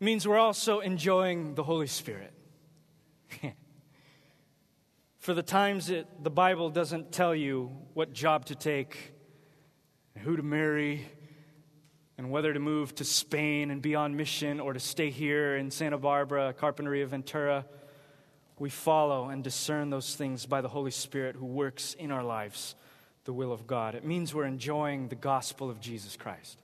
Means 0.00 0.26
we're 0.28 0.38
also 0.38 0.80
enjoying 0.80 1.54
the 1.54 1.64
Holy 1.64 1.88
Spirit. 1.88 2.32
For 5.18 5.34
the 5.34 5.42
times 5.42 5.88
that 5.88 6.22
the 6.22 6.30
Bible 6.30 6.70
doesn't 6.70 7.10
tell 7.10 7.34
you 7.34 7.72
what 7.94 8.12
job 8.12 8.44
to 8.46 8.54
take, 8.54 9.12
who 10.18 10.36
to 10.36 10.42
marry, 10.42 11.04
and 12.16 12.30
whether 12.30 12.52
to 12.52 12.60
move 12.60 12.94
to 12.96 13.04
Spain 13.04 13.70
and 13.70 13.82
be 13.82 13.94
on 13.94 14.16
mission 14.16 14.60
or 14.60 14.72
to 14.72 14.80
stay 14.80 15.10
here 15.10 15.56
in 15.56 15.70
Santa 15.70 15.98
Barbara, 15.98 16.54
Carpinteria, 16.56 17.06
Ventura, 17.06 17.64
we 18.58 18.70
follow 18.70 19.28
and 19.28 19.44
discern 19.44 19.90
those 19.90 20.16
things 20.16 20.46
by 20.46 20.60
the 20.60 20.68
Holy 20.68 20.90
Spirit 20.90 21.36
who 21.36 21.46
works 21.46 21.94
in 21.94 22.10
our 22.10 22.24
lives 22.24 22.74
the 23.24 23.32
will 23.32 23.52
of 23.52 23.66
God. 23.66 23.94
It 23.94 24.04
means 24.04 24.34
we're 24.34 24.46
enjoying 24.46 25.08
the 25.08 25.14
gospel 25.14 25.70
of 25.70 25.80
Jesus 25.80 26.16
Christ 26.16 26.58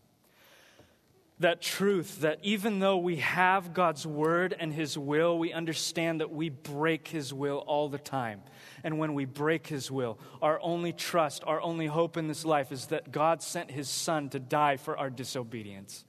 that 1.41 1.61
truth 1.61 2.21
that 2.21 2.39
even 2.43 2.79
though 2.79 2.97
we 2.97 3.17
have 3.17 3.75
God's 3.75 4.07
word 4.07 4.55
and 4.59 4.73
his 4.73 4.97
will, 4.97 5.37
we 5.37 5.53
understand 5.53 6.21
that 6.21 6.33
we 6.33 6.49
break 6.49 7.09
his 7.09 7.35
will 7.35 7.59
all 7.59 7.89
the 7.89 7.99
time. 7.99 8.43
And 8.85 8.99
when 8.99 9.15
we 9.15 9.25
break 9.25 9.67
his 9.67 9.91
will, 9.91 10.19
our 10.41 10.61
only 10.63 10.93
trust, 10.93 11.43
our 11.45 11.61
only 11.61 11.87
hope 11.87 12.17
in 12.17 12.29
this 12.29 12.45
life 12.45 12.71
is 12.71 12.87
that 12.87 13.11
God 13.11 13.43
sent 13.43 13.71
his 13.71 13.89
son 13.89 14.29
to 14.31 14.39
die 14.39 14.77
for 14.77 14.97
our 14.97 15.11
disobedience. 15.11 16.05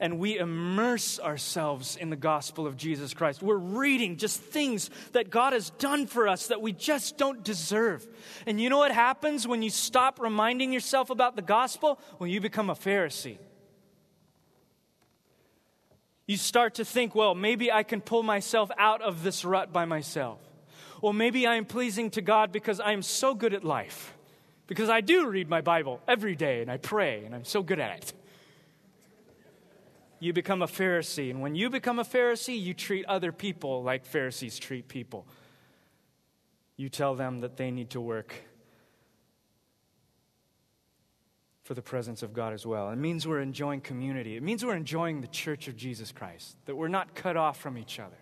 And 0.00 0.18
we 0.18 0.36
immerse 0.36 1.18
ourselves 1.20 1.96
in 1.96 2.10
the 2.10 2.16
gospel 2.16 2.66
of 2.66 2.76
Jesus 2.76 3.14
Christ. 3.14 3.40
We're 3.40 3.56
reading 3.56 4.16
just 4.16 4.40
things 4.40 4.90
that 5.12 5.30
God 5.30 5.52
has 5.52 5.70
done 5.70 6.06
for 6.06 6.28
us 6.28 6.48
that 6.48 6.60
we 6.60 6.72
just 6.72 7.16
don't 7.16 7.42
deserve. 7.42 8.06
And 8.46 8.60
you 8.60 8.68
know 8.68 8.78
what 8.78 8.92
happens 8.92 9.46
when 9.46 9.62
you 9.62 9.70
stop 9.70 10.20
reminding 10.20 10.72
yourself 10.72 11.08
about 11.08 11.36
the 11.36 11.42
gospel? 11.42 11.98
Well, 12.18 12.28
you 12.28 12.40
become 12.40 12.68
a 12.68 12.74
Pharisee 12.74 13.38
you 16.28 16.36
start 16.36 16.74
to 16.74 16.84
think, 16.84 17.14
well, 17.14 17.34
maybe 17.34 17.72
I 17.72 17.82
can 17.82 18.02
pull 18.02 18.22
myself 18.22 18.70
out 18.76 19.00
of 19.00 19.22
this 19.22 19.46
rut 19.46 19.72
by 19.72 19.86
myself. 19.86 20.38
Well, 21.00 21.14
maybe 21.14 21.46
I 21.46 21.56
am 21.56 21.64
pleasing 21.64 22.10
to 22.10 22.20
God 22.20 22.52
because 22.52 22.80
I 22.80 22.92
am 22.92 23.00
so 23.00 23.34
good 23.34 23.54
at 23.54 23.64
life. 23.64 24.14
Because 24.66 24.90
I 24.90 25.00
do 25.00 25.26
read 25.26 25.48
my 25.48 25.62
Bible 25.62 26.02
every 26.06 26.36
day 26.36 26.60
and 26.60 26.70
I 26.70 26.76
pray 26.76 27.24
and 27.24 27.34
I'm 27.34 27.46
so 27.46 27.62
good 27.62 27.80
at 27.80 27.96
it. 27.96 28.12
You 30.20 30.34
become 30.34 30.60
a 30.60 30.66
Pharisee. 30.66 31.30
And 31.30 31.40
when 31.40 31.54
you 31.54 31.70
become 31.70 31.98
a 31.98 32.04
Pharisee, 32.04 32.60
you 32.60 32.74
treat 32.74 33.06
other 33.06 33.32
people 33.32 33.82
like 33.82 34.04
Pharisees 34.04 34.58
treat 34.58 34.86
people. 34.86 35.26
You 36.76 36.90
tell 36.90 37.14
them 37.14 37.40
that 37.40 37.56
they 37.56 37.70
need 37.70 37.90
to 37.90 38.02
work 38.02 38.34
for 41.68 41.74
the 41.74 41.82
presence 41.82 42.22
of 42.22 42.32
God 42.32 42.54
as 42.54 42.64
well. 42.64 42.88
It 42.88 42.96
means 42.96 43.28
we're 43.28 43.42
enjoying 43.42 43.82
community. 43.82 44.36
It 44.38 44.42
means 44.42 44.64
we're 44.64 44.74
enjoying 44.74 45.20
the 45.20 45.26
church 45.26 45.68
of 45.68 45.76
Jesus 45.76 46.12
Christ, 46.12 46.56
that 46.64 46.74
we're 46.74 46.88
not 46.88 47.14
cut 47.14 47.36
off 47.36 47.60
from 47.60 47.76
each 47.76 48.00
other. 48.00 48.16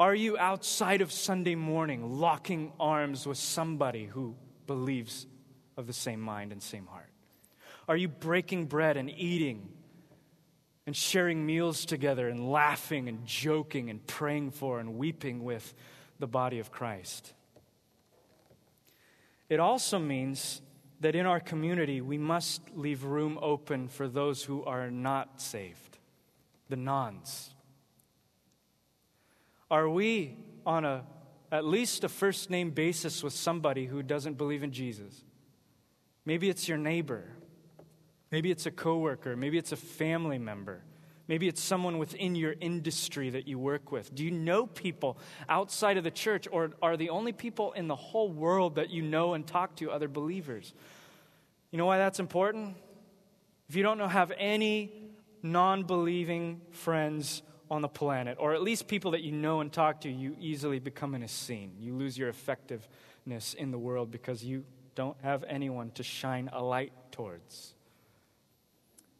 Are 0.00 0.12
you 0.12 0.36
outside 0.36 1.00
of 1.00 1.12
Sunday 1.12 1.54
morning 1.54 2.18
locking 2.18 2.72
arms 2.80 3.24
with 3.24 3.38
somebody 3.38 4.06
who 4.06 4.34
believes 4.66 5.28
of 5.76 5.86
the 5.86 5.92
same 5.92 6.20
mind 6.20 6.50
and 6.50 6.60
same 6.60 6.86
heart? 6.86 7.08
Are 7.86 7.96
you 7.96 8.08
breaking 8.08 8.66
bread 8.66 8.96
and 8.96 9.08
eating 9.08 9.68
and 10.88 10.96
sharing 10.96 11.46
meals 11.46 11.84
together 11.84 12.28
and 12.28 12.50
laughing 12.50 13.08
and 13.08 13.24
joking 13.24 13.90
and 13.90 14.04
praying 14.08 14.50
for 14.50 14.80
and 14.80 14.96
weeping 14.96 15.44
with 15.44 15.72
the 16.18 16.26
body 16.26 16.58
of 16.58 16.72
Christ? 16.72 17.32
It 19.48 19.60
also 19.60 20.00
means 20.00 20.60
that 21.02 21.14
in 21.14 21.26
our 21.26 21.40
community 21.40 22.00
we 22.00 22.16
must 22.16 22.62
leave 22.74 23.04
room 23.04 23.38
open 23.42 23.88
for 23.88 24.08
those 24.08 24.42
who 24.44 24.64
are 24.64 24.90
not 24.90 25.40
saved, 25.40 25.98
the 26.68 26.76
nones. 26.76 27.54
Are 29.70 29.88
we 29.88 30.36
on 30.64 30.84
a 30.84 31.04
at 31.50 31.66
least 31.66 32.02
a 32.02 32.08
first 32.08 32.48
name 32.48 32.70
basis 32.70 33.22
with 33.22 33.34
somebody 33.34 33.84
who 33.84 34.02
doesn't 34.02 34.38
believe 34.38 34.62
in 34.62 34.72
Jesus? 34.72 35.22
Maybe 36.24 36.48
it's 36.48 36.66
your 36.66 36.78
neighbor. 36.78 37.24
Maybe 38.30 38.50
it's 38.50 38.64
a 38.64 38.70
coworker, 38.70 39.36
maybe 39.36 39.58
it's 39.58 39.72
a 39.72 39.76
family 39.76 40.38
member. 40.38 40.82
Maybe 41.28 41.48
it's 41.48 41.62
someone 41.62 41.98
within 41.98 42.34
your 42.34 42.54
industry 42.60 43.30
that 43.30 43.46
you 43.46 43.58
work 43.58 43.92
with. 43.92 44.14
Do 44.14 44.24
you 44.24 44.30
know 44.30 44.66
people 44.66 45.18
outside 45.48 45.96
of 45.96 46.04
the 46.04 46.10
church, 46.10 46.48
or 46.50 46.72
are 46.82 46.96
the 46.96 47.10
only 47.10 47.32
people 47.32 47.72
in 47.72 47.86
the 47.86 47.96
whole 47.96 48.28
world 48.28 48.74
that 48.74 48.90
you 48.90 49.02
know 49.02 49.34
and 49.34 49.46
talk 49.46 49.76
to 49.76 49.90
other 49.90 50.08
believers? 50.08 50.74
You 51.70 51.78
know 51.78 51.86
why 51.86 51.98
that's 51.98 52.20
important? 52.20 52.76
If 53.68 53.76
you 53.76 53.82
don't 53.82 53.98
know, 53.98 54.08
have 54.08 54.32
any 54.36 54.92
non 55.42 55.84
believing 55.84 56.60
friends 56.72 57.42
on 57.70 57.82
the 57.82 57.88
planet, 57.88 58.36
or 58.38 58.52
at 58.52 58.62
least 58.62 58.86
people 58.86 59.12
that 59.12 59.22
you 59.22 59.32
know 59.32 59.60
and 59.60 59.72
talk 59.72 60.02
to, 60.02 60.10
you 60.10 60.36
easily 60.38 60.78
become 60.78 61.14
an 61.14 61.22
Essene. 61.22 61.72
You 61.78 61.94
lose 61.94 62.18
your 62.18 62.28
effectiveness 62.28 63.54
in 63.54 63.70
the 63.70 63.78
world 63.78 64.10
because 64.10 64.44
you 64.44 64.64
don't 64.94 65.16
have 65.22 65.44
anyone 65.48 65.90
to 65.92 66.02
shine 66.02 66.50
a 66.52 66.62
light 66.62 66.92
towards. 67.12 67.74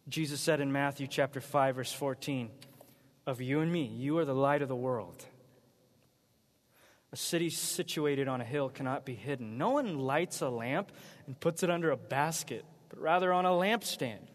Jesus 0.08 0.40
said 0.40 0.60
in 0.60 0.72
Matthew 0.72 1.06
chapter 1.06 1.40
5 1.40 1.76
verse 1.76 1.92
14, 1.92 2.50
"Of 3.26 3.40
you 3.40 3.60
and 3.60 3.72
me, 3.72 3.84
you 3.84 4.18
are 4.18 4.24
the 4.24 4.34
light 4.34 4.62
of 4.62 4.68
the 4.68 4.76
world." 4.76 5.26
A 7.12 7.16
city 7.16 7.50
situated 7.50 8.26
on 8.26 8.40
a 8.40 8.44
hill 8.44 8.68
cannot 8.70 9.04
be 9.04 9.14
hidden. 9.14 9.58
No 9.58 9.70
one 9.70 9.98
lights 9.98 10.40
a 10.40 10.48
lamp 10.48 10.90
and 11.26 11.38
puts 11.38 11.62
it 11.62 11.70
under 11.70 11.90
a 11.90 11.96
basket, 11.96 12.64
but 12.88 12.98
rather 12.98 13.32
on 13.32 13.44
a 13.44 13.50
lampstand. 13.50 14.28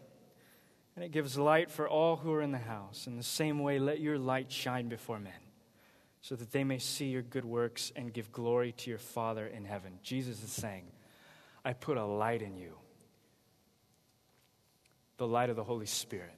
And 0.94 1.04
it 1.04 1.10
gives 1.10 1.36
light 1.36 1.70
for 1.70 1.88
all 1.88 2.16
who 2.16 2.32
are 2.32 2.42
in 2.42 2.52
the 2.52 2.58
house. 2.58 3.06
In 3.06 3.16
the 3.16 3.22
same 3.22 3.58
way, 3.58 3.78
let 3.78 4.00
your 4.00 4.18
light 4.18 4.50
shine 4.50 4.88
before 4.88 5.18
men, 5.18 5.40
so 6.20 6.34
that 6.36 6.52
they 6.52 6.64
may 6.64 6.78
see 6.78 7.08
your 7.08 7.22
good 7.22 7.44
works 7.44 7.92
and 7.94 8.12
give 8.12 8.32
glory 8.32 8.72
to 8.72 8.90
your 8.90 8.98
Father 8.98 9.46
in 9.46 9.64
heaven. 9.64 9.98
Jesus 10.02 10.42
is 10.42 10.52
saying, 10.52 10.90
I 11.64 11.72
put 11.72 11.96
a 11.96 12.04
light 12.04 12.42
in 12.42 12.56
you 12.56 12.78
the 15.18 15.26
light 15.26 15.50
of 15.50 15.56
the 15.56 15.64
Holy 15.64 15.86
Spirit. 15.86 16.34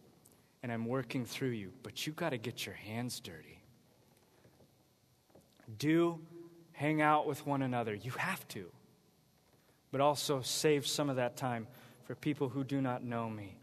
And 0.63 0.71
I'm 0.71 0.85
working 0.85 1.25
through 1.25 1.51
you, 1.51 1.73
but 1.83 2.07
you 2.07 2.13
got 2.13 2.31
to 2.31 2.39
get 2.39 2.67
your 2.67 2.75
hands 2.75 3.21
dirty. 3.21 3.63
Do 5.79 6.21
hang 6.73 7.01
out 7.01 7.27
with 7.27 7.47
one 7.47 7.63
another. 7.63 7.95
You 7.95 8.11
have 8.13 8.47
to. 8.49 8.67
But 9.93 10.01
also 10.01 10.43
save 10.43 10.87
some 10.87 11.09
of 11.09 11.17
that 11.17 11.37
time 11.37 11.67
for 12.05 12.15
people 12.15 12.49
who 12.49 12.65
do 12.65 12.81
not 12.81 13.03
know 13.05 13.31
me 13.31 13.60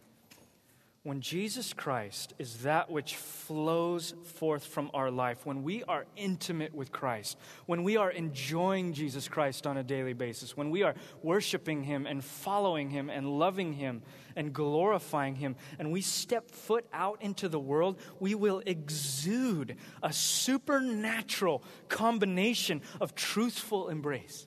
when 1.07 1.21
Jesus 1.21 1.71
Christ 1.71 2.33
is 2.37 2.63
that 2.63 2.89
which 2.89 3.15
flows 3.15 4.13
forth 4.25 4.65
from 4.65 4.91
our 4.93 5.09
life, 5.09 5.45
when 5.45 5.63
we 5.63 5.81
are 5.85 6.05
intimate 6.17 6.75
with 6.75 6.91
Christ, 6.91 7.37
when 7.65 7.83
we 7.83 7.95
are 7.95 8.11
enjoying 8.11 8.91
Jesus 8.91 9.29
Christ 9.29 9.65
on 9.65 9.77
a 9.77 9.83
daily 9.83 10.11
basis, 10.11 10.57
when 10.57 10.69
we 10.69 10.83
are 10.83 10.95
worshiping 11.23 11.81
Him 11.81 12.05
and 12.05 12.21
following 12.21 12.89
Him 12.89 13.09
and 13.09 13.39
loving 13.39 13.71
Him 13.71 14.01
and 14.35 14.51
glorifying 14.51 15.35
Him, 15.35 15.55
and 15.79 15.93
we 15.93 16.01
step 16.01 16.51
foot 16.51 16.85
out 16.91 17.21
into 17.21 17.47
the 17.47 17.57
world, 17.57 18.01
we 18.19 18.35
will 18.35 18.61
exude 18.65 19.77
a 20.03 20.11
supernatural 20.11 21.63
combination 21.87 22.81
of 22.99 23.15
truthful 23.15 23.87
embrace. 23.87 24.45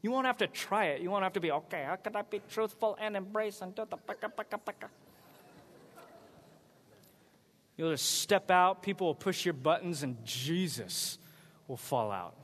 You 0.00 0.10
won't 0.10 0.26
have 0.26 0.38
to 0.38 0.46
try 0.46 0.86
it. 0.86 1.02
You 1.02 1.10
won't 1.10 1.24
have 1.24 1.34
to 1.34 1.40
be, 1.40 1.52
okay, 1.52 1.84
how 1.86 1.96
can 1.96 2.16
I 2.16 2.22
be 2.22 2.40
truthful 2.48 2.96
and 2.98 3.14
embrace 3.14 3.60
and 3.60 3.74
do 3.74 3.84
the 3.90 3.98
paka 3.98 4.30
paka 4.30 4.56
paka? 4.56 4.88
You'll 7.78 7.92
just 7.92 8.20
step 8.20 8.50
out, 8.50 8.82
people 8.82 9.06
will 9.06 9.14
push 9.14 9.44
your 9.44 9.54
buttons, 9.54 10.02
and 10.02 10.22
Jesus 10.24 11.16
will 11.68 11.76
fall 11.76 12.10
out. 12.10 12.34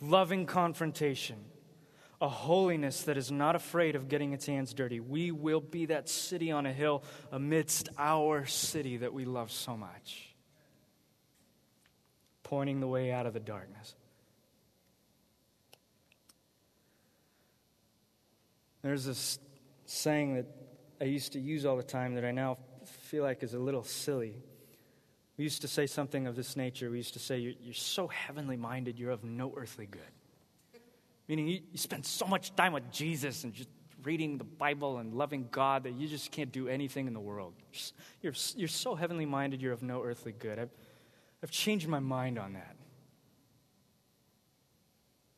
Loving 0.00 0.46
confrontation, 0.46 1.36
a 2.20 2.28
holiness 2.28 3.02
that 3.02 3.16
is 3.16 3.32
not 3.32 3.56
afraid 3.56 3.96
of 3.96 4.08
getting 4.08 4.32
its 4.32 4.46
hands 4.46 4.72
dirty. 4.72 5.00
We 5.00 5.32
will 5.32 5.60
be 5.60 5.86
that 5.86 6.08
city 6.08 6.52
on 6.52 6.64
a 6.64 6.72
hill 6.72 7.02
amidst 7.32 7.88
our 7.98 8.46
city 8.46 8.98
that 8.98 9.12
we 9.12 9.24
love 9.24 9.50
so 9.50 9.76
much, 9.76 10.36
pointing 12.44 12.78
the 12.78 12.86
way 12.86 13.10
out 13.10 13.26
of 13.26 13.32
the 13.34 13.40
darkness. 13.40 13.96
There's 18.82 19.06
this 19.06 19.40
saying 19.86 20.36
that 20.36 20.46
I 21.00 21.04
used 21.04 21.32
to 21.32 21.40
use 21.40 21.66
all 21.66 21.76
the 21.76 21.82
time 21.82 22.14
that 22.14 22.24
I 22.24 22.30
now 22.30 22.58
feel 23.06 23.22
like 23.22 23.42
is 23.42 23.54
a 23.54 23.58
little 23.58 23.84
silly. 23.84 24.36
We 25.36 25.44
used 25.44 25.62
to 25.62 25.68
say 25.68 25.86
something 25.86 26.26
of 26.26 26.34
this 26.34 26.56
nature. 26.56 26.90
We 26.90 26.96
used 26.98 27.12
to 27.14 27.18
say, 27.18 27.38
You're, 27.38 27.54
you're 27.60 27.74
so 27.74 28.08
heavenly 28.08 28.56
minded, 28.56 28.98
you're 28.98 29.12
of 29.12 29.24
no 29.24 29.54
earthly 29.56 29.86
good. 29.86 30.00
Meaning, 31.28 31.48
you, 31.48 31.60
you 31.72 31.78
spend 31.78 32.06
so 32.06 32.26
much 32.26 32.54
time 32.54 32.72
with 32.72 32.90
Jesus 32.92 33.44
and 33.44 33.52
just 33.52 33.68
reading 34.04 34.38
the 34.38 34.44
Bible 34.44 34.98
and 34.98 35.12
loving 35.12 35.48
God 35.50 35.84
that 35.84 35.94
you 35.94 36.06
just 36.06 36.30
can't 36.30 36.52
do 36.52 36.68
anything 36.68 37.08
in 37.08 37.12
the 37.12 37.20
world. 37.20 37.54
You're, 38.22 38.34
you're 38.54 38.68
so 38.68 38.94
heavenly 38.94 39.26
minded, 39.26 39.60
you're 39.60 39.72
of 39.72 39.82
no 39.82 40.02
earthly 40.02 40.32
good. 40.32 40.58
I've, 40.58 40.70
I've 41.42 41.50
changed 41.50 41.88
my 41.88 41.98
mind 41.98 42.38
on 42.38 42.52
that. 42.52 42.76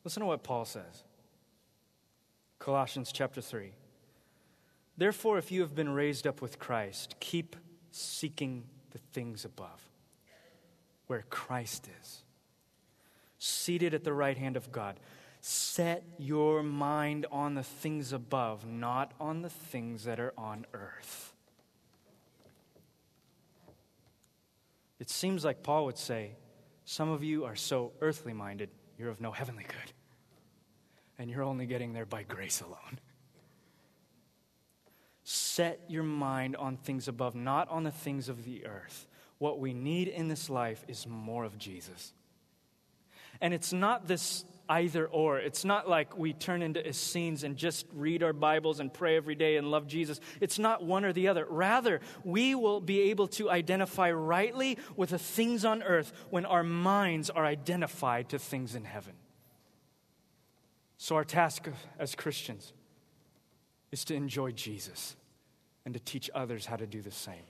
Listen 0.03 0.21
to 0.21 0.27
what 0.27 0.43
Paul 0.43 0.65
says 0.65 1.03
Colossians 2.59 3.11
chapter 3.11 3.41
3. 3.41 3.71
Therefore, 4.99 5.37
if 5.37 5.49
you 5.49 5.61
have 5.61 5.73
been 5.73 5.93
raised 5.93 6.27
up 6.27 6.41
with 6.41 6.59
Christ, 6.59 7.15
keep 7.21 7.55
seeking 7.89 8.65
the 8.91 8.97
things 9.13 9.45
above, 9.45 9.81
where 11.07 11.23
Christ 11.29 11.87
is, 12.01 12.23
seated 13.37 13.93
at 13.93 14.03
the 14.03 14.11
right 14.11 14.37
hand 14.37 14.57
of 14.57 14.73
God. 14.73 14.99
Set 15.39 16.03
your 16.17 16.63
mind 16.63 17.25
on 17.31 17.55
the 17.55 17.63
things 17.63 18.11
above, 18.11 18.67
not 18.67 19.13
on 19.21 19.41
the 19.41 19.49
things 19.49 20.03
that 20.03 20.19
are 20.19 20.33
on 20.37 20.65
earth. 20.73 21.33
It 24.99 25.09
seems 25.09 25.45
like 25.45 25.63
Paul 25.63 25.85
would 25.85 25.97
say, 25.97 26.31
Some 26.83 27.09
of 27.09 27.23
you 27.23 27.45
are 27.45 27.55
so 27.55 27.93
earthly 28.01 28.33
minded, 28.33 28.69
you're 28.97 29.11
of 29.11 29.21
no 29.21 29.31
heavenly 29.31 29.63
good. 29.63 29.93
And 31.17 31.29
you're 31.29 31.43
only 31.43 31.67
getting 31.67 31.93
there 31.93 32.05
by 32.05 32.23
grace 32.23 32.59
alone. 32.59 32.99
Set 35.31 35.79
your 35.87 36.01
mind 36.01 36.55
on 36.55 36.75
things 36.75 37.07
above, 37.07 37.35
not 37.35 37.69
on 37.69 37.83
the 37.83 37.91
things 37.91 38.29
of 38.29 38.45
the 38.45 38.65
earth. 38.65 39.05
What 39.37 39.59
we 39.59 39.75
need 39.75 40.07
in 40.07 40.27
this 40.27 40.49
life 40.49 40.83
is 40.87 41.05
more 41.05 41.43
of 41.43 41.55
Jesus. 41.59 42.13
And 43.39 43.53
it's 43.53 43.71
not 43.71 44.07
this 44.07 44.43
either 44.67 45.05
or. 45.05 45.37
It's 45.37 45.63
not 45.63 45.87
like 45.87 46.17
we 46.17 46.33
turn 46.33 46.63
into 46.63 46.83
Essenes 46.83 47.43
and 47.43 47.57
just 47.57 47.85
read 47.93 48.23
our 48.23 48.33
Bibles 48.33 48.79
and 48.79 48.91
pray 48.91 49.17
every 49.17 49.35
day 49.35 49.57
and 49.57 49.69
love 49.69 49.85
Jesus. 49.85 50.19
It's 50.41 50.57
not 50.57 50.83
one 50.83 51.05
or 51.05 51.13
the 51.13 51.27
other. 51.27 51.45
Rather, 51.47 52.01
we 52.23 52.55
will 52.55 52.81
be 52.81 53.11
able 53.11 53.27
to 53.27 53.51
identify 53.51 54.09
rightly 54.11 54.79
with 54.95 55.11
the 55.11 55.19
things 55.19 55.63
on 55.63 55.83
earth 55.83 56.11
when 56.31 56.47
our 56.47 56.63
minds 56.63 57.29
are 57.29 57.45
identified 57.45 58.29
to 58.29 58.39
things 58.39 58.73
in 58.73 58.83
heaven. 58.83 59.13
So, 60.97 61.15
our 61.17 61.23
task 61.23 61.69
as 61.99 62.15
Christians 62.15 62.73
is 63.91 64.03
to 64.05 64.15
enjoy 64.15 64.53
Jesus 64.53 65.15
and 65.89 65.95
to 65.95 65.99
teach 65.99 66.29
others 66.35 66.67
how 66.67 66.75
to 66.75 66.85
do 66.85 67.01
the 67.01 67.09
same. 67.09 67.41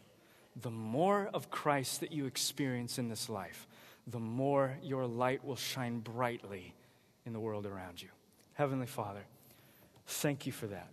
The 0.61 0.71
more 0.71 1.29
of 1.33 1.51
Christ 1.51 1.99
that 1.99 2.13
you 2.13 2.25
experience 2.25 2.97
in 2.97 3.09
this 3.09 3.27
life, 3.27 3.67
the 4.07 4.19
more 4.19 4.77
your 4.81 5.05
light 5.05 5.43
will 5.43 5.57
shine 5.57 5.99
brightly 5.99 6.73
in 7.25 7.33
the 7.33 7.39
world 7.41 7.65
around 7.65 8.01
you. 8.01 8.07
Heavenly 8.53 8.85
Father, 8.85 9.25
thank 10.07 10.45
you 10.45 10.53
for 10.53 10.67
that. 10.67 10.87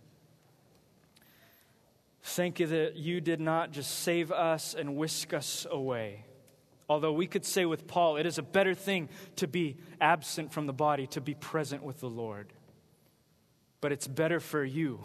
Thank 2.20 2.58
you 2.58 2.66
that 2.66 2.96
you 2.96 3.20
did 3.20 3.40
not 3.40 3.70
just 3.70 4.00
save 4.00 4.32
us 4.32 4.74
and 4.74 4.96
whisk 4.96 5.32
us 5.32 5.68
away. 5.70 6.24
Although 6.88 7.12
we 7.12 7.28
could 7.28 7.44
say 7.44 7.64
with 7.64 7.86
Paul, 7.86 8.16
it 8.16 8.26
is 8.26 8.38
a 8.38 8.42
better 8.42 8.74
thing 8.74 9.08
to 9.36 9.46
be 9.46 9.76
absent 10.00 10.52
from 10.52 10.66
the 10.66 10.72
body, 10.72 11.06
to 11.08 11.20
be 11.20 11.34
present 11.34 11.84
with 11.84 12.00
the 12.00 12.10
Lord. 12.10 12.52
But 13.80 13.92
it's 13.92 14.08
better 14.08 14.40
for 14.40 14.64
you 14.64 15.00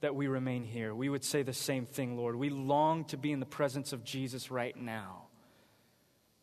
that 0.00 0.14
we 0.14 0.26
remain 0.26 0.64
here. 0.64 0.94
We 0.94 1.08
would 1.08 1.24
say 1.24 1.42
the 1.42 1.52
same 1.52 1.86
thing, 1.86 2.16
Lord. 2.16 2.36
We 2.36 2.50
long 2.50 3.04
to 3.06 3.16
be 3.16 3.32
in 3.32 3.40
the 3.40 3.46
presence 3.46 3.92
of 3.92 4.04
Jesus 4.04 4.50
right 4.50 4.76
now, 4.76 5.22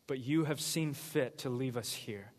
but 0.06 0.18
you 0.18 0.44
have 0.44 0.60
seen 0.60 0.92
fit 0.92 1.38
to 1.38 1.50
leave 1.50 1.76
us 1.76 1.92
here. 1.92 2.32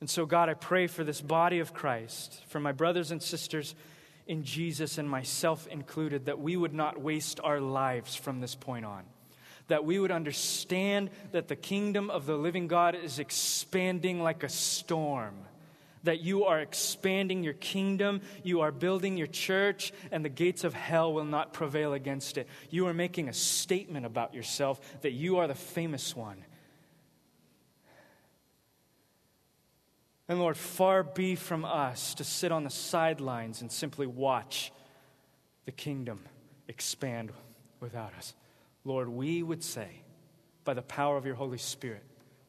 And 0.00 0.10
so, 0.10 0.26
God, 0.26 0.48
I 0.48 0.54
pray 0.54 0.86
for 0.86 1.04
this 1.04 1.20
body 1.20 1.60
of 1.60 1.72
Christ, 1.72 2.42
for 2.48 2.60
my 2.60 2.72
brothers 2.72 3.10
and 3.10 3.22
sisters 3.22 3.74
in 4.26 4.42
Jesus 4.42 4.98
and 4.98 5.08
myself 5.08 5.66
included, 5.68 6.26
that 6.26 6.40
we 6.40 6.56
would 6.56 6.74
not 6.74 7.00
waste 7.00 7.40
our 7.42 7.60
lives 7.60 8.14
from 8.16 8.40
this 8.40 8.54
point 8.54 8.84
on. 8.84 9.04
That 9.68 9.84
we 9.84 9.98
would 9.98 10.10
understand 10.10 11.10
that 11.32 11.48
the 11.48 11.56
kingdom 11.56 12.10
of 12.10 12.26
the 12.26 12.36
living 12.36 12.66
God 12.66 12.94
is 12.94 13.18
expanding 13.18 14.22
like 14.22 14.42
a 14.42 14.48
storm 14.48 15.34
that 16.04 16.20
you 16.20 16.44
are 16.44 16.60
expanding 16.60 17.42
your 17.42 17.54
kingdom, 17.54 18.20
you 18.42 18.60
are 18.60 18.70
building 18.70 19.16
your 19.16 19.26
church, 19.26 19.92
and 20.12 20.24
the 20.24 20.28
gates 20.28 20.64
of 20.64 20.72
hell 20.72 21.12
will 21.12 21.24
not 21.24 21.52
prevail 21.52 21.92
against 21.92 22.38
it. 22.38 22.48
You 22.70 22.86
are 22.86 22.94
making 22.94 23.28
a 23.28 23.32
statement 23.32 24.06
about 24.06 24.34
yourself 24.34 24.80
that 25.02 25.12
you 25.12 25.38
are 25.38 25.46
the 25.46 25.54
famous 25.54 26.14
one. 26.14 26.44
And 30.28 30.38
Lord, 30.38 30.56
far 30.56 31.02
be 31.02 31.34
from 31.34 31.64
us 31.64 32.14
to 32.14 32.24
sit 32.24 32.50
on 32.50 32.64
the 32.64 32.70
sidelines 32.70 33.60
and 33.60 33.70
simply 33.70 34.06
watch 34.06 34.72
the 35.66 35.72
kingdom 35.72 36.20
expand 36.68 37.30
without 37.80 38.14
us. 38.16 38.34
Lord, 38.84 39.08
we 39.08 39.42
would 39.42 39.62
say, 39.62 39.88
by 40.64 40.74
the 40.74 40.82
power 40.82 41.16
of 41.16 41.26
your 41.26 41.34
Holy 41.34 41.58
Spirit, 41.58 42.02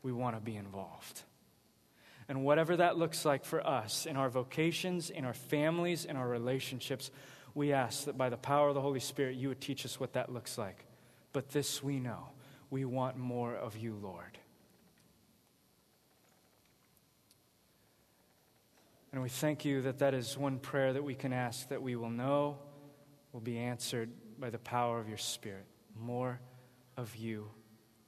we 0.04 0.12
want 0.12 0.36
to 0.36 0.42
be 0.42 0.56
involved. 0.56 1.24
And 2.28 2.44
whatever 2.44 2.78
that 2.78 2.98
looks 2.98 3.24
like 3.24 3.46
for 3.46 3.66
us 3.66 4.06
in 4.06 4.18
our 4.18 4.30
vocations, 4.30 5.10
in 5.10 5.26
our 5.26 5.34
families, 5.34 6.06
in 6.06 6.16
our 6.16 6.28
relationships, 6.28 7.12
we 7.54 7.72
ask 7.72 8.06
that 8.06 8.18
by 8.18 8.30
the 8.30 8.38
power 8.38 8.70
of 8.70 8.76
the 8.76 8.82
Holy 8.82 9.00
Spirit, 9.00 9.36
you 9.36 9.50
would 9.50 9.62
teach 9.62 9.86
us 9.86 10.00
what 10.00 10.14
that 10.14 10.32
looks 10.32 10.58
like. 10.58 10.86
But 11.34 11.50
this 11.50 11.84
we 11.84 12.00
know 12.00 12.30
we 12.70 12.84
want 12.84 13.18
more 13.18 13.56
of 13.56 13.78
you, 13.78 13.98
Lord. 14.02 14.38
And 19.12 19.22
we 19.22 19.30
thank 19.30 19.64
you 19.64 19.82
that 19.84 20.00
that 20.00 20.14
is 20.14 20.38
one 20.38 20.60
prayer 20.60 20.92
that 20.92 21.04
we 21.04 21.16
can 21.16 21.32
ask 21.32 21.70
that 21.70 21.82
we 21.82 21.96
will 21.96 22.10
know 22.10 22.58
will 23.32 23.40
be 23.40 23.58
answered 23.58 24.10
by 24.40 24.50
the 24.50 24.58
power 24.58 25.00
of 25.00 25.08
your 25.08 25.18
Spirit. 25.18 25.66
More 25.98 26.40
of 26.98 27.16
you, 27.16 27.50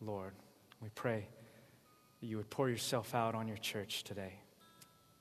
Lord. 0.02 0.34
We 0.82 0.90
pray 0.90 1.28
that 2.20 2.28
you 2.28 2.38
would 2.38 2.50
pour 2.50 2.70
yourself 2.70 3.14
out 3.16 3.36
on 3.36 3.48
your 3.48 3.58
church 3.58 4.04
today. 4.04 4.40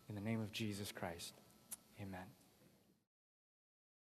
In 0.08 0.14
the 0.14 0.20
name 0.20 0.40
of 0.40 0.52
Jesus 0.52 0.92
Christ, 0.92 1.32
amen. 2.00 2.35